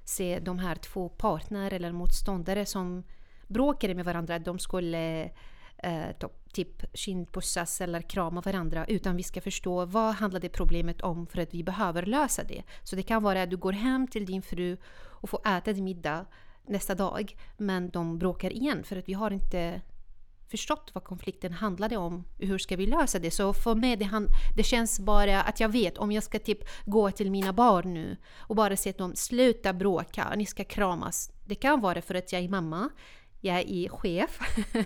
se 0.06 0.40
de 0.40 0.60
här 0.60 0.76
två 0.76 1.10
partner 1.10 1.74
eller 1.74 1.92
motståndare 1.92 2.66
som 2.66 3.04
bråkade 3.48 3.96
med 3.96 4.06
varandra, 4.06 4.36
att 4.36 4.46
de 4.46 4.60
skulle 4.60 5.24
eh, 5.78 6.10
to- 6.20 6.30
typ 6.54 6.98
kindpussas 6.98 7.82
eller 7.82 8.02
krama 8.02 8.42
varandra, 8.42 8.86
utan 8.86 9.16
vi 9.16 9.24
ska 9.24 9.42
förstå 9.42 9.86
vad 9.86 10.16
handlade 10.16 10.50
problemet 10.50 11.02
om 11.02 11.28
för 11.28 11.42
att 11.42 11.54
vi 11.54 11.64
behöver 11.64 12.06
lösa 12.06 12.44
det. 12.44 12.64
Så 12.84 12.96
det 12.96 13.04
kan 13.04 13.24
vara 13.24 13.42
att 13.42 13.50
du 13.50 13.58
går 13.58 13.72
hem 13.72 14.08
till 14.08 14.26
din 14.26 14.42
fru 14.42 14.78
och 15.22 15.30
får 15.30 15.48
äta 15.48 15.74
din 15.74 15.84
middag 15.84 16.26
nästa 16.68 16.96
dag, 16.96 17.36
men 17.58 17.90
de 17.90 18.20
bråkar 18.20 18.54
igen 18.54 18.84
för 18.84 18.98
att 18.98 19.10
vi 19.10 19.14
har 19.14 19.32
inte 19.32 19.82
förstått 20.48 20.92
vad 20.94 21.04
konflikten 21.04 21.54
handlade 21.54 21.98
om. 21.98 22.24
Hur 22.38 22.58
ska 22.58 22.76
vi 22.76 22.88
lösa 22.88 23.20
det? 23.20 23.32
Så 23.32 23.54
för 23.54 23.76
mig 23.76 23.96
det, 23.96 24.06
han, 24.06 24.28
det 24.56 24.64
känns 24.64 25.00
bara 25.00 25.42
att 25.42 25.60
jag 25.60 25.70
vet 25.70 25.98
om 25.98 26.12
jag 26.12 26.24
ska 26.24 26.40
typ 26.40 26.60
gå 26.86 27.12
till 27.12 27.32
mina 27.32 27.54
barn 27.54 27.94
nu 27.94 28.18
och 28.38 28.56
bara 28.56 28.78
säga 28.78 28.94
till 28.94 29.02
dem 29.02 29.16
sluta 29.16 29.74
bråka, 29.74 30.34
ni 30.36 30.46
ska 30.46 30.64
kramas. 30.64 31.32
Det 31.46 31.56
kan 31.56 31.82
vara 31.82 32.02
för 32.02 32.16
att 32.16 32.34
jag 32.34 32.44
är 32.44 32.50
mamma, 32.50 32.90
jag 33.42 33.60
är 33.60 33.90
chef. 33.90 34.40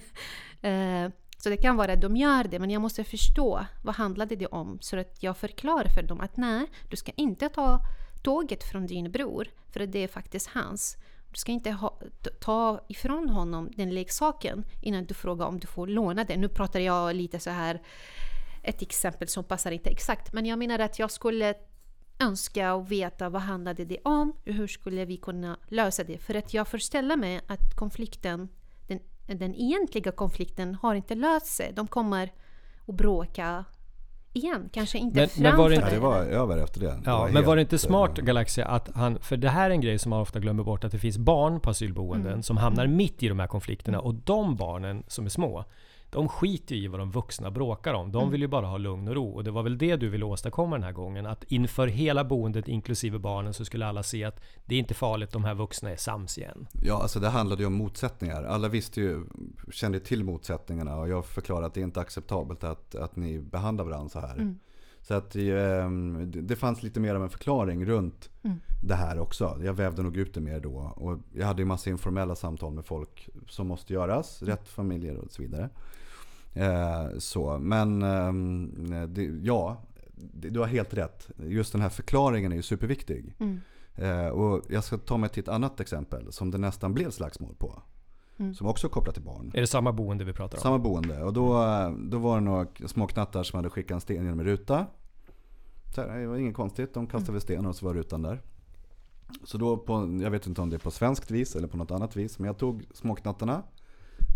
Eh, 0.61 1.09
så 1.37 1.49
det 1.49 1.57
kan 1.57 1.75
vara 1.75 1.93
att 1.93 2.01
de 2.01 2.17
gör 2.17 2.43
det, 2.43 2.59
men 2.59 2.69
jag 2.69 2.81
måste 2.81 3.03
förstå 3.03 3.65
vad 3.83 3.95
handlade 3.95 4.35
det 4.35 4.47
om 4.47 4.77
så 4.81 4.99
att 4.99 5.23
jag 5.23 5.37
förklarar 5.37 5.89
för 5.95 6.03
dem 6.03 6.21
att 6.21 6.37
nej, 6.37 6.65
du 6.89 6.97
ska 6.97 7.11
inte 7.15 7.49
ta 7.49 7.79
tåget 8.23 8.63
från 8.63 8.87
din 8.87 9.11
bror, 9.11 9.47
för 9.71 9.79
det 9.79 9.99
är 9.99 10.07
faktiskt 10.07 10.47
hans. 10.47 10.97
Du 11.31 11.38
ska 11.38 11.51
inte 11.51 11.71
ha, 11.71 12.00
ta 12.39 12.86
ifrån 12.88 13.29
honom 13.29 13.71
den 13.75 13.93
leksaken 13.93 14.63
innan 14.81 15.05
du 15.05 15.13
frågar 15.13 15.45
om 15.45 15.59
du 15.59 15.67
får 15.67 15.88
låna 15.88 16.24
den. 16.24 16.41
Nu 16.41 16.50
pratar 16.50 16.79
jag 16.79 17.15
lite 17.15 17.39
så 17.39 17.50
här 17.50 17.81
ett 18.63 18.81
exempel 18.81 19.27
som 19.27 19.43
passar 19.43 19.71
inte 19.71 19.89
exakt, 19.89 20.33
men 20.33 20.45
jag 20.45 20.59
menar 20.59 20.79
att 20.79 21.00
jag 21.00 21.12
skulle 21.12 21.53
önska 22.19 22.74
och 22.74 22.91
veta 22.91 23.29
vad 23.29 23.41
handlade 23.41 23.86
det 23.86 23.98
om 24.03 24.31
och 24.31 24.53
hur 24.53 24.67
skulle 24.67 25.05
vi 25.05 25.17
kunna 25.17 25.57
lösa 25.67 26.03
det? 26.03 26.17
För 26.17 26.36
att 26.36 26.53
jag 26.53 26.67
föreställer 26.67 27.15
mig 27.15 27.41
att 27.48 27.75
konflikten, 27.75 28.50
den, 28.88 29.00
den 29.38 29.55
egentliga 29.55 30.12
konflikten 30.12 30.75
har 30.75 30.95
inte 30.95 31.15
löst 31.15 31.48
sig. 31.48 31.71
De 31.74 31.88
kommer 31.88 32.33
att 32.88 32.95
bråka 32.95 33.65
igen, 34.33 34.69
kanske 34.74 34.98
inte 34.98 35.19
Men- 35.19 35.29
framför 35.29 35.41
men 35.50 35.57
var 35.57 35.69
det 35.69 35.75
inte- 35.75 35.89
det 35.93 36.00
var 36.00 36.17
över 36.24 36.57
efter 36.57 36.79
det. 36.79 36.86
det 36.88 37.01
Ja, 37.05 37.25
men 37.25 37.36
helt, 37.36 37.48
var 37.48 37.55
det 37.55 37.62
inte 37.62 37.77
smart 37.77 38.19
eh, 38.19 38.25
Galaxia 38.25 38.65
att 38.65 38.89
han, 38.95 39.19
för 39.21 39.38
det 39.38 39.50
här 39.50 39.65
är 39.69 39.74
en 39.74 39.81
grej 39.81 40.00
som 40.00 40.09
man 40.09 40.21
ofta 40.21 40.39
glömmer 40.39 40.63
bort, 40.63 40.83
att 40.83 40.91
det 40.91 41.00
finns 41.00 41.17
barn 41.17 41.59
på 41.59 41.69
asylboenden 41.69 42.31
Mm. 42.31 42.43
som 42.43 42.57
hamnar 42.57 42.88
mitt 42.88 43.24
i 43.24 43.27
de 43.27 43.39
här 43.39 43.48
konflikterna 43.48 44.00
och 44.00 44.13
de 44.15 44.55
barnen 44.55 45.03
som 45.07 45.25
är 45.25 45.29
små, 45.29 45.65
de 46.11 46.27
skiter 46.29 46.75
ju 46.75 46.83
i 46.83 46.87
vad 46.87 46.99
de 46.99 47.11
vuxna 47.11 47.51
bråkar 47.51 47.93
om. 47.93 48.01
Mm. 48.01 48.11
De 48.11 48.31
vill 48.31 48.41
ju 48.41 48.47
bara 48.47 48.65
ha 48.65 48.77
lugn 48.77 49.07
och 49.07 49.15
ro. 49.15 49.29
Och 49.29 49.43
det 49.43 49.51
var 49.51 49.63
väl 49.63 49.77
det 49.77 49.95
du 49.95 50.09
ville 50.09 50.25
åstadkomma 50.25 50.75
den 50.75 50.83
här 50.83 50.91
gången. 50.91 51.25
Att 51.25 51.43
inför 51.43 51.87
hela 51.87 52.23
boendet, 52.23 52.67
inklusive 52.67 53.19
barnen, 53.19 53.53
så 53.53 53.65
skulle 53.65 53.85
alla 53.85 54.03
se 54.03 54.23
att 54.23 54.41
det 54.65 54.75
är 54.75 54.79
inte 54.79 54.93
farligt, 54.93 55.31
de 55.31 55.43
här 55.43 55.55
vuxna 55.55 55.89
är 55.91 55.95
sams 55.95 56.37
igen. 56.37 56.67
Ja, 56.83 57.01
alltså 57.01 57.19
det 57.19 57.29
handlade 57.29 57.61
ju 57.63 57.67
om 57.67 57.73
motsättningar. 57.73 58.43
Alla 58.43 58.67
visste 58.67 59.01
ju, 59.01 59.23
kände 59.71 59.99
till 59.99 60.23
motsättningarna 60.23 60.97
och 60.97 61.09
jag 61.09 61.25
förklarade 61.25 61.67
att 61.67 61.73
det 61.73 61.79
är 61.79 61.83
inte 61.83 61.99
acceptabelt 62.01 62.63
att, 62.63 62.95
att 62.95 63.15
ni 63.15 63.39
behandlar 63.39 63.85
varandra 63.85 64.09
så 64.09 64.19
här. 64.19 64.35
Mm. 64.35 64.59
Så 65.01 65.13
att 65.13 65.35
eh, 65.35 65.41
det- 65.41 66.41
det 66.41 66.55
fanns 66.55 66.83
lite 66.83 67.00
mer 67.00 67.15
av 67.15 67.24
en 67.24 67.29
förklaring 67.29 67.85
runt 67.85 68.29
det 68.83 68.95
här 68.95 69.19
också. 69.19 69.57
Jag 69.63 69.74
vävde 69.74 70.03
nog 70.03 70.17
ut 70.17 70.33
det 70.33 70.41
mer 70.41 70.59
då. 70.59 70.93
Och 70.95 71.17
jag 71.33 71.45
hade 71.48 71.61
ju 71.61 71.65
massa 71.65 71.89
informella 71.89 72.35
samtal 72.35 72.74
med 72.74 72.85
folk 72.85 73.29
som 73.48 73.67
måste 73.67 73.93
göras. 73.93 74.41
Rätt 74.43 74.67
familjer 74.67 75.17
och 75.17 75.31
så 75.31 75.41
vidare. 75.41 75.69
Eh, 76.53 77.07
så, 77.18 77.57
men 77.57 78.01
eh, 78.94 79.03
det, 79.07 79.24
ja, 79.24 79.81
det- 80.16 80.50
du 80.50 80.59
har 80.59 80.68
helt 80.68 80.94
rätt. 80.94 81.29
Just 81.38 81.72
den 81.72 81.81
här 81.81 81.90
förklaringen 81.90 82.51
är 82.51 82.55
ju 82.55 82.62
superviktig. 82.62 83.35
Mm. 83.40 83.59
Eh, 83.96 84.27
och 84.27 84.62
jag 84.70 84.83
ska 84.83 84.98
ta 84.98 85.18
mig 85.18 85.29
till 85.29 85.44
ett 85.44 85.50
annat 85.50 85.79
exempel 85.79 86.31
som 86.31 86.51
det 86.51 86.57
nästan 86.57 86.94
blev 86.94 87.12
slagsmål 87.12 87.55
på. 87.55 87.81
Mm. 88.38 88.53
Som 88.53 88.68
också 88.68 88.88
är 88.88 88.92
kopplat 88.92 89.16
till 89.16 89.24
barn. 89.24 89.51
Är 89.53 89.62
det 89.62 89.68
samma 89.68 89.92
boende 89.94 90.24
vi 90.24 90.33
pratar 90.33 90.57
om? 90.57 90.62
Samma 90.62 90.79
boende. 90.79 91.24
Och 91.24 91.33
då, 91.33 91.53
då 92.09 92.18
var 92.18 92.35
det 92.35 92.42
några 92.42 92.68
småknattar 92.85 93.44
som 93.44 93.57
hade 93.57 93.70
skickat 93.70 93.96
en 93.96 94.01
sten 94.01 94.24
genom 94.24 94.40
en 94.40 94.46
ruta. 94.46 94.85
Så 95.96 96.01
här, 96.01 96.20
det 96.20 96.27
var 96.27 96.38
inget 96.38 96.55
konstigt. 96.55 96.94
De 96.94 97.07
kastade 97.07 97.31
väl 97.31 97.42
sten 97.42 97.66
och 97.66 97.75
så 97.75 97.85
var 97.85 97.94
rutan 97.94 98.22
där. 98.22 98.42
Så 99.44 99.57
då 99.57 99.77
på, 99.77 100.20
jag 100.22 100.31
vet 100.31 100.48
inte 100.48 100.62
om 100.62 100.70
det 100.70 100.75
är 100.75 100.79
på 100.79 100.92
svenskt 100.92 101.31
vis 101.31 101.55
eller 101.55 101.68
på 101.68 101.77
något 101.77 101.92
annat 101.92 102.16
vis. 102.16 102.40
Men 102.40 102.48
jag 102.48 102.57
tog 102.57 102.85
småknattarna. 102.94 103.64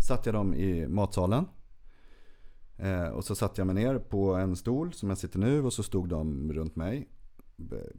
Satte 0.08 0.28
jag 0.28 0.34
dem 0.34 0.54
i 0.54 0.88
matsalen. 0.88 1.46
Eh, 2.78 3.08
och 3.08 3.24
så 3.24 3.34
satte 3.34 3.60
jag 3.60 3.66
mig 3.66 3.74
ner 3.74 3.98
på 3.98 4.34
en 4.34 4.56
stol 4.56 4.92
som 4.92 5.08
jag 5.08 5.18
sitter 5.18 5.38
nu. 5.38 5.62
Och 5.64 5.72
så 5.72 5.82
stod 5.82 6.08
de 6.08 6.52
runt 6.52 6.76
mig. 6.76 7.08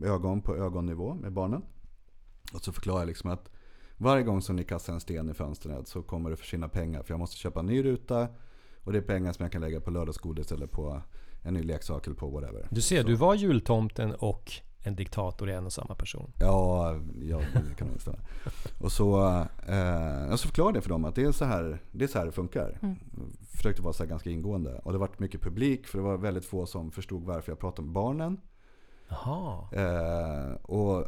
Ögon 0.04 0.42
på 0.42 0.56
ögonnivå 0.56 1.14
med 1.14 1.34
barnen. 1.34 1.62
Och 2.54 2.62
så 2.62 2.72
förklarade 2.72 3.02
jag 3.02 3.08
liksom 3.08 3.30
att 3.30 3.50
varje 3.98 4.24
gång 4.24 4.42
som 4.42 4.56
ni 4.56 4.64
kastar 4.64 4.94
en 4.94 5.00
sten 5.00 5.30
i 5.30 5.34
fönstret 5.34 5.88
så 5.88 6.02
kommer 6.02 6.30
det 6.30 6.36
försvinna 6.38 6.70
pengar. 6.70 7.04
För 7.04 7.14
jag 7.14 7.20
måste 7.20 7.36
köpa 7.38 7.60
en 7.60 7.66
ny 7.66 7.84
ruta. 7.84 8.28
Och 8.84 8.92
det 8.92 8.98
är 8.98 9.02
pengar 9.02 9.34
som 9.34 9.44
jag 9.44 9.52
kan 9.52 9.62
lägga 9.62 9.82
på 9.82 9.92
lördagsgodis 9.92 10.52
eller 10.52 10.68
på 10.68 11.02
en 11.44 11.54
ny 11.54 11.64
leksak 11.64 12.06
eller 12.08 12.16
på 12.16 12.30
whatever. 12.30 12.68
Du 12.72 12.82
ser, 12.82 13.02
Så- 13.02 13.08
du 13.08 13.16
var 13.16 13.36
jultomten 13.36 14.16
och 14.16 14.52
en 14.86 14.96
diktator 14.96 15.50
i 15.50 15.54
en 15.54 15.66
och 15.66 15.74
samma 15.74 15.96
person. 15.96 16.32
Ja, 16.40 16.94
ja 17.22 17.40
det 17.70 17.76
kan 17.76 17.88
nog 17.88 18.02
stämma. 18.02 18.18
Och 18.80 18.92
så, 18.92 19.26
eh, 19.68 19.76
jag 20.30 20.40
så 20.40 20.48
förklarade 20.48 20.78
jag 20.78 20.84
för 20.84 20.90
dem 20.90 21.06
att 21.06 21.16
det 21.16 21.24
är 21.24 21.32
så 21.32 21.46
här 21.46 21.80
det, 21.92 22.04
är 22.06 22.08
så 22.08 22.18
här 22.18 22.26
det 22.26 22.32
funkar. 22.32 22.80
Mm. 22.82 22.96
Försökte 23.50 23.82
vara 23.82 23.94
så 23.94 24.04
här 24.04 24.10
ganska 24.10 24.30
ingående. 24.30 24.80
Och 24.84 24.92
det 24.92 24.98
var 24.98 25.10
mycket 25.18 25.42
publik 25.42 25.88
för 25.88 25.98
det 25.98 26.04
var 26.04 26.18
väldigt 26.18 26.46
få 26.46 26.66
som 26.66 26.92
förstod 26.92 27.24
varför 27.24 27.52
jag 27.52 27.60
pratade 27.60 27.86
med 27.86 27.94
barnen. 27.94 28.38
Jaha. 29.10 29.68
Eh, 29.72 30.54
och 30.56 31.06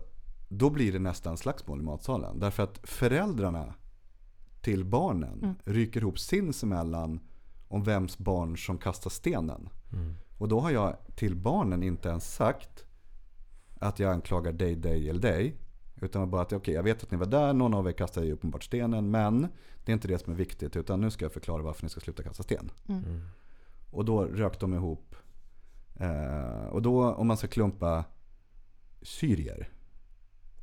då 0.50 0.70
blir 0.70 0.92
det 0.92 1.00
nästan 1.00 1.38
slagsmål 1.38 1.80
i 1.80 1.84
matsalen. 1.84 2.40
Därför 2.40 2.64
att 2.64 2.80
föräldrarna 2.84 3.74
till 4.62 4.86
barnen 4.86 5.40
Mm. 5.44 5.56
ryker 5.66 6.02
ihop 6.02 6.20
sinsemellan 6.20 7.20
om 7.68 7.84
vems 7.84 8.18
barn 8.18 8.58
som 8.58 8.78
kastar 8.78 9.10
stenen. 9.10 9.70
Mm. 9.94 10.16
Och 10.38 10.48
då 10.48 10.60
har 10.60 10.72
jag 10.72 10.96
till 11.16 11.36
barnen 11.36 11.84
inte 11.84 12.10
ens 12.10 12.36
sagt 12.36 12.84
att 13.80 14.00
jag 14.00 14.14
anklagar 14.14 14.52
dig, 14.52 14.76
dig 14.76 15.10
eller 15.10 15.22
dig. 15.22 15.58
Utan 16.02 16.30
bara 16.30 16.42
att 16.42 16.54
okej, 16.54 16.74
jag 16.74 16.84
vet 16.84 17.04
att 17.04 17.12
ni 17.12 17.18
var 17.18 17.26
där, 17.26 17.54
någon 17.54 17.74
av 17.74 17.88
er 17.88 17.92
kastade 17.92 18.26
ju 18.26 18.34
uppenbart 18.34 18.64
stenen. 18.64 19.12
Men 19.12 19.42
det 19.86 19.92
är 19.92 19.94
inte 19.94 20.08
det 20.08 20.20
som 20.20 20.34
är 20.34 20.38
viktigt. 20.38 20.76
Utan 20.76 21.02
nu 21.02 21.12
ska 21.12 21.26
jag 21.26 21.32
förklara 21.32 21.62
varför 21.62 21.84
ni 21.84 21.90
ska 21.90 22.00
sluta 22.00 22.24
kasta 22.24 22.44
sten. 22.44 22.72
Mm. 22.90 23.22
Och 23.92 24.06
då 24.06 24.24
rök 24.26 24.60
de 24.60 24.74
ihop. 24.74 25.16
Eh, 25.96 26.68
och 26.70 26.82
då 26.82 27.14
om 27.14 27.28
man 27.28 27.38
ska 27.38 27.48
klumpa 27.48 28.06
syrier. 29.02 29.70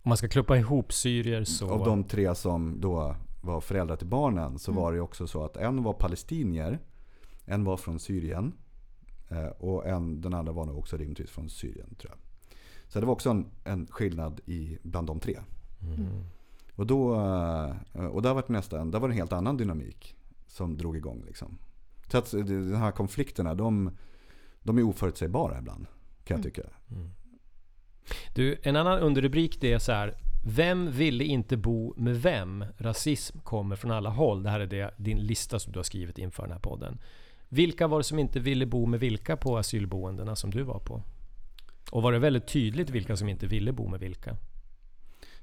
Om 0.02 0.08
man 0.08 0.16
ska 0.16 0.28
klumpa 0.28 0.56
ihop 0.56 0.92
syrier 0.92 1.44
så... 1.44 1.70
Av 1.70 1.84
de 1.84 2.04
tre 2.04 2.34
som 2.34 2.80
då 2.80 3.16
var 3.42 3.60
föräldrar 3.60 3.96
till 3.96 4.06
barnen 4.06 4.58
så 4.58 4.72
var 4.72 4.92
det 4.92 5.00
också 5.00 5.26
så 5.26 5.44
att 5.44 5.56
en 5.56 5.82
var 5.82 5.92
palestinier. 5.92 6.78
En 7.44 7.64
var 7.64 7.76
från 7.76 7.98
Syrien. 7.98 8.52
eh, 9.28 9.46
Och 9.46 9.86
en, 9.86 10.20
den 10.20 10.34
andra 10.34 10.52
var 10.52 10.66
nog 10.66 10.78
också 10.78 10.96
rimligtvis 10.96 11.30
från 11.30 11.48
Syrien 11.48 11.94
tror 11.94 12.12
jag. 12.12 12.18
Så 12.94 13.00
det 13.00 13.06
var 13.06 13.12
också 13.12 13.30
en, 13.30 13.46
en 13.64 13.86
skillnad 13.86 14.40
i, 14.46 14.78
bland 14.82 15.06
de 15.06 15.20
tre. 15.20 15.38
Mm. 15.82 16.24
Och, 16.74 16.86
då, 16.86 17.14
eh, 17.14 18.06
och 18.06 18.22
där 18.22 18.34
var 18.34 18.44
det 18.46 18.52
nästan, 18.52 18.90
där 18.90 19.00
var 19.00 19.08
det 19.08 19.12
en 19.12 19.18
helt 19.18 19.32
annan 19.32 19.56
dynamik 19.56 20.16
som 20.46 20.76
drog 20.76 20.96
igång. 20.96 21.22
Liksom. 21.26 21.58
Så 22.10 22.18
att 22.18 22.30
de 22.30 22.74
här 22.74 22.90
konflikterna, 22.90 23.54
de, 23.54 23.90
de 24.62 24.78
är 24.78 24.82
oförutsägbara 24.82 25.58
ibland. 25.58 25.86
Kan 26.24 26.36
jag 26.36 26.44
tycka. 26.44 26.62
Du, 28.34 28.56
en 28.62 28.76
annan 28.76 28.98
underrubrik 28.98 29.60
det 29.60 29.72
är 29.72 29.78
så 29.78 29.92
här. 29.92 30.14
Vem 30.44 30.90
ville 30.90 31.24
inte 31.24 31.56
bo 31.56 31.94
med 31.96 32.22
vem? 32.22 32.64
Rasism 32.78 33.38
kommer 33.38 33.76
från 33.76 33.90
alla 33.90 34.10
håll. 34.10 34.42
Det 34.42 34.50
här 34.50 34.60
är 34.60 34.66
det, 34.66 34.94
din 34.96 35.18
lista 35.18 35.58
som 35.58 35.72
du 35.72 35.78
har 35.78 35.84
skrivit 35.84 36.18
inför 36.18 36.42
den 36.42 36.52
här 36.52 36.58
podden. 36.58 36.98
Vilka 37.48 37.86
var 37.86 37.98
det 37.98 38.04
som 38.04 38.18
inte 38.18 38.40
ville 38.40 38.66
bo 38.66 38.86
med 38.86 39.00
vilka 39.00 39.36
på 39.36 39.58
asylboendena 39.58 40.36
som 40.36 40.50
du 40.50 40.62
var 40.62 40.78
på? 40.78 41.02
Och 41.90 42.02
var 42.02 42.12
det 42.12 42.18
väldigt 42.18 42.46
tydligt 42.46 42.90
vilka 42.90 43.16
som 43.16 43.28
inte 43.28 43.46
ville 43.46 43.72
bo 43.72 43.88
med 43.88 44.00
vilka? 44.00 44.36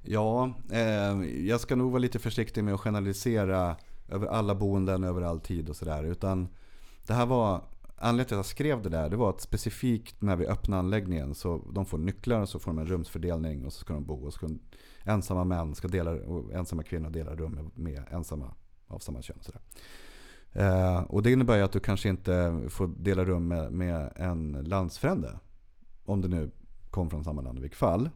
Ja, 0.01 0.53
eh, 0.71 1.23
jag 1.47 1.59
ska 1.59 1.75
nog 1.75 1.91
vara 1.91 1.99
lite 1.99 2.19
försiktig 2.19 2.63
med 2.63 2.73
att 2.73 2.79
generalisera 2.79 3.75
över 4.09 4.27
alla 4.27 4.55
boenden 4.55 5.03
över 5.03 5.21
all 5.21 5.39
tid 5.39 5.69
och 5.69 5.75
sådär. 5.75 6.03
Utan 6.03 6.47
det 7.07 7.13
här 7.13 7.25
var 7.25 7.61
anledningen 7.97 8.27
till 8.27 8.35
att 8.35 8.37
jag 8.37 8.45
skrev 8.45 8.81
det 8.81 8.89
där, 8.89 9.09
det 9.09 9.15
var 9.15 9.29
att 9.29 9.41
specifikt 9.41 10.21
när 10.21 10.35
vi 10.35 10.47
öppnar 10.47 10.77
anläggningen 10.77 11.35
så 11.35 11.61
de 11.73 11.85
får 11.85 11.97
nycklar 11.97 12.41
och 12.41 12.49
så 12.49 12.59
får 12.59 12.71
de 12.71 12.79
en 12.79 12.87
rumsfördelning 12.87 13.65
och 13.65 13.73
så 13.73 13.79
ska 13.79 13.93
de 13.93 14.05
bo. 14.05 14.25
Och 14.25 14.33
så 14.33 14.37
ska 14.37 14.47
de, 14.47 14.59
ensamma 15.03 15.43
män 15.43 15.75
ska 15.75 15.87
dela, 15.87 16.11
och 16.11 16.53
ensamma 16.53 16.83
kvinnor 16.83 17.09
dela 17.09 17.35
rum 17.35 17.51
med, 17.51 17.71
med 17.75 18.03
ensamma 18.11 18.53
av 18.87 18.99
samma 18.99 19.21
kön. 19.21 19.37
Och, 19.39 19.45
sådär. 19.45 19.61
Eh, 20.53 21.01
och 21.01 21.23
det 21.23 21.31
innebär 21.31 21.57
ju 21.57 21.63
att 21.63 21.71
du 21.71 21.79
kanske 21.79 22.09
inte 22.09 22.61
får 22.69 22.87
dela 22.87 23.25
rum 23.25 23.47
med, 23.47 23.71
med 23.71 24.11
en 24.15 24.51
landsfrände. 24.51 25.39
Om 26.05 26.21
du 26.21 26.27
nu 26.27 26.51
kom 26.89 27.09
från 27.09 27.23
samma 27.23 27.41
land 27.41 27.57
i 27.57 27.61
vilket 27.61 27.79
fall. 27.79 28.09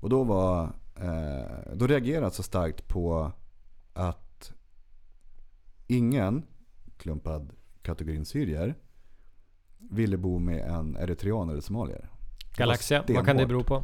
Och 0.00 0.08
då, 0.08 0.24
var, 0.24 0.64
eh, 0.96 1.74
då 1.74 1.86
reagerade 1.86 2.26
jag 2.26 2.32
så 2.32 2.42
starkt 2.42 2.88
på 2.88 3.32
att 3.92 4.52
ingen 5.86 6.42
klumpad 6.96 7.52
kategorin 7.82 8.24
syrier 8.24 8.74
ville 9.78 10.16
bo 10.16 10.38
med 10.38 10.70
en 10.70 10.96
eritrean 10.96 11.50
eller 11.50 11.60
somalier. 11.60 12.08
Galaxia, 12.56 13.04
Det 13.06 13.14
vad 13.14 13.26
kan 13.26 13.36
det 13.36 13.46
bero 13.46 13.64
på? 13.64 13.82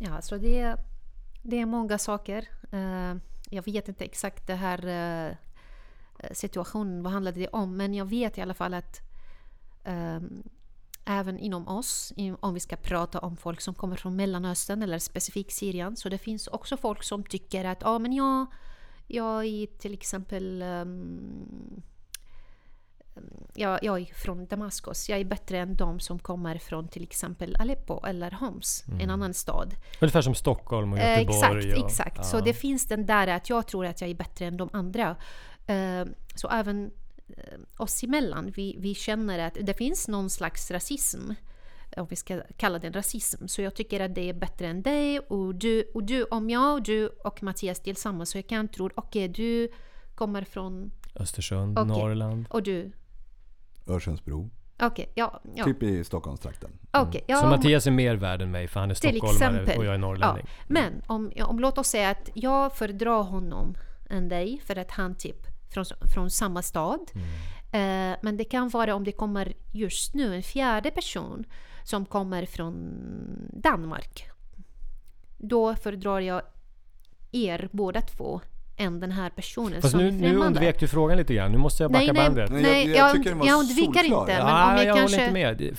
Ja, 0.00 0.22
så 0.22 0.36
det 0.36 0.60
är, 0.60 0.78
det 1.42 1.60
är 1.60 1.66
många 1.66 1.98
saker. 1.98 2.48
Eh, 2.72 3.14
jag 3.50 3.64
vet 3.64 3.88
inte 3.88 4.04
exakt 4.04 4.46
det 4.46 4.54
här 4.54 4.86
eh, 4.86 5.36
situationen, 6.32 7.02
vad 7.02 7.12
handlade 7.12 7.40
det 7.40 7.48
om? 7.48 7.76
Men 7.76 7.94
jag 7.94 8.04
vet 8.04 8.38
i 8.38 8.40
alla 8.40 8.54
fall 8.54 8.74
att 8.74 9.00
eh, 9.84 10.20
även 11.04 11.38
inom 11.38 11.68
oss, 11.68 12.12
om 12.40 12.54
vi 12.54 12.60
ska 12.60 12.76
prata 12.76 13.18
om 13.18 13.36
folk 13.36 13.60
som 13.60 13.74
kommer 13.74 13.96
från 13.96 14.16
Mellanöstern 14.16 14.82
eller 14.82 14.98
specifikt 14.98 15.52
Syrien, 15.52 15.96
så 15.96 16.08
det 16.08 16.18
finns 16.18 16.46
också 16.46 16.76
folk 16.76 17.02
som 17.02 17.24
tycker 17.24 17.64
att 17.64 17.78
ja, 17.80 17.98
men 17.98 18.12
jag, 18.12 18.46
jag 19.06 19.44
är 19.44 19.66
till 19.66 19.94
exempel 19.94 20.62
ehm, 20.62 21.82
jag, 23.54 23.78
jag 23.84 24.00
är 24.00 24.04
från 24.04 24.46
Damaskus. 24.46 25.08
Jag 25.08 25.20
är 25.20 25.24
bättre 25.24 25.58
än 25.58 25.76
de 25.76 26.00
som 26.00 26.18
kommer 26.18 26.58
från 26.58 26.88
till 26.88 27.02
exempel 27.02 27.56
Aleppo 27.56 28.06
eller 28.06 28.30
Homs, 28.30 28.84
en 29.00 29.10
annan 29.10 29.34
stad. 29.34 29.74
Ungefär 30.00 30.22
som 30.22 30.34
Stockholm 30.34 30.92
och 30.92 30.98
Eh, 30.98 31.20
Göteborg. 31.20 31.70
Exakt, 31.70 31.82
och, 31.82 31.90
exakt. 31.90 32.26
Så 32.26 32.36
ja. 32.36 32.40
det 32.40 32.54
finns 32.54 32.86
den 32.86 33.06
där 33.06 33.28
att 33.28 33.50
jag 33.50 33.66
tror 33.66 33.86
att 33.86 34.00
jag 34.00 34.10
är 34.10 34.14
bättre 34.14 34.46
än 34.46 34.56
de 34.56 34.68
andra. 34.72 35.16
Eh, 35.66 36.04
Så 36.34 36.48
även 36.48 36.84
eh, 36.84 36.90
oss 37.76 38.02
emellan, 38.02 38.50
vi, 38.50 38.76
vi 38.78 38.94
känner 38.94 39.38
att 39.38 39.56
det 39.60 39.74
finns 39.74 40.08
någon 40.08 40.30
slags 40.30 40.70
rasism. 40.70 41.30
Om 41.96 42.06
vi 42.10 42.16
ska 42.16 42.42
kalla 42.56 42.78
det 42.78 42.90
rasism. 42.90 43.46
Så 43.46 43.62
jag 43.62 43.74
tycker 43.74 44.00
att 44.00 44.14
det 44.14 44.28
är 44.28 44.34
bättre 44.34 44.66
än 44.66 44.82
dig 44.82 45.18
och 45.18 45.54
du, 45.54 45.90
och 45.94 46.04
du 46.04 46.24
om 46.24 46.50
jag 46.50 46.74
och 46.74 46.82
du 46.82 47.06
och 47.08 47.42
Mattias 47.42 47.80
tillsammans 47.80 48.30
så 48.30 48.38
jag 48.38 48.48
kan 48.48 48.68
tro, 48.68 48.90
okej 48.94 49.28
du 49.28 49.68
kommer 50.14 50.44
från, 50.44 50.90
Östersund, 51.14 51.78
Okej. 51.78 51.88
Norrland. 51.88 52.46
och 52.50 52.62
du, 52.62 52.92
Örsundsbro. 53.86 54.50
okej, 54.82 55.12
ja, 55.14 55.40
ja. 55.54 55.64
Typ 55.64 55.82
i 55.82 56.04
Stockholmstrakten. 56.04 56.78
okej. 56.90 57.24
ja, 57.26 57.40
Så 57.40 57.46
Mattias 57.46 57.86
är 57.86 57.90
mer 57.90 58.14
värd 58.16 58.42
än 58.42 58.50
mig 58.50 58.68
för 58.68 58.80
han 58.80 58.90
är 58.90 58.94
stockholmare 58.94 59.76
och 59.76 59.84
jag 59.84 59.94
är 59.94 59.98
norrlänning. 59.98 60.44
Ja, 60.46 60.64
men 60.66 61.02
om, 61.06 61.32
om 61.44 61.58
låt 61.58 61.78
oss 61.78 61.86
säga 61.88 62.10
att 62.10 62.30
jag 62.34 62.76
föredrar 62.76 63.22
honom 63.22 63.76
än 64.10 64.28
dig 64.28 64.60
för 64.64 64.78
att 64.78 64.90
han 64.90 65.14
typ 65.14 65.53
från, 65.74 65.84
från 66.14 66.30
samma 66.30 66.62
stad. 66.62 67.00
Eh, 67.72 68.16
men 68.22 68.36
det 68.36 68.44
kan 68.44 68.68
vara 68.68 68.94
om 68.94 69.04
det 69.04 69.12
kommer 69.12 69.52
just 69.72 70.14
nu 70.14 70.34
en 70.36 70.42
fjärde 70.42 70.90
person 70.90 71.44
som 71.84 72.06
kommer 72.06 72.46
från 72.46 72.74
Danmark. 73.52 74.28
Då 75.38 75.74
föredrar 75.74 76.20
jag 76.20 76.42
er 77.32 77.68
båda 77.72 78.00
två 78.00 78.40
än 78.76 79.00
den 79.00 79.12
här 79.12 79.30
personen 79.30 79.82
Fast 79.82 79.90
som 79.90 80.00
nu, 80.00 80.08
är 80.08 80.12
nu 80.12 80.18
främmande. 80.28 80.46
undvek 80.46 80.80
du 80.80 80.88
frågan 80.88 81.18
lite 81.18 81.34
grann. 81.34 81.52
Nu 81.52 81.58
måste 81.58 81.82
jag 81.84 81.92
backa 81.92 82.04
Nej, 82.04 82.14
nej, 82.14 82.24
bandet. 82.28 82.50
Nej, 82.50 82.62
nej, 82.62 82.88
jag- 82.90 83.16
jag, 83.16 83.26
jag 83.26 83.46
jag 83.46 83.58
undviker 83.60 84.04
inte. 84.04 84.26
Men 84.26 84.36
Ja, 84.36 84.70
om 84.70 84.76
jag 84.76 84.86
jag 84.86 84.96
kanske... 84.96 85.16
håller 85.32 85.44
inte 85.44 85.58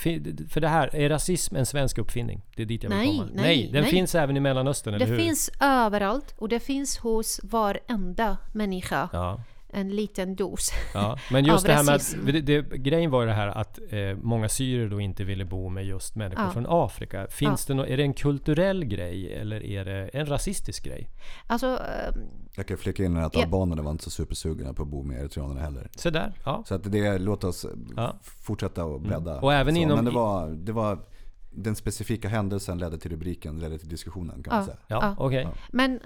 För, 0.50 0.60
det 0.60 0.68
här, 0.68 0.96
är 0.96 1.08
rasism 1.08 1.56
en 1.56 1.66
svensk 1.66 1.98
uppfinning? 1.98 2.42
Det 2.56 2.62
är 2.62 2.66
dit 2.66 2.82
jag 2.82 2.90
vill 2.90 2.98
Nej, 2.98 3.18
komma. 3.18 3.28
nej, 3.34 3.70
den 3.72 3.82
nej. 3.82 3.90
finns 3.90 4.14
även 4.14 4.36
i 4.36 4.40
Mellanöstern, 4.40 4.94
eller 4.94 5.06
Det 5.06 5.12
hur? 5.12 5.18
finns 5.18 5.50
överallt 5.60 6.34
och 6.38 6.48
det 6.48 6.60
finns 6.60 6.98
hos 6.98 7.40
varenda 7.42 8.36
människa. 8.54 9.08
Ja, 9.12 9.40
En 9.76 9.88
liten 9.96 10.36
dos. 10.36 10.70
ja. 10.94 11.18
Men 11.30 11.44
just 11.44 11.64
Av 11.64 11.68
det 11.68 11.74
här 11.74 11.84
med 11.84 11.94
rasism. 11.94 12.20
att, 12.20 12.26
det, 12.26 12.40
det, 12.40 12.62
grejen 12.78 13.10
var 13.10 13.20
ju 13.20 13.26
det 13.26 13.32
här 13.34 13.48
att 13.48 13.78
eh, 13.90 13.98
många 14.22 14.48
syrier 14.48 14.88
då 14.88 15.00
inte 15.00 15.24
ville 15.24 15.44
bo 15.44 15.68
med 15.68 15.84
just 15.86 16.14
människor 16.16 16.44
Ja. 16.44 16.50
från 16.50 16.66
Afrika. 16.68 17.26
Finns 17.30 17.66
det 17.66 17.74
no, 17.74 17.82
är 17.82 17.96
det 17.96 18.02
en 18.02 18.14
kulturell 18.14 18.84
grej 18.84 19.32
eller 19.34 19.62
är 19.64 19.84
det 19.84 20.08
en 20.08 20.26
rasistisk 20.26 20.84
grej? 20.84 21.08
Alltså, 21.46 21.66
eh, 21.66 22.14
Jag 22.56 22.66
kan 22.66 22.76
flika 22.78 23.04
in 23.04 23.16
att 23.16 23.34
Ja. 23.34 23.42
albanerna 23.42 23.82
var 23.82 23.90
inte 23.90 24.04
så 24.04 24.10
supersugna 24.10 24.74
på 24.74 24.82
att 24.82 24.88
bo 24.88 25.02
med 25.02 25.20
eritreanerna 25.20 25.60
heller. 25.60 25.90
Så 25.96 26.10
där, 26.10 26.32
ja. 26.44 26.62
Så 26.66 26.74
att 26.74 26.92
det, 26.92 27.18
låt 27.18 27.44
oss 27.44 27.66
Ja. 27.96 28.04
Mm. 28.04 28.16
fortsätta 28.22 28.84
och 28.84 29.00
bredda. 29.00 29.40
Och 29.40 29.52
även 29.54 29.74
så, 29.74 29.80
inom- 29.80 29.96
Men 29.96 30.04
det 30.04 30.10
var, 30.10 30.48
det 30.50 30.72
var, 30.72 30.98
den 31.56 31.76
specifika 31.76 32.28
händelsen 32.28 32.78
ledde 32.78 32.98
till 32.98 33.10
rubriken, 33.10 33.58
ledde 33.58 33.78
till 33.78 33.88
diskussionen 33.88 34.42
kan 34.42 34.54
man 34.54 34.60
Ja. 34.60 34.66
säga. 34.66 34.78
Ja, 34.86 34.98
Ja. 35.02 35.14
okej. 35.18 35.48
men, 35.72 36.00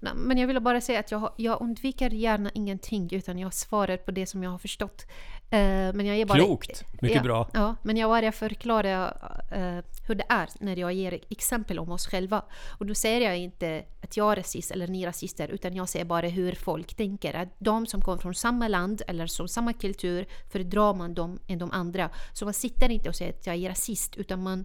nej, 0.00 0.12
men 0.16 0.38
jag 0.38 0.46
ville 0.46 0.60
bara 0.60 0.80
säga 0.80 1.00
att 1.00 1.10
jag, 1.10 1.32
jag 1.36 1.60
undviker 1.62 2.10
gärna 2.10 2.50
ingenting 2.54 3.08
utan 3.12 3.38
jag 3.38 3.54
svarar 3.54 3.96
på 3.96 4.10
det 4.10 4.26
som 4.26 4.42
jag 4.42 4.50
har 4.50 4.58
förstått. 4.58 5.06
Eh, 5.52 5.92
men 5.94 6.06
jag 6.06 6.16
är 6.16 6.26
bara, 6.26 6.38
Klokt. 6.38 6.84
Mycket 7.00 7.16
ja, 7.16 7.22
bra. 7.22 7.48
Ja, 7.52 7.76
men 7.82 7.96
jag 7.96 8.10
bara 8.10 8.32
förklarar 8.32 9.16
eh, 9.50 9.84
hur 10.06 10.14
det 10.14 10.24
är 10.28 10.48
när 10.60 10.76
jag 10.76 10.92
ger 10.92 11.18
exempel 11.28 11.78
om 11.78 11.92
oss 11.92 12.06
själva. 12.06 12.42
Och 12.78 12.86
då 12.86 12.94
säger 12.94 13.20
jag 13.20 13.38
inte 13.38 13.84
att 14.02 14.16
jag 14.16 14.32
är 14.32 14.36
rasist 14.36 14.70
eller 14.70 14.88
ni 14.88 15.02
är 15.02 15.06
rasister 15.06 15.48
utan 15.48 15.76
jag 15.76 15.88
säger 15.88 16.04
bara 16.04 16.28
hur 16.28 16.52
folk 16.52 16.94
tänker. 16.94 17.34
Att 17.34 17.48
de 17.58 17.86
som 17.86 18.00
kommer 18.00 18.18
från 18.18 18.34
samma 18.34 18.68
land 18.68 19.02
eller 19.08 19.26
som 19.26 19.48
samma 19.48 19.72
kultur 19.72 20.26
föredrar 20.52 20.94
man 20.94 21.14
dem 21.14 21.38
än 21.46 21.58
de 21.58 21.70
andra. 21.70 22.10
Så 22.32 22.44
man 22.44 22.54
sitter 22.54 22.88
inte 22.90 23.08
och 23.08 23.16
säger 23.16 23.32
att 23.32 23.46
jag 23.46 23.56
är 23.56 23.68
rasist 23.68 24.16
utan 24.16 24.42
man 24.42 24.64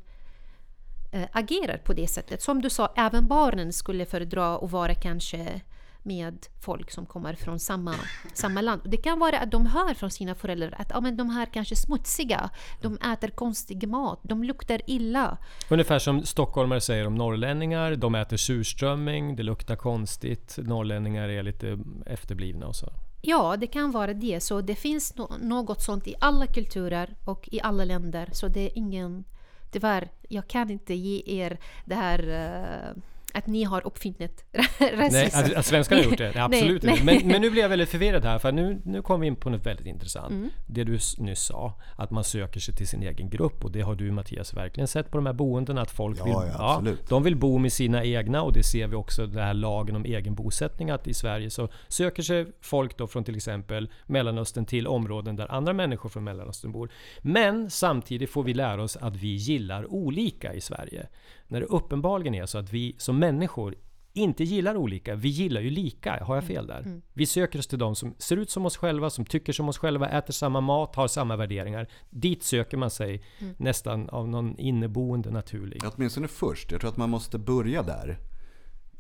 eh, 1.11 1.27
agerar 1.31 1.77
på 1.77 1.93
det 1.93 2.07
sättet. 2.07 2.41
Som 2.41 2.61
du 2.61 2.69
sa, 2.69 2.93
även 2.95 3.27
barnen 3.27 3.73
skulle 3.73 4.05
föredra 4.05 4.55
att 4.55 4.71
vara 4.71 4.95
kanske 4.95 5.61
med 6.07 6.45
folk 6.61 6.91
som 6.91 7.05
kommer 7.05 7.33
från 7.33 7.59
samma, 7.59 7.95
samma 8.33 8.61
land. 8.61 8.81
Det 8.85 8.97
kan 8.97 9.19
vara 9.19 9.39
att 9.39 9.51
de 9.51 9.65
hör 9.65 9.93
från 9.93 10.11
sina 10.11 10.35
föräldrar 10.35 10.75
att 10.77 10.87
ja, 10.89 11.01
men 11.01 11.17
de 11.17 11.29
här 11.29 11.45
kanske 11.45 11.73
är 11.73 11.77
smutsiga, 11.77 12.49
de 12.81 12.97
äter 13.13 13.27
konstig 13.27 13.87
mat, 13.87 14.19
de 14.23 14.43
luktar 14.43 14.81
illa. 14.87 15.37
Ungefär 15.69 15.99
som 15.99 16.25
stockholmare 16.25 16.81
säger 16.81 17.07
om 17.07 17.15
norrlänningar. 17.15 17.95
De 17.95 18.15
äter 18.15 18.37
surströmming, 18.37 19.35
det 19.35 19.43
luktar 19.43 19.75
konstigt. 19.75 20.57
Norrlänningar 20.57 21.29
är 21.29 21.43
lite 21.43 21.79
efterblivna 22.05 22.67
och 22.67 22.75
så. 22.75 22.87
Ja, 23.21 23.57
det 23.57 23.67
kan 23.67 23.91
vara 23.91 24.13
det. 24.13 24.39
Så 24.39 24.61
det 24.61 24.75
finns 24.75 25.15
no- 25.15 25.43
något 25.43 25.81
sånt 25.81 26.07
i 26.07 26.15
alla 26.19 26.47
kulturer 26.47 27.15
och 27.25 27.49
i 27.51 27.61
alla 27.61 27.85
länder. 27.85 28.29
Så 28.31 28.47
det 28.47 28.61
är 28.61 28.77
ingen... 28.77 29.23
Tyvärr, 29.71 30.09
jag 30.29 30.47
kan 30.47 30.69
inte 30.69 30.93
ge 30.93 31.23
er 31.25 31.57
det 31.85 31.95
här 31.95 32.19
eh, 32.29 33.01
att 33.37 33.47
ni 33.47 33.63
har 33.63 33.87
uppfunnit 33.87 34.45
rasism. 34.79 34.97
Nej, 35.11 35.31
att, 35.33 35.53
att 35.53 35.65
svenskarna 35.65 36.01
har 36.01 36.09
gjort 36.09 36.17
det? 36.17 36.31
Nej, 36.35 36.43
absolut 36.43 36.83
Nej, 36.83 36.93
inte. 36.93 37.05
nej. 37.05 37.19
Men, 37.19 37.31
men 37.31 37.41
nu 37.41 37.49
blir 37.49 37.61
jag 37.61 37.69
väldigt 37.69 37.89
förvirrad 37.89 38.25
här, 38.25 38.39
för 38.39 38.51
nu, 38.51 38.81
nu 38.85 39.01
kom 39.01 39.21
vi 39.21 39.27
in 39.27 39.35
på 39.35 39.49
något 39.49 39.65
väldigt 39.65 39.87
intressant. 39.87 40.31
Mm. 40.31 40.49
Det 40.65 40.83
du 40.83 40.99
nyss 41.17 41.39
sa, 41.39 41.73
att 41.95 42.11
man 42.11 42.23
söker 42.23 42.59
sig 42.59 42.75
till 42.75 42.87
sin 42.87 43.03
egen 43.03 43.29
grupp. 43.29 43.65
Och 43.65 43.71
det 43.71 43.81
har 43.81 43.95
du 43.95 44.11
Mattias 44.11 44.53
verkligen 44.53 44.87
sett 44.87 45.11
på 45.11 45.17
de 45.17 45.25
här 45.25 45.33
boendena, 45.33 45.81
att 45.81 45.91
folk 45.91 46.19
Ja, 46.19 46.23
vill, 46.23 46.33
ja, 46.33 46.75
absolut. 46.75 47.09
de 47.09 47.23
vill 47.23 47.35
bo 47.35 47.57
med 47.57 47.73
sina 47.73 48.03
egna. 48.03 48.41
Och 48.41 48.53
det 48.53 48.63
ser 48.63 48.87
vi 48.87 48.95
också 48.95 49.23
i 49.23 49.27
den 49.27 49.43
här 49.43 49.53
lagen 49.53 49.95
om 49.95 50.05
egen 50.05 50.35
bosättning, 50.35 50.89
att 50.89 51.07
i 51.07 51.13
Sverige 51.13 51.49
så 51.49 51.69
söker 51.87 52.23
sig 52.23 52.45
folk 52.61 52.97
då 52.97 53.07
från 53.07 53.23
till 53.23 53.35
exempel 53.35 53.89
Mellanöstern 54.05 54.65
till 54.65 54.87
områden 54.87 55.35
där 55.35 55.51
andra 55.51 55.73
människor 55.73 56.09
från 56.09 56.23
Mellanöstern 56.23 56.71
bor. 56.71 56.89
Men 57.21 57.69
samtidigt 57.69 58.29
får 58.29 58.43
vi 58.43 58.53
lära 58.53 58.83
oss 58.83 58.97
att 58.97 59.15
vi 59.15 59.27
gillar 59.35 59.93
olika 59.93 60.53
i 60.53 60.61
Sverige. 60.61 61.07
När 61.47 61.59
det 61.59 61.65
uppenbarligen 61.65 62.35
är 62.35 62.45
så 62.45 62.57
att 62.57 62.73
vi 62.73 62.95
som 62.97 63.19
människor 63.19 63.75
inte 64.13 64.43
gillar 64.43 64.75
olika. 64.75 65.15
Vi 65.15 65.29
gillar 65.29 65.61
ju 65.61 65.69
lika. 65.69 66.23
Har 66.23 66.35
jag 66.35 66.43
fel 66.43 66.67
där? 66.67 67.01
Vi 67.13 67.25
söker 67.25 67.59
oss 67.59 67.67
till 67.67 67.79
de 67.79 67.95
som 67.95 68.15
ser 68.17 68.37
ut 68.37 68.49
som 68.49 68.65
oss 68.65 68.77
själva, 68.77 69.09
som 69.09 69.25
tycker 69.25 69.53
som 69.53 69.69
oss 69.69 69.77
själva, 69.77 70.09
äter 70.09 70.33
samma 70.33 70.61
mat, 70.61 70.95
har 70.95 71.07
samma 71.07 71.35
värderingar. 71.35 71.87
Dit 72.09 72.43
söker 72.43 72.77
man 72.77 72.89
sig 72.89 73.23
nästan 73.57 74.09
av 74.09 74.27
någon 74.27 74.57
inneboende 74.57 75.31
naturlig. 75.31 75.81
Åtminstone 75.95 76.27
först. 76.27 76.71
Jag 76.71 76.81
tror 76.81 76.89
att 76.89 76.97
man 76.97 77.09
måste 77.09 77.37
börja 77.37 77.83
där. 77.83 78.17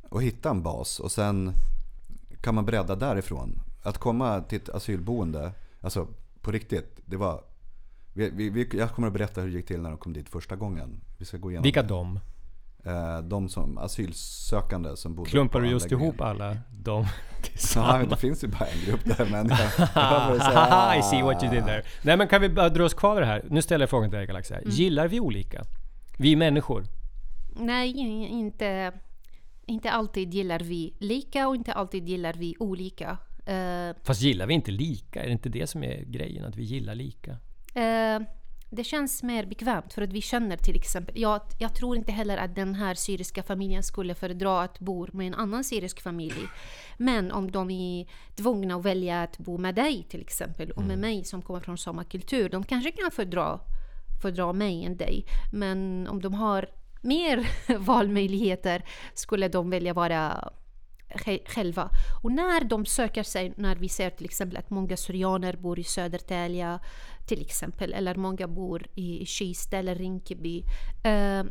Och 0.09 0.23
hitta 0.23 0.49
en 0.49 0.63
bas. 0.63 0.99
Och 0.99 1.11
sen 1.11 1.51
kan 2.41 2.55
man 2.55 2.65
bredda 2.65 2.95
därifrån. 2.95 3.59
Att 3.83 3.97
komma 3.97 4.41
till 4.41 4.57
ett 4.57 4.69
asylboende. 4.69 5.51
Alltså 5.81 6.07
på 6.41 6.51
riktigt. 6.51 6.99
Det 7.05 7.17
var... 7.17 7.43
Vi, 8.13 8.29
vi, 8.29 8.49
vi, 8.49 8.69
jag 8.73 8.91
kommer 8.91 9.07
att 9.07 9.13
berätta 9.13 9.41
hur 9.41 9.47
det 9.49 9.55
gick 9.55 9.67
till 9.67 9.81
när 9.81 9.89
de 9.89 9.97
kom 9.97 10.13
dit 10.13 10.29
första 10.29 10.55
gången. 10.55 11.01
Vi 11.17 11.25
ska 11.25 11.37
gå 11.37 11.51
igenom 11.51 11.63
Vilka 11.63 11.81
det. 11.81 11.87
de? 11.87 12.19
Eh, 12.87 13.19
De 13.21 13.49
som 13.49 13.77
asylsökande 13.77 14.95
som 14.97 15.15
bodde 15.15 15.29
Klumpar 15.29 15.61
du 15.61 15.69
just 15.69 15.91
ihop 15.91 16.21
alla 16.21 16.57
de 16.71 17.05
tillsammans? 17.43 18.09
det 18.09 18.17
finns 18.17 18.43
ju 18.43 18.47
bara 18.47 18.65
en 18.65 18.85
grupp 18.85 19.17
där 19.17 19.27
men 19.31 19.49
jag, 19.49 19.59
jag 19.95 20.41
säga, 20.43 20.95
I 20.99 21.03
see 21.03 21.21
what 21.21 21.43
you 21.43 21.53
did 21.53 21.65
there. 21.65 21.83
Nej 22.01 22.17
men 22.17 22.27
kan 22.27 22.41
vi 22.41 22.49
bara 22.49 22.69
dra 22.69 22.83
oss 22.85 22.93
kvar 22.93 23.13
vid 23.15 23.21
det 23.23 23.27
här? 23.27 23.43
Nu 23.49 23.61
ställer 23.61 23.83
jag 23.83 23.89
frågan 23.89 24.09
till 24.09 24.17
dig 24.17 24.27
Galaxia. 24.27 24.59
Gillar 24.65 25.07
vi 25.07 25.19
olika? 25.19 25.63
Vi 26.17 26.35
människor? 26.35 26.83
Nej, 27.59 27.97
inte, 28.29 28.91
inte 29.65 29.91
alltid 29.91 30.33
gillar 30.33 30.59
vi 30.59 30.93
lika 30.99 31.47
och 31.47 31.55
inte 31.55 31.73
alltid 31.73 32.09
gillar 32.09 32.33
vi 32.33 32.55
olika. 32.59 33.17
Eh, 33.45 33.95
Fast 34.03 34.21
gillar 34.21 34.45
vi 34.47 34.53
inte 34.53 34.71
lika? 34.71 35.21
Är 35.21 35.25
det 35.25 35.31
inte 35.31 35.49
det 35.49 35.67
som 35.67 35.83
är 35.83 36.03
grejen? 36.03 36.45
Att 36.45 36.55
vi 36.55 36.63
gillar 36.63 36.95
lika? 36.95 37.31
Eh, 37.73 38.21
det 38.69 38.83
känns 38.83 39.23
mer 39.23 39.45
bekvämt 39.45 39.93
för 39.93 40.01
att 40.01 40.13
vi 40.13 40.21
känner 40.21 40.57
till 40.57 40.75
exempel, 40.75 41.19
jag, 41.19 41.41
jag 41.59 41.75
tror 41.75 41.97
inte 41.97 42.11
heller 42.11 42.37
att 42.37 42.55
den 42.55 42.75
här 42.75 42.95
syriska 42.95 43.43
familjen 43.43 43.83
skulle 43.83 44.15
föredra 44.15 44.61
att 44.61 44.79
bo 44.79 45.07
med 45.11 45.27
en 45.27 45.33
annan 45.33 45.63
syrisk 45.63 46.01
familj. 46.01 46.47
Men 46.97 47.31
om 47.31 47.51
de 47.51 47.69
är 47.71 48.05
tvungna 48.35 48.75
att 48.75 48.85
välja 48.85 49.23
att 49.23 49.37
bo 49.37 49.57
med 49.57 49.75
dig 49.75 50.03
till 50.09 50.21
exempel 50.21 50.71
och 50.71 50.83
med 50.83 50.99
mig 50.99 51.23
som 51.23 51.41
kommer 51.41 51.59
från 51.59 51.77
samma 51.77 52.03
kultur, 52.03 52.49
de 52.49 52.63
kanske 52.63 52.91
kan 52.91 53.11
fördra, 53.11 53.59
fördra 54.21 54.53
mig 54.53 54.85
än 54.85 54.97
dig. 54.97 55.25
Men 55.53 56.07
om 56.07 56.21
de 56.21 56.33
har 56.33 56.69
mer 57.01 57.49
valmöjligheter 57.79 58.85
skulle 59.13 59.47
de 59.47 59.69
välja 59.69 59.93
vara 59.93 60.49
sj- 61.09 61.47
själva. 61.47 61.89
Och 62.23 62.31
när 62.31 62.63
de 62.63 62.85
söker 62.85 63.23
sig, 63.23 63.53
när 63.57 63.75
vi 63.75 63.89
ser 63.89 64.09
till 64.09 64.25
exempel 64.25 64.57
att 64.57 64.69
många 64.69 64.97
syrianer 64.97 65.55
bor 65.55 65.79
i 65.79 65.83
Södertälje 65.83 66.79
till 67.27 67.41
exempel, 67.41 67.93
eller 67.93 68.15
många 68.15 68.47
bor 68.47 68.87
i 68.95 69.25
Kista 69.25 69.77
eller 69.77 69.95
Rinkeby. 69.95 70.63
Eh, 71.03 71.43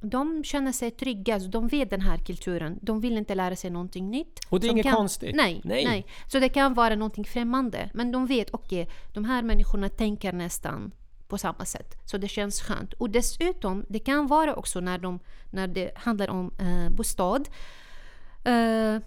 de 0.00 0.44
känner 0.44 0.72
sig 0.72 0.90
trygga, 0.90 1.40
så 1.40 1.48
de 1.48 1.68
vet 1.68 1.90
den 1.90 2.00
här 2.00 2.18
kulturen. 2.18 2.78
De 2.82 3.00
vill 3.00 3.16
inte 3.16 3.34
lära 3.34 3.56
sig 3.56 3.70
någonting 3.70 4.10
nytt. 4.10 4.40
Och 4.48 4.60
det 4.60 4.66
är 4.66 4.70
inget 4.70 4.86
kan, 4.86 4.94
konstigt. 4.96 5.36
Nej, 5.36 5.60
Nej. 5.64 5.84
nej, 5.84 6.06
Så 6.26 6.38
det 6.38 6.48
kan 6.48 6.74
vara 6.74 6.94
någonting 6.94 7.24
främmande. 7.24 7.90
Men 7.94 8.12
de 8.12 8.26
vet, 8.26 8.48
okej, 8.50 8.88
de 9.12 9.24
här 9.24 9.42
människorna 9.42 9.88
tänker 9.88 10.32
nästan 10.32 10.92
på 11.28 11.38
samma 11.38 11.64
sätt. 11.64 11.94
Så 12.04 12.18
det 12.18 12.28
känns 12.28 12.60
skönt. 12.60 12.92
Och 12.92 13.10
dessutom, 13.10 13.84
det 13.88 13.98
kan 13.98 14.26
vara 14.26 14.54
också 14.54 14.80
när, 14.80 14.98
de, 14.98 15.18
när 15.50 15.66
det 15.66 15.90
handlar 15.96 16.30
om 16.30 16.52
eh, 16.58 16.90
bostad. 16.90 17.48
Eh, 18.44 18.98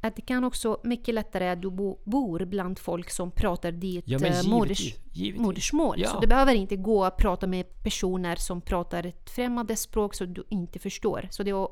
att 0.00 0.16
det 0.16 0.22
kan 0.22 0.44
också 0.44 0.80
mycket 0.84 1.14
lättare 1.14 1.48
att 1.48 1.62
du 1.62 1.70
bo, 1.70 1.98
bor 2.04 2.44
bland 2.44 2.78
folk 2.78 3.10
som 3.10 3.30
pratar 3.30 3.72
ditt 3.72 4.04
Ja, 4.08 4.16
eh, 4.18 4.22
givetvis. 4.22 4.46
moders, 4.46 4.94
givetvis. 5.12 5.42
modersmål. 5.42 6.00
Ja. 6.00 6.08
Så 6.08 6.20
det 6.20 6.26
behöver 6.26 6.54
inte 6.54 6.76
gå 6.76 7.04
att 7.04 7.16
prata 7.16 7.46
med 7.46 7.82
personer 7.82 8.36
som 8.36 8.60
pratar 8.60 9.06
ett 9.06 9.30
främmande 9.30 9.76
språk 9.76 10.14
som 10.14 10.34
du 10.34 10.44
inte 10.48 10.78
förstår. 10.78 11.28
Så 11.30 11.42
det 11.42 11.50
är, 11.50 11.68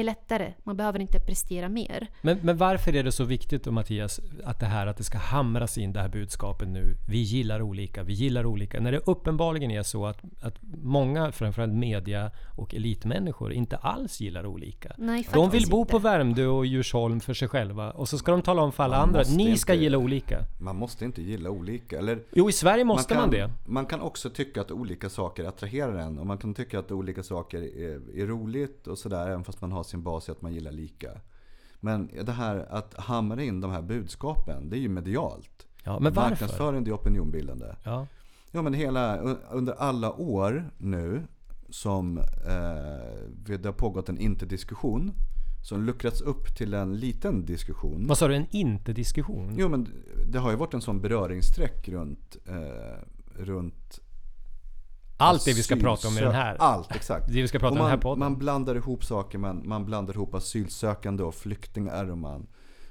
det 0.00 0.04
är 0.04 0.14
lättare. 0.14 0.52
Man 0.64 0.76
behöver 0.76 0.98
inte 0.98 1.20
prestera 1.20 1.68
mer. 1.68 2.06
Men, 2.22 2.38
men 2.42 2.56
varför 2.56 2.96
är 2.96 3.02
det 3.04 3.12
så 3.12 3.24
viktigt 3.24 3.64
då 3.64 3.70
Mattias, 3.72 4.20
att 4.44 4.60
det 4.60 4.66
här 4.66 4.86
att 4.86 4.96
det 4.96 5.04
ska 5.04 5.18
hamras 5.18 5.78
in 5.78 5.92
det 5.92 6.00
här 6.00 6.08
budskapet 6.08 6.68
nu? 6.68 6.96
Vi 7.08 7.18
gillar 7.18 7.62
olika, 7.62 8.02
vi 8.02 8.12
gillar 8.12 8.46
olika. 8.46 8.80
När 8.80 8.92
det 8.92 8.98
uppenbarligen 9.06 9.70
är 9.70 9.82
så 9.82 10.06
att, 10.06 10.18
att 10.40 10.54
många, 10.82 11.32
framförallt 11.32 11.72
media 11.74 12.30
och 12.56 12.74
elitmänniskor, 12.74 13.52
inte 13.52 13.76
alls 13.76 14.20
gillar 14.20 14.46
olika. 14.46 14.92
Nej, 14.98 15.28
De 15.32 15.50
vill 15.50 15.68
bo 15.70 15.80
inte. 15.80 15.90
på 15.90 15.98
Värmdö 15.98 16.46
och 16.46 16.66
Djursholm 16.66 17.20
för 17.20 17.34
sig 17.34 17.48
själva 17.48 17.90
och 17.90 18.08
så 18.08 18.18
ska 18.18 18.32
de 18.32 18.42
tala 18.42 18.62
om 18.62 18.72
för 18.72 18.82
alla 18.84 18.96
Man 18.98 19.08
andra, 19.08 19.22
ni 19.36 19.56
ska 19.58 19.72
inte- 19.72 19.82
gilla 19.84 19.98
olika. 19.98 20.38
Man 20.60 20.76
måste 20.76 21.04
inte 21.04 21.22
gilla 21.22 21.50
olika. 21.50 21.98
Eller 21.98 22.18
Jo, 22.32 22.48
i 22.48 22.52
Sverige 22.52 22.84
måste 22.84 23.14
man, 23.14 23.22
kan, 23.22 23.30
det. 23.30 23.50
Man 23.66 23.86
kan 23.86 24.00
också 24.00 24.30
tycka 24.30 24.60
att 24.60 24.70
olika 24.70 25.08
saker 25.08 25.44
attraherar 25.44 25.98
en. 25.98 26.18
Och 26.18 26.26
man 26.26 26.38
kan 26.38 26.54
tycka 26.54 26.78
att 26.78 26.90
olika 26.92 27.22
saker 27.22 27.58
är, 27.58 28.20
är 28.22 28.26
roligt 28.26 28.86
och 28.86 28.98
sådär. 28.98 29.26
Även 29.28 29.44
fast 29.44 29.60
man 29.60 29.72
har 29.72 29.82
sin 29.90 30.02
bas 30.02 30.28
i 30.28 30.32
att 30.32 30.42
man 30.42 30.52
gillar 30.52 30.72
lika. 30.72 31.10
Men 31.80 32.10
det 32.24 32.32
här 32.32 32.66
att 32.70 32.94
hamra 32.94 33.42
in 33.42 33.60
de 33.60 33.70
här 33.70 33.82
budskapen, 33.82 34.70
det 34.70 34.76
är 34.76 34.80
ju 34.80 34.88
medialt. 34.88 35.66
Ja, 35.84 36.00
men 36.00 36.12
varför? 36.12 36.30
Marknadsföring, 36.30 36.84
det 36.84 36.90
är 36.90 36.94
opinionbildande. 36.94 37.66
Ja. 37.84 38.06
Ja 38.50 38.62
men 38.62 38.74
hela, 38.74 39.18
under 39.50 39.72
alla 39.72 40.12
år 40.12 40.70
nu 40.78 41.22
som 41.68 42.18
eh, 42.18 42.24
det 43.44 43.64
har 43.64 43.72
pågått 43.72 44.08
en 44.08 44.18
inte-diskussion. 44.18 45.12
Som 45.62 45.84
luckrats 45.84 46.20
upp 46.20 46.56
till 46.56 46.74
en 46.74 46.96
liten 46.96 47.44
diskussion. 47.44 48.06
Vad 48.06 48.18
sa 48.18 48.28
du, 48.28 48.34
en 48.34 48.46
inte-diskussion? 48.50 49.54
Jo 49.56 49.68
men 49.68 49.88
det 50.26 50.38
har 50.38 50.50
ju 50.50 50.56
varit 50.56 50.74
en 50.74 50.80
sån 50.80 51.00
beröringssträck 51.00 51.88
runt, 51.88 52.36
eh, 52.46 53.42
runt 53.42 54.00
Allt 55.20 55.44
det 55.44 55.52
vi 55.52 55.62
ska 55.62 55.76
prata 55.76 56.08
om 56.08 56.18
i 56.18 56.20
den 56.20 56.32
här. 56.32 56.56
Allt, 56.58 56.96
exakt. 56.96 57.26
Det 57.26 57.42
vi 57.42 57.48
ska 57.48 57.58
prata 57.58 57.66
Och 57.66 57.72
om 57.72 57.78
den 57.78 57.86
här 57.86 57.96
man, 57.96 58.02
podden. 58.02 58.18
man 58.18 58.38
blandar 58.38 58.74
ihop 58.74 59.04
saker, 59.04 59.38
man, 59.38 59.68
man 59.68 59.84
blandar 59.84 60.14
ihop 60.14 60.34
asylsökande 60.34 61.22
och 61.22 61.34
flyktingar. 61.34 62.10
Och 62.10 62.18
man, 62.18 62.46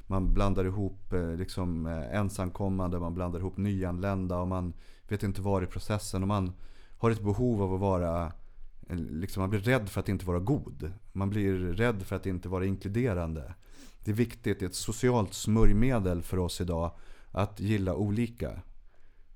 man 0.07 0.33
blandar 0.33 0.65
ihop 0.65 1.13
eh, 1.13 1.35
liksom, 1.35 1.85
eh, 1.85 2.15
ensamkommande, 2.15 2.99
man 2.99 3.13
blandar 3.13 3.39
ihop 3.39 3.57
nyanlända 3.57 4.37
och 4.37 4.47
man 4.47 4.73
vet 5.07 5.23
inte 5.23 5.41
var 5.41 5.61
i 5.61 5.65
processen. 5.65 6.21
Och 6.21 6.27
man 6.27 6.53
har 6.97 7.11
ett 7.11 7.23
behov 7.23 7.61
av 7.61 7.73
att 7.73 7.79
vara, 7.79 8.31
eh, 8.89 8.95
liksom, 8.95 9.41
man 9.41 9.49
blir 9.49 9.59
rädd 9.59 9.89
för 9.89 9.99
att 9.99 10.09
inte 10.09 10.25
vara 10.25 10.39
god. 10.39 10.91
Man 11.11 11.29
blir 11.29 11.53
rädd 11.57 12.03
för 12.03 12.15
att 12.15 12.25
inte 12.25 12.49
vara 12.49 12.65
inkluderande. 12.65 13.53
Det 14.03 14.11
är 14.11 14.15
viktigt, 14.15 14.59
det 14.59 14.65
är 14.65 14.69
ett 14.69 14.75
socialt 14.75 15.33
smörjmedel 15.33 16.21
för 16.21 16.39
oss 16.39 16.61
idag 16.61 16.91
att 17.31 17.59
gilla 17.59 17.95
olika. 17.95 18.61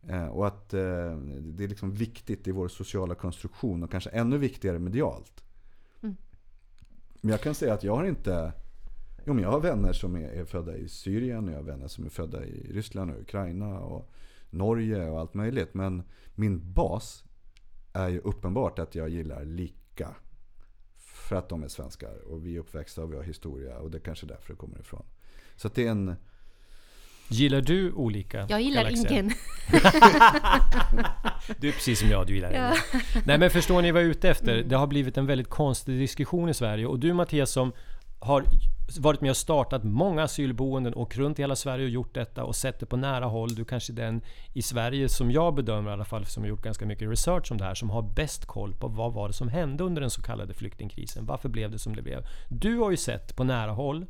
Eh, 0.07 0.27
och 0.27 0.47
att 0.47 0.73
eh, 0.73 1.17
det 1.41 1.63
är 1.63 1.67
liksom 1.67 1.91
viktigt 1.91 2.47
i 2.47 2.51
vår 2.51 2.67
sociala 2.67 3.15
konstruktion 3.15 3.83
och 3.83 3.91
kanske 3.91 4.09
ännu 4.09 4.37
viktigare 4.37 4.79
medialt. 4.79 5.43
Mm. 6.01 6.15
Men 7.21 7.31
jag 7.31 7.41
kan 7.41 7.55
säga 7.55 7.73
att 7.73 7.83
jag 7.83 7.95
har 7.95 8.05
inte... 8.05 8.53
Jo 9.25 9.33
men 9.33 9.43
jag 9.43 9.51
har 9.51 9.59
vänner 9.59 9.93
som 9.93 10.15
är, 10.15 10.45
födda 10.45 10.77
i 10.77 10.89
Syrien 10.89 11.47
och 11.47 11.53
jag 11.53 11.57
har 11.57 11.63
vänner 11.63 11.87
som 11.87 12.05
är 12.05 12.09
födda 12.09 12.45
i 12.45 12.71
Ryssland 12.73 13.11
och 13.11 13.21
Ukraina 13.21 13.79
och 13.79 14.09
Norge 14.49 15.09
och 15.09 15.19
allt 15.19 15.33
möjligt. 15.33 15.73
Men 15.73 16.03
min 16.35 16.73
bas 16.73 17.23
är 17.93 18.09
ju 18.09 18.19
uppenbart 18.19 18.79
att 18.79 18.95
jag 18.95 19.09
gillar 19.09 19.45
lika. 19.45 20.15
För 20.95 21.35
att 21.35 21.49
de 21.49 21.63
är 21.63 21.67
svenskar 21.67 22.17
och 22.27 22.45
vi 22.45 22.55
är 22.55 22.59
uppväxta 22.59 23.03
och 23.03 23.11
vi 23.11 23.15
har 23.15 23.23
historia 23.23 23.79
och 23.79 23.91
det 23.91 23.97
är 23.97 24.01
kanske 24.01 24.25
därför 24.25 24.53
det 24.53 24.57
kommer 24.57 24.79
ifrån. 24.79 25.05
Så 25.55 25.69
det 25.73 25.87
är 25.87 25.91
en... 25.91 26.15
Gillar 27.33 27.61
du 27.61 27.91
olika? 27.91 28.45
Jag 28.49 28.61
gillar 28.61 28.83
Galaxia? 28.83 29.11
ingen. 29.11 29.31
Du 31.57 31.67
är 31.67 31.71
precis 31.71 31.99
som 31.99 32.09
jag, 32.09 32.27
du 32.27 32.35
gillar 32.35 32.51
Ja. 32.51 32.57
ingen. 32.57 33.23
Nej 33.25 33.37
men 33.37 33.49
förstår 33.49 33.81
ni 33.81 33.91
vad 33.91 34.01
jag 34.01 34.07
är 34.07 34.11
ute 34.11 34.29
efter? 34.29 34.63
Det 34.63 34.75
har 34.75 34.87
blivit 34.87 35.17
en 35.17 35.25
väldigt 35.25 35.49
konstig 35.49 35.99
diskussion 35.99 36.49
i 36.49 36.53
Sverige 36.53 36.85
och 36.85 36.99
du 36.99 37.13
Mattias 37.13 37.51
som 37.51 37.71
har 38.19 38.43
varit 38.99 39.21
med 39.21 39.29
och 39.29 39.37
startat 39.37 39.83
många 39.83 40.23
asylboenden 40.23 40.93
och 40.93 41.15
runt 41.17 41.39
i 41.39 41.41
hela 41.41 41.55
Sverige 41.55 41.83
och 41.85 41.89
gjort 41.89 42.13
detta 42.13 42.43
och 42.43 42.55
sett 42.55 42.79
det 42.79 42.85
på 42.85 42.97
nära 42.97 43.25
håll. 43.25 43.55
Du 43.55 43.65
kanske 43.65 43.93
är 43.93 43.95
den 43.95 44.21
i 44.53 44.61
Sverige 44.61 45.09
som 45.09 45.31
jag 45.31 45.55
bedömer 45.55 45.89
i 45.89 45.93
alla 45.93 46.05
fall, 46.05 46.25
som 46.25 46.43
har 46.43 46.47
gjort 46.47 46.61
ganska 46.61 46.85
mycket 46.85 47.09
research 47.09 47.51
om 47.51 47.57
det 47.57 47.63
här, 47.63 47.75
som 47.75 47.89
har 47.89 48.01
bäst 48.01 48.45
koll 48.45 48.73
på 48.73 48.87
vad 48.87 49.13
var 49.13 49.27
det 49.27 49.33
som 49.33 49.47
hände 49.49 49.83
under 49.83 50.01
den 50.01 50.09
så 50.09 50.21
kallade 50.21 50.53
flyktingkrisen. 50.53 51.25
Varför 51.25 51.49
blev 51.49 51.71
det 51.71 51.79
som 51.79 51.95
det 51.95 52.01
blev? 52.01 52.25
Du 52.49 52.77
har 52.77 52.91
ju 52.91 52.97
sett 52.97 53.35
på 53.35 53.43
nära 53.43 53.71
håll 53.71 54.05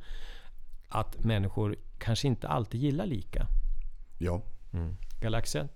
att 0.94 1.24
människor 1.24 1.76
kanske 1.98 2.28
inte 2.28 2.48
alltid 2.48 2.82
gillar 2.82 3.06
lika. 3.06 3.48
Ja. 4.18 4.42
Galaxen? 5.22 5.70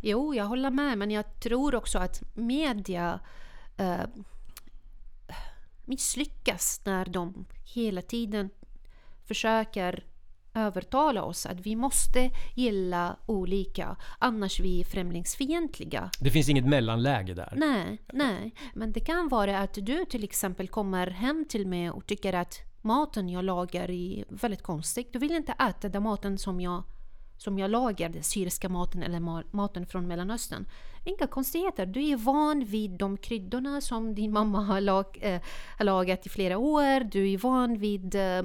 Jo, 0.00 0.34
jag 0.34 0.44
håller 0.44 0.70
med, 0.70 0.98
men 0.98 1.10
jag 1.10 1.40
tror 1.40 1.74
också 1.74 1.98
att 1.98 2.22
media 2.34 3.20
eh, 3.76 4.04
misslyckas 5.84 6.80
när 6.84 7.06
de 7.06 7.44
hela 7.74 8.02
tiden 8.02 8.50
försöker 9.24 10.04
övertala 10.54 11.22
oss 11.22 11.46
att 11.46 11.60
vi 11.60 11.76
måste 11.76 12.30
gilla 12.54 13.16
olika, 13.26 13.96
annars 14.18 14.60
vi 14.60 14.80
är 14.80 14.84
främlingsfientliga. 14.84 16.10
Det 16.20 16.30
finns 16.30 16.48
inget 16.48 16.66
mellanläge 16.66 17.34
där. 17.34 17.52
Nej, 17.56 17.98
nej. 18.12 18.54
Men 18.74 18.92
det 18.92 19.00
kan 19.00 19.28
vara 19.28 19.58
att 19.58 19.74
du 19.74 20.04
till 20.04 20.24
exempel 20.24 20.68
kommer 20.68 21.06
hem 21.06 21.44
till 21.48 21.66
mig 21.66 21.90
och 21.90 22.06
tycker 22.06 22.32
att 22.32 22.71
maten 22.82 23.28
jag 23.28 23.44
lagar 23.44 23.90
är 23.90 24.24
väldigt 24.28 24.62
konstig. 24.62 25.08
Du 25.12 25.18
vill 25.18 25.30
inte 25.36 25.52
äta 25.52 25.88
den 25.88 26.02
maten 26.02 26.38
som 26.38 26.60
jag, 26.60 26.82
som 27.36 27.58
jag 27.58 27.70
lagar, 27.70 28.08
den 28.08 28.22
syriska 28.22 28.68
maten 28.68 29.02
eller 29.02 29.20
ma- 29.20 29.44
maten 29.50 29.86
från 29.86 30.08
Mellanöstern. 30.08 30.66
Inga 31.04 31.26
konstigheter. 31.26 31.86
Du 31.86 32.08
är 32.08 32.16
van 32.16 32.64
vid 32.64 32.90
de 32.90 33.16
kryddorna 33.16 33.80
som 33.80 34.14
din 34.14 34.32
mamma 34.32 34.60
har, 34.60 34.80
lag, 34.80 35.18
eh, 35.20 35.40
har 35.78 35.84
lagat 35.84 36.26
i 36.26 36.28
flera 36.28 36.58
år. 36.58 37.00
Du 37.00 37.30
är 37.32 37.38
van 37.38 37.78
vid 37.78 38.14
eh, 38.14 38.42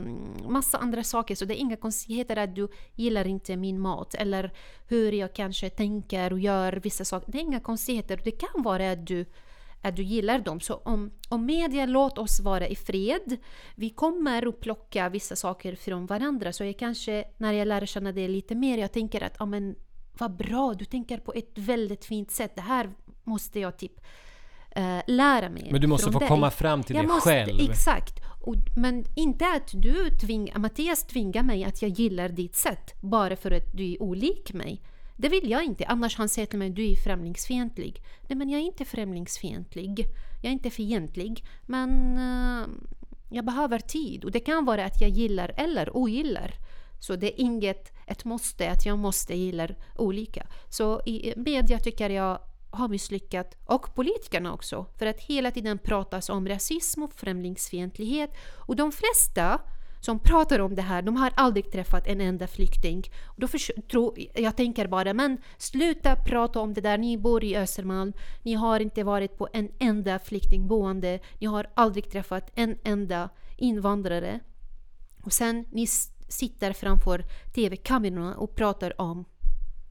massa 0.50 0.78
andra 0.78 1.04
saker. 1.04 1.36
Så 1.36 1.46
det 1.46 1.58
är 1.58 1.62
inga 1.62 1.76
konstigheter 1.76 2.36
att 2.38 2.56
du 2.56 2.68
gillar 2.94 3.28
inte 3.28 3.58
min 3.58 3.80
mat. 3.80 4.16
Eller 4.16 4.54
hur 4.88 5.12
jag 5.12 5.34
kanske 5.34 5.70
tänker 5.70 6.34
och 6.34 6.40
gör 6.40 6.74
vissa 6.74 7.06
saker. 7.06 7.32
Det 7.32 7.38
är 7.38 7.42
inga 7.42 7.60
konstigheter. 7.60 8.22
Det 8.24 8.32
kan 8.32 8.64
vara 8.64 8.92
att 8.92 9.08
du 9.08 9.26
att 9.82 9.96
du 9.96 10.04
gillar 10.04 10.40
dem. 10.40 10.60
Så 10.60 10.76
om, 10.76 11.12
om 11.30 11.46
media 11.46 11.86
låt 11.86 12.18
oss 12.18 12.40
vara 12.40 12.68
i 12.68 12.76
fred, 12.76 13.38
vi 13.76 13.90
kommer 13.90 14.48
att 14.48 14.60
plocka 14.60 15.10
vissa 15.10 15.36
saker 15.36 15.76
från 15.76 16.06
varandra. 16.06 16.54
Så 16.54 16.64
jag 16.64 16.80
kanske, 16.80 17.24
när 17.38 17.54
jag 17.54 17.68
lär 17.68 17.86
känna 17.86 18.12
det 18.12 18.28
lite 18.28 18.56
mer, 18.56 18.78
jag 18.78 18.92
tänker 18.92 19.24
att, 19.24 19.36
ja 19.40 19.46
men 19.46 19.76
vad 20.18 20.36
bra, 20.36 20.74
du 20.74 20.86
tänker 20.86 21.18
på 21.18 21.34
ett 21.34 21.52
väldigt 21.56 22.06
fint 22.06 22.32
sätt. 22.32 22.56
Det 22.56 22.62
här 22.62 22.90
måste 23.24 23.60
jag 23.60 23.78
typ 23.78 24.00
eh, 24.72 25.00
lära 25.08 25.50
mig 25.50 25.68
Men 25.72 25.82
du 25.82 25.88
måste 25.88 26.12
få 26.12 26.20
dig. 26.20 26.28
komma 26.28 26.52
fram 26.52 26.84
till 26.84 26.96
jag 26.96 27.06
det 27.06 27.08
måste, 27.08 27.30
själv. 27.30 27.70
Exakt. 27.70 28.20
Och, 28.42 28.56
men 28.78 29.04
inte 29.16 29.46
att 29.46 29.72
du 29.74 30.10
tvingar, 30.10 30.60
Mattias 30.60 31.08
tvingar 31.08 31.44
mig 31.44 31.64
att 31.64 31.82
jag 31.82 31.92
gillar 31.92 32.30
ditt 32.30 32.56
sätt 32.56 33.02
bara 33.02 33.36
för 33.36 33.52
att 33.52 33.72
du 33.74 33.92
är 33.94 34.02
olik 34.02 34.54
mig. 34.54 34.82
Det 35.18 35.30
vill 35.30 35.50
jag 35.50 35.64
inte. 35.64 35.86
Annars 35.86 36.18
han 36.18 36.30
säger 36.30 36.46
till 36.46 36.60
mig 36.60 36.70
du 36.70 36.92
är 36.92 36.96
främlingsfientlig. 36.96 38.04
Nej 38.28 38.38
men 38.38 38.50
jag 38.50 38.62
är 38.62 38.66
inte 38.66 38.86
främlingsfientlig. 38.86 40.06
Jag 40.42 40.50
är 40.50 40.54
inte 40.54 40.70
fientlig. 40.70 41.46
Men 41.66 42.18
uh, 42.18 42.68
jag 43.30 43.46
behöver 43.46 43.80
tid. 43.80 44.24
Och 44.24 44.32
det 44.32 44.40
kan 44.40 44.66
vara 44.66 44.86
att 44.86 45.02
jag 45.02 45.10
gillar 45.10 45.54
eller 45.58 45.98
ogillar. 45.98 46.54
Så 47.00 47.16
det 47.16 47.34
är 47.34 47.42
inget 47.42 47.92
ett 48.08 48.26
måste, 48.26 48.72
att 48.72 48.86
jag 48.86 48.98
måste 48.98 49.36
gilla 49.36 49.68
olika. 49.96 50.48
Så 50.70 51.02
i 51.06 51.34
media 51.38 51.80
tycker 51.80 52.10
jag 52.10 52.40
har 52.70 52.88
misslyckats, 52.88 53.58
och 53.66 53.96
politikerna 53.96 54.54
också, 54.54 54.86
för 54.98 55.06
att 55.06 55.20
hela 55.20 55.52
tiden 55.52 55.78
pratas 55.78 56.30
om 56.30 56.48
rasism 56.48 57.04
och 57.04 57.14
främlingsfientlighet. 57.14 58.32
Och 58.68 58.76
de 58.76 58.92
flesta 58.92 59.62
som 60.08 60.20
pratar 60.20 60.60
om 60.60 60.76
det 60.76 60.82
här, 60.82 61.02
de 61.02 61.16
har 61.16 61.32
aldrig 61.36 61.72
träffat 61.72 62.08
en 62.08 62.22
enda 62.22 62.48
flykting. 62.48 63.04
Då 63.36 63.48
för, 63.48 63.82
tro, 63.82 64.16
jag 64.36 64.56
tänker 64.56 64.88
bara, 64.88 65.14
men 65.14 65.38
sluta 65.58 66.16
prata 66.16 66.60
om 66.60 66.74
det 66.74 66.82
där, 66.82 66.98
ni 66.98 67.18
bor 67.18 67.44
i 67.44 67.58
Östermalm, 67.58 68.14
ni 68.44 68.54
har 68.54 68.80
inte 68.80 69.04
varit 69.04 69.38
på 69.38 69.48
en 69.54 69.70
enda 69.80 70.20
flyktingboende, 70.20 71.20
ni 71.40 71.48
har 71.48 71.68
aldrig 71.74 72.12
träffat 72.12 72.52
en 72.56 72.78
enda 72.84 73.30
invandrare. 73.58 74.40
Och 75.24 75.34
sen 75.34 75.66
ni 75.72 75.88
sitter 76.28 76.74
framför 76.74 77.24
TV-kamerorna 77.56 78.36
och 78.36 78.56
pratar 78.56 79.02
om 79.02 79.26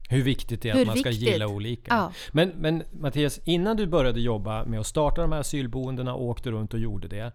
hur 0.09 0.23
viktigt 0.23 0.61
det 0.61 0.69
är 0.69 0.73
Hur 0.73 0.81
att 0.81 0.87
man 0.87 0.97
ska 0.97 1.09
viktigt? 1.09 1.29
gilla 1.29 1.47
olika. 1.47 1.95
Ja. 1.95 2.11
Men, 2.31 2.49
men 2.49 2.83
Mattias, 2.91 3.39
innan 3.43 3.77
du 3.77 3.87
började 3.87 4.19
jobba 4.21 4.65
med 4.65 4.79
att 4.79 4.87
starta 4.87 5.21
de 5.21 5.31
här 5.31 5.39
asylboendena 5.39 6.13
och 6.13 6.23
åkte 6.23 6.51
runt 6.51 6.73
och 6.73 6.79
gjorde 6.79 7.07
det. 7.07 7.33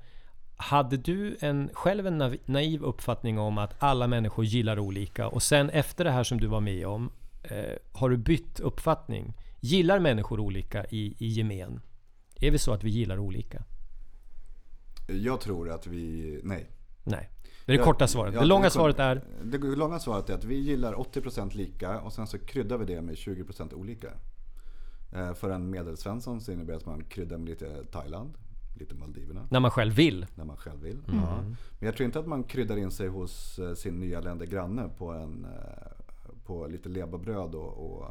Hade 0.62 0.96
du 0.96 1.37
en, 1.40 1.70
själv 1.72 2.07
en 2.07 2.38
naiv 2.46 2.83
uppfattning 2.83 3.38
om 3.38 3.59
att 3.59 3.75
alla 3.79 4.07
människor 4.07 4.44
gillar 4.44 4.79
olika 4.79 5.29
och 5.29 5.42
sen 5.42 5.70
efter 5.70 6.05
det 6.05 6.11
här 6.11 6.25
som 6.25 6.40
du 6.40 6.46
var 6.46 6.61
med 6.61 6.87
om 6.87 7.11
eh, 7.42 7.59
har 7.92 8.11
du 8.11 8.16
bytt 8.16 8.61
uppfattning? 8.61 9.35
Gillar 9.61 9.98
människor 9.98 10.40
olika 10.40 10.85
i, 10.85 11.16
i 11.18 11.27
gemen? 11.29 11.81
Är 12.40 12.51
det 12.51 12.59
så 12.59 12.72
att 12.72 12.85
vi 12.85 12.90
gillar 12.90 13.18
olika? 13.18 13.64
Jag 15.09 15.40
tror 15.40 15.70
att 15.70 15.87
vi... 15.87 16.40
Nej. 16.44 16.70
Nej. 17.05 17.29
Det 17.66 17.72
är 17.72 17.77
det 17.77 17.81
Jag- 17.81 17.85
korta 17.85 18.07
svaret. 18.07 18.35
ja, 18.35 18.40
det 18.40 18.46
långa 18.46 18.70
svaret 18.70 18.98
är 18.98 19.22
Det 19.44 19.59
långa 19.59 19.98
svaret 19.98 20.31
är 20.31 20.35
att 20.35 20.44
vi 20.44 20.55
gillar 20.55 20.94
80% 20.94 21.55
lika 21.57 22.01
och 22.01 22.12
sen 22.12 22.27
så 22.27 22.38
kryddar 22.38 22.79
vi 22.79 22.85
det 22.85 23.03
med 23.03 23.14
20% 23.14 23.75
olika. 23.75 24.09
Eh, 25.14 25.35
För 25.35 25.51
en 25.51 25.70
medelsvensson 25.70 26.40
så 26.40 26.53
innebär 26.53 26.72
det 26.72 26.77
att 26.77 26.87
man 26.87 27.05
kryddar 27.05 27.38
med 27.38 27.48
lite 27.48 27.85
Thailand, 27.92 28.35
lite 28.83 28.95
Maldiverna, 28.95 29.47
när 29.51 29.61
man 29.61 29.71
själv 29.71 29.95
vill. 29.95 30.27
när 30.35 30.45
man 30.45 30.57
själv 30.57 30.81
vill. 30.81 30.99
Mm. 31.09 31.21
Ja. 31.21 31.37
Men 31.42 31.87
jag 31.87 31.95
tror 31.97 32.05
inte 32.05 32.18
att 32.18 32.27
man 32.27 32.45
kryddar 32.45 32.77
in 32.77 32.90
sig 32.90 33.09
hos 33.09 33.59
eh, 33.59 33.75
sin 33.75 34.01
nyanlände 34.01 34.47
granne 34.47 34.88
på, 34.99 35.12
en, 35.12 35.45
eh, 35.45 35.88
på 36.45 36.66
lite 36.66 36.88
leberbröd 36.88 37.55
och, 37.55 37.87
och 37.87 38.05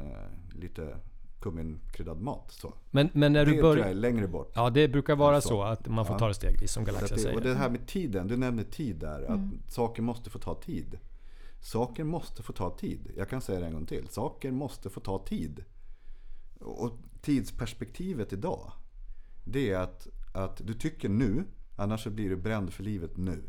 eh, 0.00 0.58
lite 0.60 0.96
kumminkryddad 1.40 2.20
mat. 2.20 2.52
Så. 2.52 2.74
Men, 2.90 3.08
men 3.12 3.32
när 3.32 3.44
Det 3.44 3.50
du 3.52 3.58
tror 3.58 3.68
jag 3.68 3.78
är 3.78 3.82
börjar... 3.82 3.94
längre 3.94 4.28
bort. 4.28 4.52
Ja, 4.54 4.70
det 4.70 4.88
brukar 4.88 5.16
vara 5.16 5.34
Alltså. 5.34 5.48
så 5.48 5.62
att 5.62 5.88
man 5.88 6.06
får 6.06 6.14
Ja. 6.14 6.18
ta 6.18 6.28
det 6.28 6.34
stegvis 6.34 6.72
som 6.72 6.84
Galaxia 6.84 7.08
det, 7.08 7.14
och 7.14 7.20
säger. 7.20 7.40
det 7.40 7.54
här 7.54 7.70
med 7.70 7.86
tiden, 7.86 8.28
du 8.28 8.36
nämnde 8.36 8.64
tid 8.64 8.96
där. 8.96 9.22
Att 9.22 9.72
saker 9.72 10.02
måste 10.02 10.30
få 10.30 10.38
ta 10.38 10.54
tid. 10.54 10.98
Saker 11.60 12.04
måste 12.04 12.42
få 12.42 12.52
ta 12.52 12.70
tid. 12.76 13.12
Jag 13.16 13.28
kan 13.28 13.40
säga 13.40 13.60
det 13.60 13.66
en 13.66 13.72
gång 13.72 13.86
till. 13.86 14.08
Saker 14.08 14.50
måste 14.50 14.90
få 14.90 15.00
ta 15.00 15.18
tid. 15.24 15.64
Och 16.60 16.92
tidsperspektivet 17.22 18.32
idag. 18.32 18.72
Det 19.44 19.70
är 19.70 19.78
att, 19.78 20.06
att 20.32 20.60
du 20.66 20.74
tycker 20.74 21.08
nu, 21.08 21.44
annars 21.76 22.02
så 22.02 22.10
blir 22.10 22.28
du 22.30 22.36
bränd 22.36 22.72
för 22.72 22.82
livet 22.82 23.16
nu. 23.16 23.42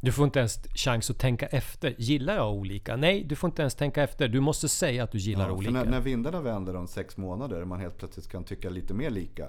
Du 0.00 0.12
får 0.12 0.24
inte 0.24 0.38
ens 0.38 0.58
chans 0.74 1.10
att 1.10 1.18
tänka 1.18 1.46
efter. 1.46 1.94
Gillar 1.98 2.34
jag 2.34 2.52
olika? 2.54 2.96
Nej, 2.96 3.24
du 3.24 3.36
får 3.36 3.48
inte 3.50 3.62
ens 3.62 3.74
tänka 3.74 4.02
efter. 4.02 4.28
Du 4.28 4.40
måste 4.40 4.68
säga 4.68 5.04
att 5.04 5.12
du 5.12 5.18
gillar 5.18 5.46
Ja, 5.48 5.52
olika. 5.52 5.70
när, 5.72 5.84
när 5.86 6.00
vindarna 6.00 6.40
vänder 6.40 6.76
om 6.76 6.88
sex 6.88 7.16
månader 7.16 7.62
och 7.62 7.68
man 7.68 7.80
helt 7.80 7.98
plötsligt 7.98 8.28
kan 8.28 8.44
tycka 8.44 8.70
lite 8.70 8.94
mer 8.94 9.10
lika. 9.10 9.46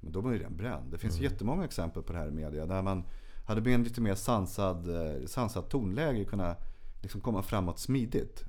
Men 0.00 0.12
då 0.12 0.22
blir 0.22 0.38
den 0.38 0.56
bränd. 0.56 0.90
Det 0.92 0.98
finns 0.98 1.14
Mm. 1.18 1.24
jättemånga 1.32 1.64
exempel 1.64 2.02
på 2.02 2.12
det 2.12 2.18
här 2.18 2.28
i 2.28 2.30
media. 2.30 2.66
Där 2.66 2.82
man 2.82 3.04
hade 3.46 3.60
med 3.60 3.74
en 3.74 3.84
lite 3.84 4.00
mer 4.00 4.14
sansad, 4.14 4.90
eh, 4.96 5.26
sansad 5.26 5.68
tonläge 5.68 6.24
kunna 6.24 6.56
liksom 7.02 7.20
komma 7.20 7.42
framåt 7.42 7.78
smidigt. 7.78 8.44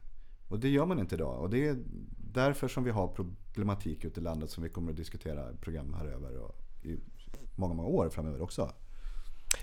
Och 0.47 0.59
det 0.59 0.69
gör 0.69 0.85
man 0.85 0.99
inte 0.99 1.15
idag. 1.15 1.39
Och 1.41 1.49
det 1.49 1.67
är 1.67 1.77
därför 2.33 2.67
som 2.67 2.83
vi 2.83 2.91
har 2.91 3.07
problematik 3.59 4.05
ute 4.05 4.19
i 4.19 4.23
landet 4.23 4.49
som 4.49 4.63
vi 4.63 4.69
kommer 4.69 4.91
att 4.91 4.97
diskutera 4.97 5.51
i 5.51 5.55
program 5.61 5.93
här 5.93 6.05
över 6.05 6.37
och 6.37 6.55
i 6.83 6.97
många, 7.55 7.73
många 7.73 7.89
år 7.89 8.09
framöver 8.09 8.41
också. 8.41 8.71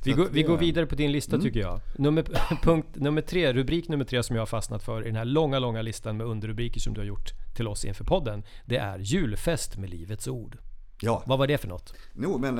Vi, 0.05 0.13
går, 0.13 0.29
vi 0.33 0.43
går 0.43 0.57
vidare 0.59 0.87
på 0.87 0.95
din 0.95 1.13
lista 1.13 1.39
tycker 1.39 1.61
jag. 1.61 1.81
Nummer, 1.99 2.23
punkt 2.63 2.89
nummer 2.95 3.23
tre, 3.23 3.53
rubrik 3.53 3.89
nummer 3.89 4.05
tre 4.05 4.23
som 4.23 4.37
jag 4.37 4.41
har 4.41 4.47
fastnat 4.47 4.83
för 4.83 5.03
i 5.03 5.07
den 5.07 5.17
här 5.17 5.25
långa, 5.25 5.59
långa 5.59 5.83
listan 5.83 6.17
med 6.17 6.27
underrubriker 6.27 6.81
som 6.81 6.95
du 6.95 7.01
har 7.01 7.07
gjort 7.07 7.31
till 7.55 7.69
oss 7.69 7.85
inför 7.85 8.05
podden. 8.05 8.43
Det 8.65 8.77
är 8.77 8.99
julfest 8.99 9.77
med 9.77 9.91
Livets 9.91 10.29
Ord. 10.29 10.59
Ja, 11.03 11.23
Vad 11.27 11.39
var 11.39 11.47
det 11.47 11.59
för 11.59 11.69
något? 11.69 11.95
Jo, 12.15 12.39
men 12.39 12.59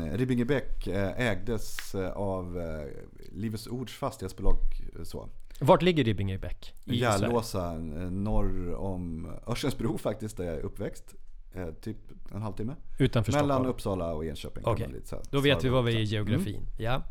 eh, 0.00 0.12
Ribbingebäck 0.18 0.86
ägdes 1.16 1.94
eh, 1.94 2.10
av 2.12 2.58
eh, 2.58 2.86
Livets 3.32 3.66
Ords 3.66 3.92
fastighetsbolag. 3.92 4.56
eh, 4.98 5.02
Så. 5.04 5.28
Vart 5.62 5.82
ligger 5.82 6.04
Ribbingebäck? 6.04 6.74
I 6.84 6.88
Sverige? 6.88 7.02
Järlåsa, 7.02 7.74
eh, 7.74 8.10
norr 8.10 8.74
om 8.74 9.32
Örsundsbro 9.46 9.98
faktiskt, 9.98 10.36
där 10.36 10.44
jag 10.44 10.54
är 10.54 10.60
uppväxt. 10.60 11.14
Eh, 11.54 11.68
typ 11.70 11.96
en 12.34 12.42
halvtimme. 12.42 12.76
Utanför 12.98 13.32
Mellan 13.32 13.46
Stockholm? 13.46 13.70
Uppsala 13.70 14.14
och 14.14 14.24
Enköping. 14.24 14.64
Okej, 14.66 14.86
man 14.86 14.94
lite 14.94 15.22
Då 15.30 15.40
vet 15.40 15.64
vi 15.64 15.68
vad 15.68 15.84
vi 15.84 15.94
är 15.96 16.00
i 16.00 16.04
geografin. 16.04 16.66
Ja. 16.78 17.02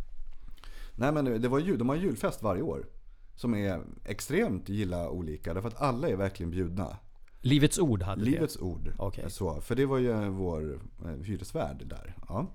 Nej 0.96 1.12
men 1.12 1.42
det 1.42 1.48
var 1.48 1.60
jul, 1.60 1.78
de 1.78 1.90
har 1.90 1.96
julfest 1.96 2.44
varje 2.44 2.62
år. 2.62 2.86
Som 3.36 3.56
är 3.56 3.82
extremt 4.06 4.70
gilla 4.70 5.10
olika. 5.10 5.54
Därför 5.54 5.68
att 5.68 5.82
alla 5.82 6.10
är 6.10 6.16
verkligen 6.16 6.52
bjudna. 6.52 6.98
Livets 7.42 7.80
Ord 7.80 8.04
hade 8.04 8.22
Livets 8.22 8.58
ord. 8.58 8.94
Okej. 8.98 9.32
Så, 9.32 9.62
för 9.62 9.76
det 9.76 9.86
var 9.86 9.98
ju 9.98 10.30
vår 10.30 10.80
eh, 11.06 11.12
hyresvärd 11.24 11.88
där. 11.88 12.16
Ja. 12.30 12.48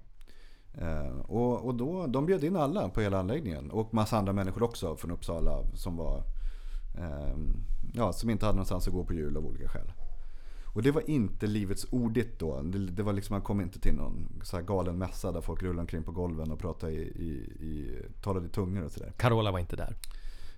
Eh, 0.80 1.18
och 1.20 1.64
och 1.66 1.74
då, 1.74 2.06
de 2.06 2.26
bjöd 2.26 2.44
in 2.44 2.56
alla 2.56 2.88
på 2.88 3.00
hela 3.00 3.18
anläggningen. 3.18 3.70
Och 3.70 3.94
massa 3.94 4.18
andra 4.18 4.32
människor 4.32 4.62
också 4.62 4.96
från 4.96 5.10
Uppsala 5.10 5.62
som 5.74 5.96
var 5.96 6.16
eh, 6.98 7.36
ja, 7.92 8.12
som 8.12 8.30
inte 8.30 8.46
hade 8.46 8.56
någonstans 8.56 8.86
att 8.88 8.94
gå 8.94 9.04
på 9.04 9.14
jul 9.14 9.36
av 9.36 9.46
olika 9.46 9.68
skäl. 9.68 9.92
Och 10.74 10.82
det 10.82 10.90
var 10.90 11.10
inte 11.10 11.46
livets 11.46 11.86
ordigt 11.90 12.38
då. 12.38 12.62
Det, 12.62 12.78
det 12.78 13.02
var 13.02 13.12
liksom, 13.12 13.34
man 13.34 13.42
kom 13.42 13.60
inte 13.60 13.80
till 13.80 13.94
någon 13.94 14.28
så 14.42 14.60
galen 14.60 14.98
mässa 14.98 15.32
där 15.32 15.40
folk 15.40 15.62
rullade 15.62 15.80
omkring 15.80 16.02
på 16.02 16.12
golven 16.12 16.50
och 16.50 16.58
pratade 16.58 16.92
i, 16.92 16.96
i, 17.02 17.30
i 17.66 18.02
talade 18.22 18.46
i 18.46 18.48
tungor 18.48 18.84
och 18.84 18.92
sådär. 18.92 19.12
Carola 19.16 19.50
var 19.52 19.58
inte 19.58 19.76
där. 19.76 19.96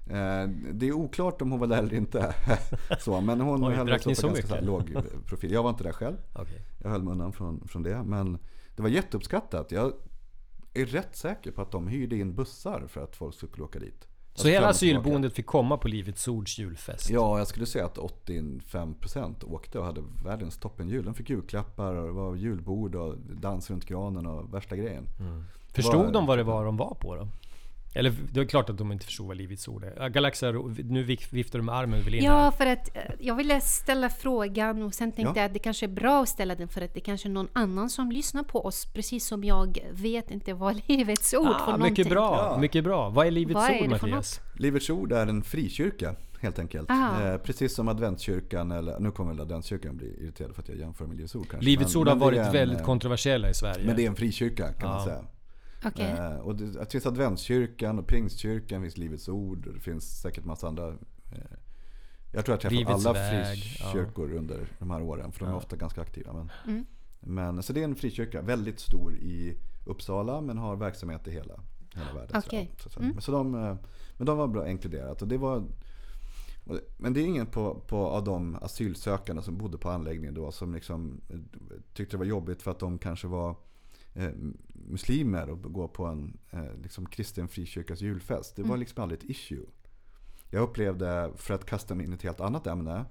Eh, 0.06 0.48
Det 0.72 0.88
är 0.88 0.92
oklart 0.92 1.42
om 1.42 1.50
hon 1.50 1.60
var 1.60 1.66
där 1.66 1.78
eller 1.78 1.94
inte. 1.94 2.34
så, 3.00 3.20
men 3.20 3.40
hon 3.40 3.64
Oj, 3.64 3.74
höll 3.74 3.92
också 3.92 4.08
på 4.10 4.14
så 4.14 4.26
ganska 4.26 4.46
så 4.46 4.54
mycket? 4.54 4.66
låg 4.66 4.96
profil. 5.26 5.52
Jag 5.52 5.62
var 5.62 5.70
inte 5.70 5.84
där 5.84 5.92
själv. 5.92 6.16
Okej. 6.32 6.62
Jag 6.82 6.90
höll 6.90 7.02
mig 7.02 7.12
undan 7.12 7.32
från, 7.32 7.68
från 7.68 7.82
det. 7.82 8.02
Men 8.02 8.38
det 8.76 8.82
var 8.82 8.88
jätteuppskattat. 8.88 9.72
Jag 9.72 9.92
är 10.82 10.86
rätt 10.86 11.16
säker 11.16 11.50
på 11.50 11.62
att 11.62 11.70
de 11.70 11.88
hyrde 11.88 12.16
in 12.16 12.34
bussar 12.34 12.84
för 12.88 13.04
att 13.04 13.16
folk 13.16 13.34
skulle 13.34 13.64
åka 13.64 13.78
dit. 13.78 14.00
Så 14.02 14.40
Alltså 14.42 14.48
hela 14.48 14.68
asylboendet 14.68 15.34
fick 15.34 15.46
komma 15.46 15.76
på 15.76 15.88
Livets 15.88 16.28
Ords 16.28 16.58
julfest? 16.58 17.10
Ja, 17.10 17.38
jag 17.38 17.46
skulle 17.46 17.66
säga 17.66 17.86
att 17.86 17.98
85% 17.98 19.44
åkte 19.44 19.78
och 19.78 19.84
hade 19.84 20.02
världens 20.24 20.58
toppenjul. 20.58 21.04
De 21.04 21.14
fick 21.14 21.30
julklappar 21.30 21.94
och 21.94 22.06
det 22.06 22.12
var 22.12 22.34
julbord 22.36 22.94
och 22.94 23.14
dans 23.18 23.70
runt 23.70 23.84
granen 23.84 24.26
och 24.26 24.54
värsta 24.54 24.76
grejen. 24.76 25.04
Förstod 25.72 26.04
var- 26.04 26.12
de 26.12 26.26
vad 26.26 26.38
det 26.38 26.44
var 26.44 26.64
de 26.64 26.76
var 26.76 26.94
på 27.00 27.16
då? 27.16 27.28
Eller 27.94 28.14
det 28.32 28.40
är 28.40 28.44
klart 28.44 28.70
att 28.70 28.78
de 28.78 28.92
inte 28.92 29.04
förstod 29.04 29.26
vad 29.26 29.36
Livets 29.36 29.68
Ord 29.68 29.84
är. 29.84 29.94
Ja, 29.96 30.08
Galaxia, 30.08 30.52
nu 30.52 31.04
vif- 31.04 31.28
viftar 31.34 31.58
du 31.58 31.64
med 31.64 31.74
armen 31.74 32.14
in 32.14 32.24
Ja, 32.24 32.52
för 32.52 32.66
att 32.66 32.96
eh, 32.96 33.02
jag 33.18 33.34
ville 33.34 33.60
ställa 33.60 34.08
frågan 34.10 34.82
och 34.82 34.94
sen 34.94 35.12
tänkte 35.12 35.32
Ja. 35.36 35.42
jag 35.42 35.46
att 35.46 35.52
det 35.52 35.58
kanske 35.58 35.86
är 35.86 35.88
bra 35.88 36.22
att 36.22 36.28
ställa 36.28 36.54
den 36.54 36.68
för 36.68 36.80
att 36.82 36.94
det 36.94 37.00
kanske 37.00 37.28
är 37.28 37.30
någon 37.30 37.48
annan 37.52 37.90
som 37.90 38.12
lyssnar 38.12 38.42
på 38.42 38.64
oss 38.64 38.86
precis 38.94 39.26
som 39.26 39.44
jag 39.44 39.78
vet 39.92 40.30
inte 40.30 40.54
vad 40.54 40.80
Livets 40.88 41.34
Ord 41.34 41.44
för 41.46 41.52
Ah, 41.54 41.58
någonting. 41.66 41.90
mycket 41.90 42.08
bra, 42.08 42.48
Ja. 42.52 42.58
mycket 42.58 42.84
bra. 42.84 43.08
Vad 43.08 43.26
är 43.26 43.30
Livets 43.30 43.54
Vad 43.54 43.70
är 43.70 43.74
Ord 43.92 43.98
för 43.98 44.06
Mattias? 44.08 44.40
Livets 44.54 44.90
Ord 44.90 45.12
är 45.12 45.26
en 45.26 45.42
frikyrka 45.42 46.14
helt 46.40 46.58
enkelt. 46.58 46.90
Eh, 46.90 47.36
precis 47.44 47.74
som 47.74 47.88
adventskyrkan, 47.88 48.70
eller 48.72 48.98
nu 49.00 49.10
kommer 49.10 49.32
väl 49.32 49.40
adventskyrkan 49.40 49.96
bli 49.96 50.06
irriterad 50.22 50.54
för 50.54 50.62
att 50.62 50.68
jag 50.68 50.78
jämför 50.78 51.06
med 51.06 51.16
Livets 51.16 51.34
Ord 51.34 51.48
kanske. 51.50 51.64
Livets 51.70 51.94
Men- 51.94 52.00
Ord 52.00 52.08
har 52.08 52.14
men 52.14 52.20
varit 52.24 52.38
är 52.38 52.44
en, 52.44 52.52
väldigt 52.52 52.78
eh, 52.80 52.84
kontroversiella 52.84 53.50
i 53.50 53.54
Sverige. 53.54 53.86
Men 53.86 53.96
det 53.96 54.02
är 54.04 54.06
en 54.08 54.16
frikyrka 54.16 54.72
kan 54.72 54.88
Ja. 54.88 54.94
man 54.96 55.04
säga. 55.04 55.24
Okej. 55.84 56.10
Eh, 56.10 56.36
och 56.36 56.56
det, 56.56 56.66
det 56.72 56.92
finns 56.92 57.06
adventskyrkan 57.06 57.98
och 57.98 58.06
pingstkyrkan, 58.06 58.80
det 58.80 58.84
finns 58.86 58.96
Livets 58.96 59.28
Ord 59.28 59.66
och 59.66 59.74
det 59.74 59.80
finns 59.80 60.20
säkert 60.20 60.44
massa 60.44 60.68
andra. 60.68 60.88
Eh, 60.88 61.38
jag 62.32 62.44
tror 62.44 62.52
jag 62.52 62.60
träffar 62.60 62.76
Livets 62.76 63.06
alla 63.06 63.12
väg, 63.12 63.58
frikyrkor 63.58 64.32
under 64.32 64.68
de 64.78 64.90
här 64.90 65.02
åren 65.02 65.32
för 65.32 65.40
de 65.40 65.46
är 65.46 65.50
Ja. 65.52 65.56
ofta 65.56 65.76
ganska 65.76 66.02
aktiva. 66.02 66.32
Men, 66.32 66.50
Mm. 66.66 66.86
men, 67.20 67.62
så 67.62 67.72
det 67.72 67.80
är 67.80 67.84
en 67.84 67.94
frikyrka, 67.96 68.42
väldigt 68.42 68.80
stor 68.80 69.14
i 69.16 69.56
Uppsala 69.86 70.40
men 70.40 70.58
har 70.58 70.76
verksamhet 70.76 71.28
i 71.28 71.30
hela, 71.30 71.60
hela 71.94 72.12
världen. 72.14 72.42
Okej. 72.46 72.74
Så, 72.78 72.88
så, 72.88 73.00
Mm. 73.00 73.20
så 73.20 73.32
de, 73.32 73.54
eh, 73.54 73.76
men 74.16 74.26
de 74.26 74.38
var 74.38 74.48
bra 74.48 74.68
inkluderat. 74.70 75.22
Och 75.22 75.28
det 75.28 75.38
var, 75.38 75.64
men 76.98 77.12
det 77.14 77.20
är 77.20 77.24
ingen 77.24 77.46
på, 77.46 77.74
på, 77.74 77.96
av 78.06 78.24
de 78.24 78.54
asylsökande 78.62 79.42
som 79.42 79.58
bodde 79.58 79.78
på 79.78 79.90
anläggningen 79.90 80.34
då 80.34 80.52
som 80.52 80.74
liksom 80.74 81.20
tyckte 81.94 82.16
det 82.16 82.18
var 82.18 82.24
jobbigt 82.24 82.62
för 82.62 82.70
att 82.70 82.78
de 82.78 82.98
kanske 82.98 83.26
var 83.26 83.56
eh, 84.14 84.30
muslimer 84.88 85.50
och 85.50 85.62
gå 85.62 85.88
på 85.88 86.06
en 86.06 86.38
eh, 86.50 86.74
liksom 86.82 87.06
kristen 87.06 87.48
frikyrkas 87.48 88.00
julfest. 88.00 88.56
Det 88.56 88.62
var 88.62 88.68
Mm. 88.68 88.80
liksom 88.80 89.02
aldrig 89.02 89.20
ett 89.22 89.30
issue. 89.30 89.66
Jag 90.50 90.62
upplevde, 90.62 91.32
för 91.36 91.54
att 91.54 91.64
kasta 91.66 91.94
mig 91.94 92.06
in 92.06 92.12
i 92.12 92.14
ett 92.14 92.22
helt 92.22 92.40
annat 92.40 92.66
ämne, 92.66 93.04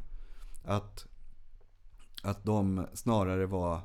att, 0.64 1.08
att 2.24 2.44
de 2.46 2.88
snarare 2.94 3.46
var 3.46 3.82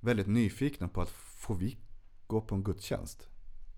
väldigt 0.00 0.26
nyfikna 0.26 0.88
på 0.88 1.02
att 1.02 1.08
få 1.10 1.54
vi 1.54 1.78
gå 2.26 2.40
på 2.40 2.54
en 2.54 2.62
gudstjänst? 2.64 3.28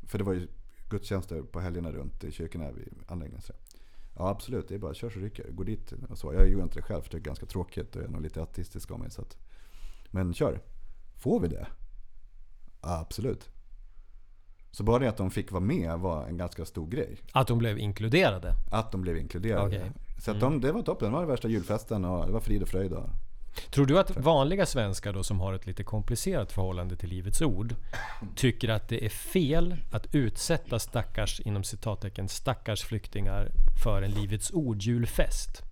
För 0.07 0.19
det 0.19 0.25
var 0.25 0.33
ju 0.33 0.49
gudstjänster 0.91 1.43
på 1.43 1.61
helgerna 1.61 1.93
runt 1.93 2.25
i 2.25 2.33
kyrkorna 2.33 2.73
vid 2.73 2.95
anläggningen. 3.07 3.43
Ja 4.19 4.29
absolut, 4.29 4.69
det 4.69 4.75
är 4.75 4.79
bara 4.79 4.95
kör 4.95 5.11
så 5.11 5.21
rycker. 5.21 5.51
Gå 5.51 5.63
dit 5.63 5.93
och 6.09 6.19
så. 6.19 6.35
Jag 6.35 6.49
gjorde 6.49 6.63
inte 6.65 6.79
det 6.79 6.83
själv 6.83 7.03
för 7.03 7.11
det 7.11 7.17
är 7.17 7.21
ganska 7.21 7.47
tråkigt 7.47 7.97
och 7.97 8.03
jag 8.03 8.09
är 8.09 8.13
nog 8.13 8.23
lite 8.23 8.43
ateistisk 8.43 8.91
av 8.91 8.99
mig. 8.99 9.11
Så 9.11 9.23
att, 9.23 9.37
men 10.11 10.35
kör. 10.35 10.61
Får 11.17 11.41
vi 11.41 11.49
det? 11.49 11.67
Absolut. 12.81 13.51
Så 14.77 14.83
bara 14.85 14.99
det 14.99 15.09
att 15.09 15.17
de 15.17 15.31
fick 15.31 15.53
vara 15.53 15.61
med 15.65 15.99
var 15.99 16.27
en 16.27 16.37
ganska 16.37 16.65
stor 16.65 16.87
grej. 16.89 17.17
Att 17.33 17.47
de 17.49 17.59
blev 17.59 17.79
inkluderade? 17.79 18.55
Att 18.71 18.93
de 18.93 19.03
blev 19.03 19.17
inkluderade. 19.19 19.67
Okej. 19.67 19.93
Så 20.19 20.31
att 20.31 20.41
de, 20.41 20.61
det 20.61 20.73
var 20.73 20.83
toppen. 20.83 21.11
Det 21.13 21.17
var 21.19 21.25
värsta 21.25 21.49
julfesten 21.49 22.05
och 22.05 22.27
det 22.27 22.33
var 22.33 22.41
frid 22.41 22.63
och 22.63 22.69
fröjd. 22.69 22.93
Och, 22.93 23.09
Tror 23.71 23.87
du 23.87 23.99
att 23.99 24.17
vanliga 24.17 24.67
svenskar 24.67 25.13
då 25.13 25.23
som 25.23 25.41
har 25.41 25.53
ett 25.55 25.67
lite 25.67 25.85
komplicerat 25.85 26.53
förhållande 26.53 26.97
till 26.97 27.09
Livets 27.09 27.43
Ord 27.43 27.75
tycker 28.37 28.69
att 28.69 28.89
det 28.89 29.05
är 29.05 29.09
fel 29.09 29.77
att 29.93 30.15
utsätta 30.15 30.79
stackars, 30.79 31.41
inom 31.41 31.65
citattecken, 31.65 32.29
stackars 32.29 32.85
flyktingar 32.85 33.49
för 33.83 34.03
en 34.03 34.11
Livets 34.11 34.51
Ord 34.53 34.83
julfest? 34.83 35.63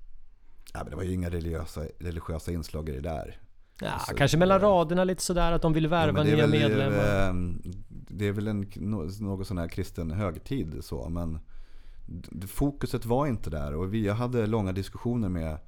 ja, 0.72 0.80
men 0.82 0.90
det 0.90 0.96
var 0.96 1.02
ju 1.02 1.12
inga 1.12 1.30
religiösa, 1.30 1.80
religiösa 1.98 2.52
inslag 2.52 2.88
i 2.88 2.92
det 2.92 3.00
där. 3.00 3.38
Ja, 3.80 3.88
Alltså, 3.90 4.14
kanske 4.14 4.36
mellan 4.36 4.60
raderna 4.60 5.04
lite 5.04 5.22
sådär 5.22 5.52
att 5.52 5.62
de 5.62 5.72
vill 5.72 5.84
Ja, 5.84 5.90
värva 5.90 6.20
är 6.20 6.24
nya 6.24 6.46
medlemmar. 6.46 7.28
eh, 7.28 7.34
det 8.08 8.28
är 8.28 8.32
väl 8.32 8.48
en, 8.48 8.70
någon 8.76 9.44
sån 9.44 9.58
här 9.58 9.68
kristen 9.68 10.10
högtid 10.10 10.84
så. 10.84 11.08
Men 11.08 11.38
fokuset 12.46 13.04
var 13.04 13.26
inte 13.26 13.50
där. 13.50 13.74
Och 13.74 13.94
vi, 13.94 14.06
jag 14.06 14.14
hade 14.14 14.46
långa 14.46 14.72
diskussioner 14.72 15.28
med 15.28 15.58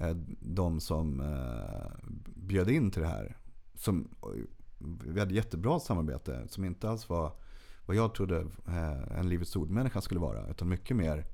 eh, 0.00 0.16
de 0.40 0.80
som 0.80 1.20
eh, 1.20 2.08
bjöd 2.36 2.70
in 2.70 2.90
till 2.90 3.02
det 3.02 3.08
här. 3.08 3.36
Som, 3.74 4.08
vi 5.04 5.20
hade 5.20 5.34
jättebra 5.34 5.80
samarbete 5.80 6.48
som 6.48 6.64
inte 6.64 6.90
alls 6.90 7.08
var 7.08 7.32
vad 7.86 7.96
jag 7.96 8.14
trodde 8.14 8.46
eh, 8.66 9.18
en 9.18 9.28
Livets 9.28 9.56
Ord-människa 9.56 10.00
skulle 10.00 10.20
vara. 10.20 10.50
Utan 10.50 10.68
mycket 10.68 10.96
mer 10.96 11.26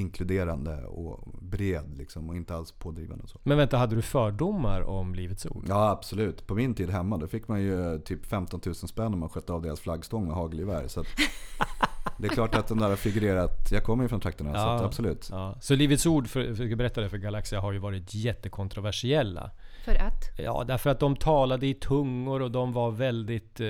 inkluderande 0.00 0.84
och 0.84 1.28
bred 1.40 1.98
liksom, 1.98 2.28
och 2.28 2.36
inte 2.36 2.54
alls 2.54 2.72
pådrivande. 2.72 3.24
Och 3.24 3.30
så. 3.30 3.38
Men 3.42 3.58
vänta, 3.58 3.76
hade 3.76 3.96
du 3.96 4.02
fördomar 4.02 4.80
om 4.80 5.14
Livets 5.14 5.46
Ord? 5.46 5.64
Ja 5.68 5.90
absolut. 5.90 6.46
På 6.46 6.54
min 6.54 6.74
tid 6.74 6.90
hemma 6.90 7.16
då 7.16 7.26
fick 7.26 7.48
man 7.48 7.62
ju 7.62 7.98
typ 7.98 8.26
15 8.26 8.60
000 8.66 8.74
spänn 8.74 9.14
om 9.14 9.20
man 9.20 9.28
sköt 9.28 9.50
av 9.50 9.62
deras 9.62 9.80
flaggstång 9.80 10.26
med 10.26 10.34
hagelgevär. 10.34 10.88
Så 10.88 11.00
att 11.00 11.06
det 12.20 12.26
är 12.28 12.32
klart 12.32 12.54
att 12.54 12.68
de 12.68 12.78
där 12.78 12.88
har 12.88 12.96
figurerat. 12.96 13.68
Jag 13.72 13.84
kommer 13.84 14.04
ju 14.04 14.08
från 14.08 14.20
trakterna 14.20 14.52
så 14.52 14.58
Ja. 14.58 14.74
att 14.74 14.82
absolut. 14.82 15.28
Ja, 15.30 15.56
så 15.60 15.74
Livets 15.74 16.06
Ord, 16.06 16.28
för, 16.28 16.54
för 16.54 16.72
att 16.72 16.78
berätta 16.78 17.00
det 17.00 17.08
för 17.08 17.18
Galaxia, 17.18 17.60
har 17.60 17.72
ju 17.72 17.78
varit 17.78 18.14
jättekontroversiella. 18.14 19.50
För 19.84 19.94
att? 19.94 20.24
Ja, 20.38 20.64
därför 20.68 20.90
att 20.90 21.00
de 21.00 21.16
talade 21.16 21.66
i 21.66 21.74
tungor 21.74 22.42
och 22.42 22.50
de 22.50 22.72
var 22.72 22.90
väldigt 22.90 23.60
eh, 23.60 23.66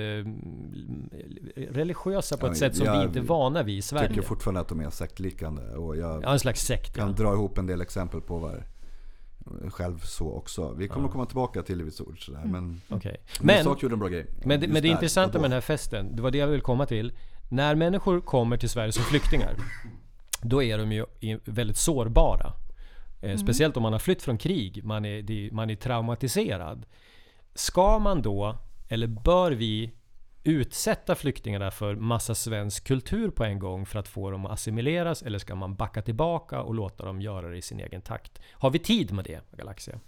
religiösa 1.55 2.37
på 2.37 2.47
Ja, 2.47 2.51
ett 2.51 2.57
sätt 2.57 2.75
som 2.75 2.85
jag 2.85 2.99
vi 2.99 3.05
inte 3.05 3.19
är 3.19 3.23
vana 3.23 3.63
vid 3.63 3.73
i 3.73 3.77
Jag 3.77 3.83
Sverige. 3.83 4.07
tycker 4.07 4.21
fortfarande 4.21 4.59
att 4.61 4.67
de 4.67 4.79
är 4.79 4.89
sektliknande. 4.89 5.75
Och 5.75 5.97
jag 5.97 6.23
Ja, 6.23 6.31
en 6.33 6.39
slags 6.39 6.61
sekt 6.61 6.95
kan 6.95 7.07
ja. 7.07 7.13
dra 7.23 7.33
ihop 7.33 7.57
en 7.57 7.65
del 7.67 7.81
exempel 7.81 8.21
på 8.21 8.37
vad 8.37 8.63
själv 9.69 9.99
så 9.99 10.31
också. 10.33 10.73
Vi 10.77 10.87
kommer 10.87 11.05
att 11.07 11.11
komma 11.11 11.25
tillbaka 11.25 11.61
till 11.63 11.77
Livets 11.77 12.01
Ord 12.01 12.25
sådär. 12.25 12.41
Men, 12.45 12.81
Okej. 12.89 13.17
men 13.41 13.55
Men, 13.55 13.63
sak 13.63 13.83
gjorde 13.83 13.95
en 13.95 13.99
bra 13.99 14.07
grej. 14.07 14.25
men, 14.45 14.59
det, 14.59 14.67
men 14.67 14.81
det 14.81 14.87
intressanta 14.87 15.33
med 15.39 15.43
den 15.43 15.51
här 15.51 15.61
festen, 15.61 16.15
det 16.15 16.21
var 16.21 16.31
det 16.31 16.37
jag 16.37 16.47
ville 16.47 16.61
komma 16.61 16.85
till. 16.85 17.13
När 17.51 17.75
människor 17.75 18.21
kommer 18.21 18.57
till 18.57 18.69
Sverige 18.69 18.91
som 18.91 19.03
flyktingar, 19.03 19.55
då 20.41 20.63
är 20.63 20.77
de 20.77 20.91
ju 20.91 21.05
väldigt 21.45 21.77
sårbara. 21.77 22.53
Eh, 23.21 23.37
Speciellt 23.37 23.77
om 23.77 23.83
man 23.83 23.91
har 23.93 23.99
flytt 23.99 24.21
från 24.21 24.37
krig, 24.37 24.83
man 24.83 25.05
är, 25.05 25.51
man 25.53 25.69
är 25.69 25.75
traumatiserad. 25.75 26.85
Ska 27.53 27.99
man 27.99 28.21
då, 28.21 28.57
eller 28.87 29.07
bör 29.07 29.51
vi 29.51 29.91
utsätta 30.43 31.15
flyktingarna 31.15 31.71
för 31.71 31.95
massa 31.95 32.35
svensk 32.35 32.87
kultur 32.87 33.29
på 33.29 33.43
en 33.43 33.59
gång 33.59 33.85
för 33.85 33.99
att 33.99 34.07
få 34.07 34.31
dem 34.31 34.45
att 34.45 34.51
assimileras? 34.51 35.21
Eller 35.21 35.39
ska 35.39 35.55
man 35.55 35.75
backa 35.75 36.01
tillbaka 36.01 36.61
och 36.61 36.73
låta 36.75 37.05
dem 37.05 37.21
göra 37.21 37.47
det 37.49 37.57
i 37.57 37.61
sin 37.61 37.79
egen 37.79 38.01
takt? 38.01 38.39
Har 38.51 38.69
vi 38.69 38.79
tid 38.79 39.11
med 39.13 39.25
det, 39.25 39.41
Galaxia? 39.57 39.99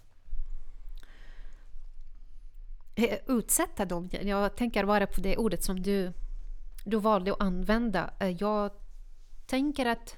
Eh, 2.96 3.18
Utsätta 3.28 3.86
dem. 3.86 4.10
Jag 4.22 4.56
tänker 4.56 4.86
bara 4.86 5.08
på 5.08 5.22
det 5.22 5.38
ordet 5.38 5.64
som 5.64 5.82
du, 5.82 6.14
du 6.84 6.98
valde 6.98 7.34
att 7.34 7.42
använda. 7.42 8.14
Eh, 8.20 8.30
jag 8.30 8.72
tänker 9.46 9.86
att 9.86 10.18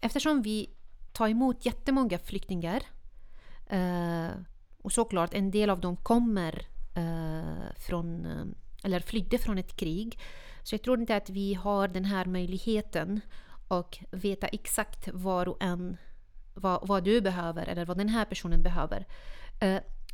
eftersom 0.00 0.42
vi 0.42 0.70
tar 1.12 1.28
emot 1.28 1.66
jättemånga 1.66 2.18
flyktingar 2.18 2.82
eh, 3.66 4.30
och 4.82 4.92
såklart 4.92 5.34
en 5.34 5.50
del 5.50 5.70
av 5.70 5.80
dem 5.80 5.96
kommer 5.96 6.66
eh, 6.94 7.74
från, 7.76 8.26
eller 8.82 9.00
flydde 9.00 9.38
från 9.38 9.58
ett 9.58 9.76
krig. 9.76 10.18
Så 10.62 10.74
jag 10.74 10.82
tror 10.82 11.00
inte 11.00 11.16
att 11.16 11.30
vi 11.30 11.54
har 11.54 11.88
den 11.88 12.04
här 12.04 12.24
möjligheten 12.24 13.20
och 13.68 13.98
veta 14.10 14.46
exakt 14.46 15.08
var 15.12 15.48
och 15.48 15.62
en 15.62 15.96
vad, 16.54 16.88
vad 16.88 17.04
du 17.04 17.20
behöver 17.20 17.66
eller 17.66 17.84
vad 17.84 17.98
den 17.98 18.08
här 18.08 18.24
personen 18.24 18.62
behöver. 18.62 19.06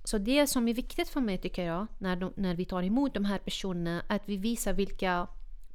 Så 0.05 0.19
det 0.19 0.47
som 0.47 0.69
är 0.69 0.75
viktigt 0.75 1.09
för 1.09 1.21
mig 1.21 1.39
tycker 1.39 1.65
jag 1.65 1.87
när, 1.99 2.17
de, 2.17 2.33
när 2.37 2.55
vi 2.55 2.65
tar 2.65 2.83
emot 2.83 3.15
de 3.15 3.25
här 3.25 3.39
personerna 3.39 4.03
att 4.07 4.23
vi 4.25 4.37
visar 4.37 4.73
vilka 4.73 5.27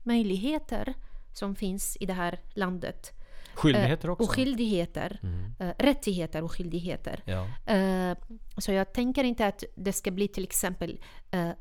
möjligheter 0.04 0.94
som 1.34 1.56
finns 1.56 1.98
i 2.00 2.06
det 2.06 2.14
här 2.14 2.40
landet. 2.54 3.14
Skyldigheter 3.58 4.08
Eh, 4.08 4.12
också? 4.12 4.24
Och 4.24 4.36
skyldigheter. 4.36 5.20
Mm. 5.24 5.56
Eh, 5.60 5.74
rättigheter 5.84 6.44
och 6.44 6.52
skyldigheter. 6.52 7.24
Ja. 7.26 7.74
Eh, 7.74 8.18
Så 8.58 8.72
jag 8.72 8.94
tänker 8.94 9.24
inte 9.24 9.48
att 9.48 9.64
det 9.76 9.94
ska 9.94 10.12
bli 10.12 10.28
till 10.28 10.44
exempel 10.44 11.00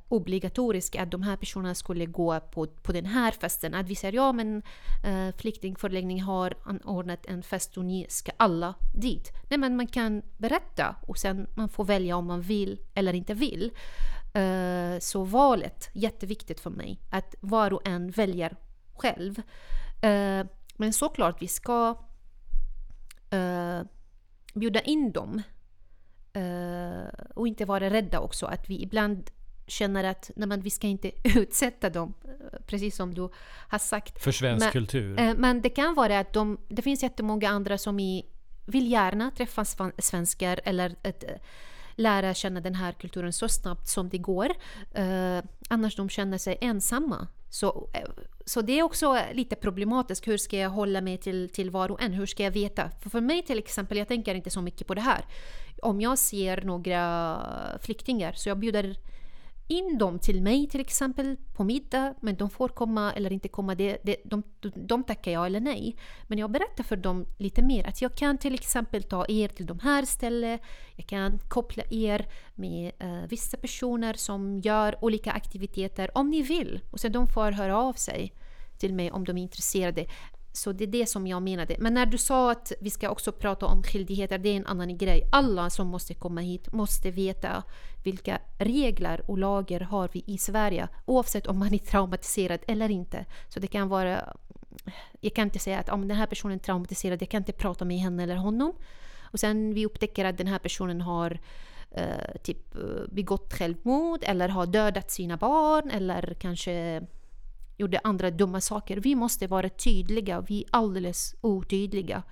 obligatoriskt 0.09 0.97
att 0.97 1.11
de 1.11 1.23
här 1.23 1.37
personerna 1.37 1.75
skulle 1.75 2.07
gå 2.07 2.41
på, 2.41 2.67
på 2.67 2.93
den 2.93 3.07
här 3.07 3.33
festen. 3.33 3.75
Att 3.75 3.89
vi 3.89 3.95
säger 3.95 4.15
ja 4.15 4.33
men 4.33 4.63
flyktingförläggning 5.39 6.23
har 6.23 6.55
anordnat 6.65 7.27
en 7.27 7.43
fest 7.43 7.77
och 7.77 7.85
ni 7.85 8.07
ska 8.09 8.33
alla 8.37 8.75
dit. 8.95 9.33
Nej 9.51 9.59
men 9.59 9.77
man 9.77 9.87
kan 9.87 10.23
berätta 10.37 10.97
och 11.07 11.19
sen 11.19 11.47
man 11.55 11.69
får 11.69 11.85
välja 11.85 12.17
om 12.17 12.27
man 12.27 12.41
vill 12.43 12.79
eller 12.95 13.15
inte 13.15 13.35
vill. 13.35 13.71
Så 15.01 15.25
valet, 15.25 15.91
jätteviktigt 15.93 16.61
för 16.61 16.71
mig. 16.71 17.01
Att 17.11 17.35
var 17.41 17.73
och 17.73 17.89
en 17.89 18.11
väljer 18.11 18.57
själv. 18.95 19.43
Men 20.77 20.93
såklart 20.93 21.43
vi 21.43 21.49
ska 21.49 21.99
eh, 23.31 23.81
bjuda 24.55 24.81
in 24.81 25.13
dem 25.13 25.43
Eh, 26.33 27.09
och 27.35 27.49
inte 27.49 27.65
vara 27.65 27.91
rädda 27.91 28.21
också. 28.21 28.47
Att 28.47 28.71
vi 28.71 28.83
ibland 28.83 29.31
känner 29.67 30.05
att 30.05 30.31
nej, 30.37 30.49
men 30.49 30.61
vi 30.61 30.71
ska 30.71 30.87
inte 30.87 31.11
utsätta 31.39 31.91
dem, 31.91 32.15
eh, 32.25 32.59
precis 32.67 32.97
som 32.97 33.15
du 33.15 33.29
har 33.69 33.79
sagt. 33.79 34.23
För 34.23 34.33
svensk 34.33 34.65
Men- 34.65 34.73
kultur? 34.73 35.21
Eh, 35.21 35.35
Men 35.37 35.63
det 35.63 35.69
kan 35.71 35.95
vara 35.95 36.19
att 36.19 36.33
de, 36.33 36.59
det 36.69 36.83
finns 36.83 37.03
jättemånga 37.03 37.49
andra 37.49 37.79
som 37.79 38.01
i, 38.01 38.27
vill 38.67 38.91
gärna 38.93 39.31
träffa 39.31 39.65
svenskar 39.99 40.61
eller 40.65 40.97
att, 41.05 41.25
eh, 41.25 41.31
lära 41.95 42.35
känna 42.35 42.61
den 42.61 42.75
här 42.75 42.93
kulturen 42.93 43.33
så 43.33 43.49
snabbt 43.49 43.89
som 43.89 44.09
det 44.09 44.19
går. 44.19 44.49
Eh, 44.95 45.39
annars 45.69 45.97
de 45.97 46.09
känner 46.09 46.39
sig 46.39 46.59
ensamma. 46.61 47.27
Så, 47.49 47.89
eh, 47.93 48.09
så 48.45 48.61
det 48.63 48.79
är 48.79 48.83
också 48.83 49.19
lite 49.33 49.57
problematiskt. 49.57 50.29
Hur 50.29 50.37
ska 50.37 50.57
jag 50.57 50.71
hålla 50.71 51.01
mig 51.01 51.19
till, 51.19 51.49
till 51.49 51.71
var 51.71 51.91
och 51.91 52.03
en? 52.03 52.13
Hur 52.13 52.27
ska 52.27 52.43
jag 52.43 52.51
veta? 52.51 52.91
För, 53.01 53.11
för 53.11 53.21
mig 53.21 53.43
till 53.43 53.59
exempel, 53.59 53.99
jag 53.99 54.09
tänker 54.09 54.35
inte 54.35 54.51
så 54.51 54.63
mycket 54.63 54.87
på 54.87 54.95
det 54.95 55.01
här. 55.01 55.25
Om 55.83 56.01
jag 56.01 56.19
ser 56.19 56.63
några 56.63 57.39
flyktingar 57.83 58.33
så 58.33 58.49
jag 58.49 58.59
bjuder 58.59 58.97
in 59.69 59.99
dem 59.99 60.19
till 60.19 60.43
mig 60.43 60.69
till 60.69 60.81
exempel 60.81 61.37
på 61.55 61.65
middag, 61.65 62.15
men 62.21 62.37
de 62.37 62.51
får 62.51 62.69
komma 62.69 63.13
eller 63.13 63.33
inte 63.33 63.49
komma, 63.49 63.75
det, 63.75 63.99
det, 64.03 64.17
de, 64.25 64.43
de, 64.61 64.73
de 64.75 65.05
tackar 65.05 65.33
ja 65.33 65.47
eller 65.47 65.61
nej. 65.61 65.97
Men 66.27 66.39
jag 66.39 66.51
berättar 66.51 66.85
för 66.85 66.97
dem 66.97 67.27
lite 67.39 67.63
mer 67.63 67.87
att 67.87 68.03
jag 68.03 68.15
kan 68.15 68.39
till 68.39 68.55
exempel 68.55 69.03
ta 69.03 69.27
er 69.29 69.49
till 69.49 69.67
de 69.67 69.79
här 69.79 70.05
ställen, 70.05 70.59
jag 70.97 71.07
kan 71.07 71.39
koppla 71.39 71.83
er 71.91 72.29
med 72.55 72.93
eh, 72.99 73.23
vissa 73.29 73.57
personer 73.57 74.15
som 74.15 74.61
gör 74.61 75.05
olika 75.05 75.33
aktiviteter 75.33 76.19
om 76.19 76.31
ni 76.31 76.43
vill. 76.43 76.81
Och 76.91 77.01
sen 77.01 77.13
de 77.13 77.27
får 77.27 77.53
höra 77.53 77.79
av 77.79 77.93
sig 77.93 78.33
till 78.79 78.95
mig 78.95 79.11
om 79.11 79.25
de 79.25 79.39
är 79.39 79.43
intresserade. 79.43 80.07
Så 80.57 80.73
det 80.73 80.85
är 80.85 80.89
det 80.89 81.07
som 81.07 81.27
jag 81.27 81.43
menade. 81.43 81.77
Men 81.79 81.95
när 81.95 82.07
du 82.07 82.19
sa 82.19 82.51
att 82.51 82.73
vi 82.81 82.91
ska 82.91 83.11
också 83.11 83.33
prata 83.33 83.67
om 83.67 83.83
skyldigheter, 83.83 84.39
det 84.39 84.49
är 84.49 84.57
en 84.57 84.67
annan 84.67 84.99
grej. 84.99 85.29
Alla 85.33 85.71
som 85.71 85.89
måste 85.89 86.15
komma 86.15 86.41
hit 86.41 86.73
måste 86.73 87.11
veta 87.11 87.63
vilka 88.05 88.39
regler 88.59 89.31
och 89.31 89.39
lagar 89.39 89.81
har 89.81 90.09
vi 90.13 90.25
i 90.27 90.39
Sverige 90.39 90.89
oavsett 91.05 91.47
om 91.47 91.59
man 91.59 91.75
är 91.75 91.79
traumatiserad 91.79 92.61
eller 92.69 92.91
inte. 92.91 93.25
Så 93.49 93.61
det 93.61 93.67
kan 93.67 93.89
vara... 93.89 94.37
Jag 95.21 95.35
kan 95.35 95.45
inte 95.45 95.59
säga 95.59 95.79
att 95.79 95.89
om 95.89 96.09
den 96.09 96.17
här 96.17 96.27
personen 96.27 96.59
är 96.59 96.63
traumatiserad, 96.63 97.23
jag 97.23 97.29
kan 97.29 97.43
inte 97.43 97.53
prata 97.53 97.85
med 97.85 97.99
henne 97.99 98.23
eller 98.23 98.37
honom. 98.37 98.73
Och 99.21 99.41
sen 99.41 99.75
vi 99.75 99.87
upptäcker 99.87 100.25
att 100.25 100.39
den 100.39 100.47
här 100.47 100.59
personen 100.59 101.01
har 101.01 101.39
eh, 101.91 102.41
typ 102.43 102.75
eh, 102.75 102.81
begått 103.13 103.55
självmord 103.55 104.21
eller 104.23 104.49
har 104.49 104.67
dödat 104.67 105.11
sina 105.11 105.37
barn 105.37 105.91
eller 105.91 106.37
kanske 106.41 107.03
gjorde 107.77 108.01
andra 108.05 108.31
dumma 108.31 108.61
saker. 108.61 108.97
Vi 108.97 109.15
måste 109.15 109.47
vara 109.47 109.69
tydliga. 109.69 110.41
Vi 110.41 110.61
är 110.63 110.69
alldeles 110.71 111.35
otydliga 111.41 112.23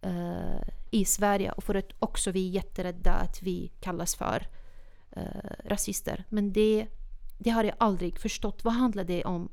eh, 0.00 0.60
i 0.90 1.04
Sverige. 1.04 1.52
Och 1.52 1.64
för 1.64 1.74
att 1.74 1.92
också 1.98 2.30
vi 2.30 2.48
är 2.48 2.50
jätterädda 2.50 3.12
att 3.12 3.42
vi 3.42 3.72
kallas 3.80 4.14
för 4.14 4.46
eh, 5.10 5.22
rasister. 5.64 6.24
Men 6.28 6.52
det, 6.52 6.86
det 7.38 7.50
har 7.50 7.64
jag 7.64 7.74
aldrig 7.78 8.18
förstått. 8.18 8.64
Vad 8.64 8.74
handlar 8.74 9.04
det 9.04 9.24
om? 9.24 9.48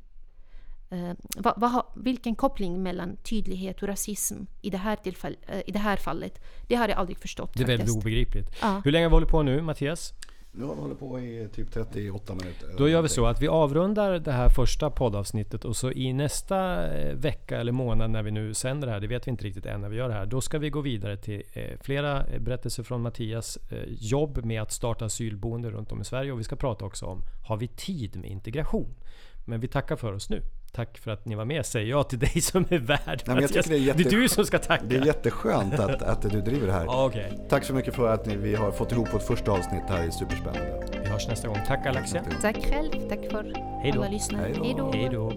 eh, 0.89 1.11
vad, 1.37 1.53
vad, 1.57 1.85
vilken 1.95 2.35
koppling 2.35 2.83
mellan 2.83 3.17
tydlighet 3.17 3.81
och 3.81 3.87
rasism 3.87 4.35
i 4.61 4.69
det 4.69 4.77
här, 4.77 4.95
tillfäll, 4.95 5.37
eh, 5.47 5.61
i 5.65 5.71
det 5.71 5.79
här 5.79 5.97
fallet, 5.97 6.43
det 6.67 6.75
har 6.75 6.87
jag 6.87 6.97
aldrig 6.97 7.17
förstått 7.19 7.53
Det 7.53 7.63
är 7.63 7.67
väldigt 7.67 7.79
faktiskt. 7.79 7.97
obegripligt. 7.97 8.55
Ja. 8.61 8.81
Hur 8.83 8.91
länge 8.91 9.05
har 9.05 9.09
vi 9.09 9.13
hållit 9.13 9.29
på 9.29 9.43
nu 9.43 9.61
Mattias? 9.61 10.13
Nu 10.57 10.65
har 10.65 10.75
vi 10.75 10.81
hållit 10.81 10.99
på 10.99 11.19
i 11.19 11.49
typ 11.53 11.71
38 11.71 12.35
minuter. 12.35 12.69
Då 12.77 12.89
gör 12.89 13.01
vi 13.01 13.09
så 13.09 13.25
att 13.25 13.41
vi 13.41 13.47
avrundar 13.47 14.19
det 14.19 14.31
här 14.31 14.49
första 14.49 14.89
poddavsnittet 14.89 15.65
och 15.65 15.75
så 15.75 15.91
i 15.91 16.13
nästa 16.13 16.87
eh, 16.97 17.15
vecka 17.15 17.57
eller 17.57 17.71
månad 17.71 18.11
när 18.11 18.23
vi 18.23 18.31
nu 18.31 18.53
sänder 18.53 18.87
det 18.87 18.93
här, 18.93 18.99
det 18.99 19.07
vet 19.07 19.27
vi 19.27 19.31
inte 19.31 19.43
riktigt 19.43 19.65
än 19.65 19.81
när 19.81 19.89
vi 19.89 19.97
gör 19.97 20.07
det 20.07 20.13
här, 20.13 20.25
då 20.25 20.41
ska 20.41 20.59
vi 20.59 20.69
gå 20.69 20.81
vidare 20.81 21.17
till 21.17 21.43
eh, 21.53 21.79
flera 21.81 22.25
eh, 22.25 22.39
berättelser 22.39 22.83
från 22.83 23.01
Mattias 23.01 23.57
jobb 23.87 24.45
med 24.45 24.61
att 24.61 24.71
starta 24.71 25.05
asylboende 25.05 25.69
runt 25.69 25.91
om 25.91 26.01
i 26.01 26.05
Sverige 26.05 26.31
och 26.31 26.39
vi 26.39 26.43
ska 26.43 26.55
prata 26.55 26.85
också 26.85 27.05
om, 27.05 27.21
har 27.47 27.57
vi 27.57 27.67
tid 27.67 28.15
med 28.15 28.29
integration? 28.29 28.95
Men 29.45 29.59
vi 29.59 29.67
tackar 29.67 29.95
för 29.95 30.13
oss 30.13 30.29
nu. 30.29 30.41
Tack 30.75 30.97
för 30.97 31.11
att 31.11 31.25
ni 31.25 31.35
var 31.35 31.45
med, 31.45 31.65
säger 31.65 31.89
jag 31.89 32.09
till 32.09 32.19
dig 32.33 32.41
som 32.41 32.65
är 32.69 32.77
värd. 32.79 33.23
men 33.25 33.41
jag 33.41 33.47
tycker 33.53 33.69
det 33.69 33.75
är 33.75 33.79
jätte- 33.79 34.03
det 34.03 34.09
är 34.09 34.11
du 34.21 34.29
som 34.29 34.45
ska 34.45 34.59
tacka. 34.59 34.83
Det 34.87 34.95
är 34.95 35.05
jätteskönt 35.05 35.73
att, 35.79 36.01
att 36.01 36.21
du 36.21 36.41
driver 36.41 36.67
det 36.67 36.73
här. 36.73 37.05
Okej, 37.05 37.39
Tack 37.49 37.63
så 37.63 37.73
mycket 37.73 37.95
för 37.95 38.13
att 38.13 38.25
ni, 38.25 38.35
vi 38.35 38.55
har 38.55 38.71
fått 38.71 38.91
ihop 38.91 39.13
vårt 39.13 39.23
första 39.23 39.51
avsnitt 39.51 39.83
här. 39.87 40.09
Superspännande. 40.09 40.85
vi 41.03 41.09
hörs 41.09 41.27
nästa 41.27 41.47
gång. 41.47 41.57
Tack 41.67 41.85
Alexia. 41.85 42.23
Tack 42.41 42.55
själv, 42.65 42.91
tack 43.09 43.31
för 43.31 43.43
Hej 43.83 43.91
då. 43.95 44.01
alla 44.01 44.11
lyssnare. 44.11 44.53
Hej 44.93 45.09
då. 45.11 45.31